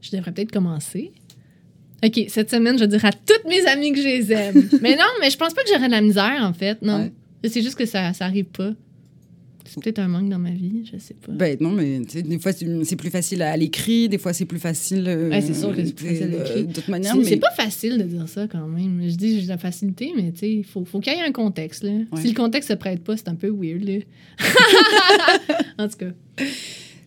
Je 0.00 0.10
devrais 0.16 0.32
peut-être 0.32 0.52
commencer. 0.52 1.12
OK, 2.04 2.24
cette 2.28 2.50
semaine, 2.50 2.76
je 2.78 2.84
vais 2.84 2.88
dire 2.88 3.04
à 3.04 3.12
toutes 3.12 3.44
mes 3.48 3.66
amies 3.66 3.92
que 3.92 3.98
je 3.98 4.06
les 4.06 4.32
aime. 4.32 4.68
mais 4.82 4.94
non, 4.96 5.02
mais 5.20 5.30
je 5.30 5.36
pense 5.36 5.52
pas 5.52 5.62
que 5.62 5.68
j'aurais 5.72 5.88
de 5.88 5.92
la 5.92 6.00
misère, 6.00 6.38
en 6.42 6.52
fait. 6.52 6.80
Non. 6.80 7.10
Ouais. 7.42 7.48
C'est 7.48 7.62
juste 7.62 7.74
que 7.76 7.86
ça, 7.86 8.12
ça 8.12 8.24
arrive 8.26 8.44
pas. 8.46 8.72
C'est 9.68 9.82
peut-être 9.82 9.98
un 9.98 10.08
manque 10.08 10.28
dans 10.28 10.38
ma 10.38 10.50
vie, 10.50 10.82
je 10.92 10.98
sais 10.98 11.14
pas. 11.14 11.32
Ben 11.32 11.56
non, 11.60 11.70
mais 11.70 12.00
des 12.00 12.38
fois 12.38 12.52
c'est 12.52 12.96
plus 12.96 13.10
facile 13.10 13.42
à 13.42 13.56
l'écrit, 13.56 14.08
des 14.08 14.18
fois 14.18 14.32
c'est 14.32 14.44
plus 14.46 14.58
facile. 14.58 15.04
euh, 15.06 15.30
Ouais, 15.30 15.40
c'est 15.40 15.54
sûr 15.54 15.74
que 15.74 15.84
c'est 15.84 15.94
plus 15.94 16.06
facile 16.08 16.22
à 16.22 16.26
euh, 16.26 16.38
l'écrit. 16.44 16.64
D'autres 16.64 16.90
manières, 16.90 17.12
C'est 17.12 17.18
mais 17.18 17.24
c'est 17.24 17.36
pas 17.36 17.50
facile 17.52 17.98
de 17.98 18.04
dire 18.04 18.28
ça 18.28 18.46
quand 18.48 18.66
même. 18.66 19.00
Je 19.08 19.14
dis 19.16 19.40
j'ai 19.40 19.46
la 19.46 19.58
facilité, 19.58 20.12
mais 20.16 20.32
tu 20.32 20.38
sais, 20.38 20.50
il 20.50 20.64
faut, 20.64 20.84
faut 20.84 21.00
qu'il 21.00 21.12
y 21.12 21.16
ait 21.16 21.20
un 21.22 21.32
contexte. 21.32 21.82
Là. 21.84 21.90
Ouais. 22.12 22.20
Si 22.22 22.28
le 22.28 22.34
contexte 22.34 22.68
se 22.70 22.74
prête 22.74 23.02
pas, 23.04 23.16
c'est 23.16 23.28
un 23.28 23.34
peu 23.34 23.48
weird. 23.50 23.82
Là. 23.84 23.98
en 25.78 25.88
tout 25.88 25.96
cas, 25.98 26.44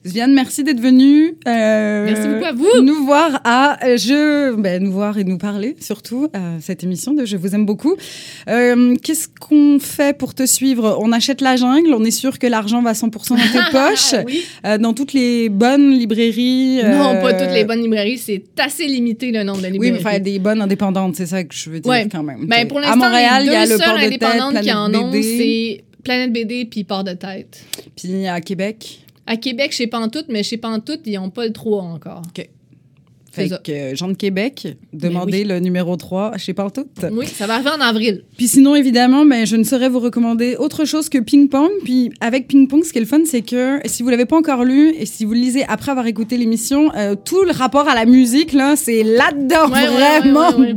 Viviane, 0.03 0.33
merci 0.33 0.63
d'être 0.63 0.79
venue. 0.79 1.35
euh, 1.47 2.05
merci 2.05 2.27
beaucoup 2.27 2.45
à 2.45 2.53
vous. 2.53 2.81
Nous 2.81 3.05
voir 3.05 3.39
à 3.43 3.77
euh, 3.85 3.97
je, 3.97 4.55
ben, 4.55 4.81
nous 4.81 4.91
voir 4.91 5.19
et 5.19 5.23
nous 5.23 5.37
parler 5.37 5.75
surtout 5.79 6.27
à 6.33 6.59
cette 6.59 6.83
émission 6.83 7.13
de 7.13 7.23
Je 7.23 7.37
vous 7.37 7.53
aime 7.53 7.67
beaucoup. 7.67 7.95
Euh, 8.49 8.95
Qu'est-ce 9.03 9.27
qu'on 9.27 9.77
fait 9.79 10.17
pour 10.17 10.33
te 10.33 10.47
suivre? 10.47 10.97
On 10.99 11.11
achète 11.11 11.39
la 11.41 11.55
jungle. 11.55 11.93
On 11.93 12.03
est 12.03 12.09
sûr 12.09 12.39
que 12.39 12.47
l'argent 12.47 12.81
va 12.81 12.93
100% 12.93 13.29
dans 13.29 13.35
tes 13.35 13.71
poches. 13.71 14.15
Oui. 14.25 14.43
Euh, 14.65 14.79
dans 14.79 14.93
toutes 14.93 15.13
les 15.13 15.49
bonnes 15.49 15.91
librairies. 15.91 16.77
Non, 16.83 17.13
euh, 17.13 17.21
pas 17.21 17.33
toutes 17.33 17.53
les 17.53 17.63
bonnes 17.65 17.83
librairies. 17.83 18.17
C'est 18.17 18.41
assez 18.57 18.87
limité 18.87 19.31
le 19.31 19.43
nombre 19.43 19.59
de 19.61 19.67
Oui, 19.67 19.73
librairies. 19.73 19.91
mais 19.91 19.99
enfin, 19.99 20.19
des 20.19 20.39
bonnes 20.39 20.63
indépendantes, 20.63 21.15
c'est 21.15 21.27
ça 21.27 21.43
que 21.43 21.53
je 21.53 21.69
veux 21.69 21.79
dire 21.79 21.91
Ouais. 21.91 22.07
quand 22.11 22.23
même. 22.23 22.47
Ben, 22.47 22.67
pour 22.67 22.79
à 22.79 22.81
l'instant, 22.81 22.97
Montréal, 22.97 23.43
il 23.45 23.51
y 23.51 23.55
a 23.55 23.65
le 23.67 23.77
port 23.77 23.95
de 23.99 24.17
tête, 24.17 24.63
qui 24.63 24.71
en 24.73 24.93
ont, 24.95 25.11
c'est 25.13 25.83
Planète 26.03 26.33
BD 26.33 26.65
puis 26.65 26.83
Port 26.85 27.03
de 27.03 27.13
tête. 27.13 27.63
Puis 27.95 28.25
à 28.25 28.41
Québec. 28.41 29.01
À 29.27 29.37
Québec, 29.37 29.71
chez 29.71 29.87
Pantoute, 29.87 30.25
mais 30.29 30.43
chez 30.43 30.57
Pantoute, 30.57 31.01
ils 31.05 31.13
n'ont 31.15 31.29
pas 31.29 31.45
le 31.45 31.53
3 31.53 31.83
encore. 31.83 32.21
C'est 33.33 33.43
Fait 33.43 33.47
ça. 33.47 33.59
que 33.59 33.71
euh, 33.71 33.95
Jean 33.95 34.09
de 34.09 34.13
Québec, 34.13 34.75
demandez 34.91 35.45
le 35.45 35.59
numéro 35.59 35.95
3 35.95 36.37
chez 36.37 36.53
Pantoute. 36.53 36.89
Oui, 37.13 37.25
ça 37.27 37.47
va 37.47 37.53
arriver 37.55 37.69
en 37.69 37.79
avril. 37.79 38.25
Puis 38.35 38.49
sinon, 38.49 38.75
évidemment, 38.75 39.25
ben, 39.25 39.45
je 39.47 39.55
ne 39.55 39.63
saurais 39.63 39.87
vous 39.87 40.01
recommander 40.01 40.57
autre 40.57 40.83
chose 40.83 41.07
que 41.07 41.17
Ping 41.17 41.47
Pong. 41.47 41.69
Puis 41.85 42.11
avec 42.19 42.49
Ping 42.49 42.67
Pong, 42.67 42.83
ce 42.83 42.91
qui 42.91 42.97
est 42.97 43.01
le 43.01 43.07
fun, 43.07 43.21
c'est 43.23 43.41
que 43.41 43.79
si 43.85 44.03
vous 44.03 44.09
l'avez 44.09 44.25
pas 44.25 44.35
encore 44.35 44.65
lu 44.65 44.93
et 44.99 45.05
si 45.05 45.23
vous 45.23 45.31
le 45.31 45.39
lisez 45.39 45.63
après 45.69 45.91
avoir 45.91 46.07
écouté 46.07 46.35
l'émission, 46.37 46.91
euh, 46.95 47.15
tout 47.15 47.43
le 47.45 47.51
rapport 47.53 47.87
à 47.87 47.95
la 47.95 48.05
musique, 48.05 48.51
là, 48.51 48.75
c'est 48.75 49.03
là-dedans 49.03 49.69
Ouais, 49.71 49.87
vraiment 49.87 50.49
ouais, 50.49 50.55
ouais, 50.55 50.67
ouais. 50.67 50.73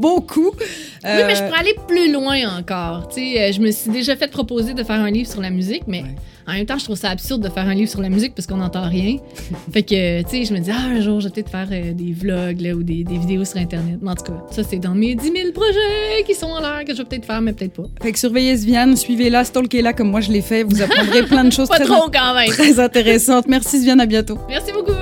Oui, 1.04 1.10
mais 1.26 1.34
je 1.34 1.42
Euh, 1.42 1.46
pourrais 1.48 1.60
aller 1.60 1.74
plus 1.86 2.12
loin 2.12 2.58
encore. 2.58 3.08
Tu 3.08 3.20
sais, 3.20 3.40
euh, 3.40 3.52
je 3.52 3.60
me 3.60 3.70
suis 3.70 3.90
déjà 3.90 4.16
fait 4.16 4.28
proposer 4.30 4.74
de 4.74 4.82
faire 4.82 5.00
un 5.00 5.10
livre 5.10 5.30
sur 5.30 5.40
la 5.42 5.50
musique, 5.50 5.82
mais 5.86 6.02
Ouais. 6.02 6.14
en 6.48 6.52
même 6.54 6.66
temps, 6.66 6.78
je 6.78 6.84
trouve 6.84 6.96
ça 6.96 7.10
absurde 7.10 7.42
de 7.42 7.48
faire 7.48 7.68
un 7.68 7.74
livre 7.74 7.90
sur 7.90 8.00
la 8.00 8.08
musique 8.08 8.34
parce 8.34 8.46
qu'on 8.46 8.56
n'entend 8.56 8.88
rien. 8.88 9.18
fait 9.72 9.82
que, 9.82 10.22
tu 10.22 10.28
sais, 10.30 10.44
je 10.44 10.54
me 10.54 10.58
dis, 10.60 10.70
ah, 10.70 10.86
un 10.96 11.00
jour, 11.02 11.20
je 11.20 11.28
vais 11.28 11.32
peut-être 11.34 11.50
faire 11.50 11.68
euh, 11.70 11.92
des 11.92 12.12
vlogs 12.12 12.60
là, 12.60 12.72
ou 12.74 12.82
des, 12.82 13.04
des 13.04 13.18
vidéos 13.18 13.44
sur 13.44 13.58
Internet. 13.58 13.98
Mais 14.00 14.10
en 14.10 14.14
tout 14.14 14.24
cas, 14.24 14.42
ça, 14.50 14.62
c'est 14.62 14.78
dans 14.78 14.94
mes 14.94 15.14
10 15.14 15.22
000 15.24 15.52
projets 15.52 16.22
qui 16.26 16.34
sont 16.34 16.46
en 16.46 16.60
l'air 16.60 16.84
que 16.86 16.92
je 16.94 16.98
vais 16.98 17.04
peut-être 17.04 17.26
faire, 17.26 17.40
mais 17.42 17.52
peut-être 17.52 17.74
pas. 17.74 17.84
Fait 18.02 18.12
que 18.12 18.18
surveillez 18.18 18.56
Sviane, 18.56 18.96
suivez-la, 18.96 19.44
stalkez-la 19.44 19.92
comme 19.92 20.10
moi 20.10 20.20
je 20.20 20.32
l'ai 20.32 20.42
fait. 20.42 20.62
Vous 20.62 20.80
apprendrez 20.80 21.22
plein 21.24 21.44
de 21.44 21.52
choses 21.52 21.68
Pas 21.74 21.76
très, 21.80 21.84
trop 21.86 22.08
quand 22.10 22.34
même. 22.34 22.48
très 22.48 22.80
intéressantes. 22.80 23.46
Merci 23.48 23.80
Sviane, 23.80 24.00
à 24.00 24.06
bientôt. 24.06 24.38
Merci 24.48 24.72
beaucoup. 24.72 24.92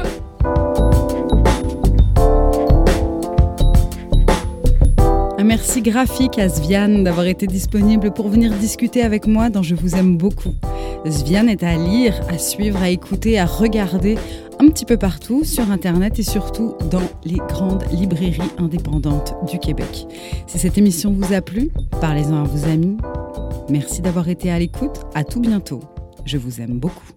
Merci 5.53 5.83
graphique 5.83 6.39
à 6.39 6.49
Sviane 6.49 7.05
d'avoir 7.05 7.27
été 7.27 7.47
disponible 7.47 8.11
pour 8.11 8.31
venir 8.31 8.55
discuter 8.55 9.03
avec 9.03 9.27
moi 9.27 9.51
dans 9.51 9.63
Je 9.63 9.75
vous 9.75 9.97
aime 9.97 10.17
beaucoup. 10.17 10.55
Sviane 11.05 11.51
est 11.51 11.63
à 11.63 11.77
lire, 11.77 12.19
à 12.31 12.39
suivre, 12.39 12.81
à 12.81 12.89
écouter, 12.89 13.39
à 13.39 13.45
regarder 13.45 14.17
un 14.61 14.69
petit 14.69 14.87
peu 14.87 14.97
partout 14.97 15.45
sur 15.45 15.71
Internet 15.71 16.19
et 16.19 16.23
surtout 16.23 16.75
dans 16.91 17.03
les 17.27 17.37
grandes 17.37 17.85
librairies 17.93 18.41
indépendantes 18.57 19.35
du 19.47 19.59
Québec. 19.59 20.07
Si 20.47 20.59
cette 20.59 20.79
émission 20.79 21.13
vous 21.13 21.35
a 21.35 21.43
plu, 21.43 21.71
parlez-en 22.01 22.43
à 22.43 22.45
vos 22.45 22.67
amis. 22.71 22.97
Merci 23.69 24.01
d'avoir 24.01 24.31
été 24.31 24.51
à 24.51 24.59
l'écoute. 24.59 25.03
À 25.15 25.23
tout 25.23 25.41
bientôt. 25.41 25.81
Je 26.25 26.39
vous 26.39 26.63
aime 26.63 26.79
beaucoup. 26.79 27.13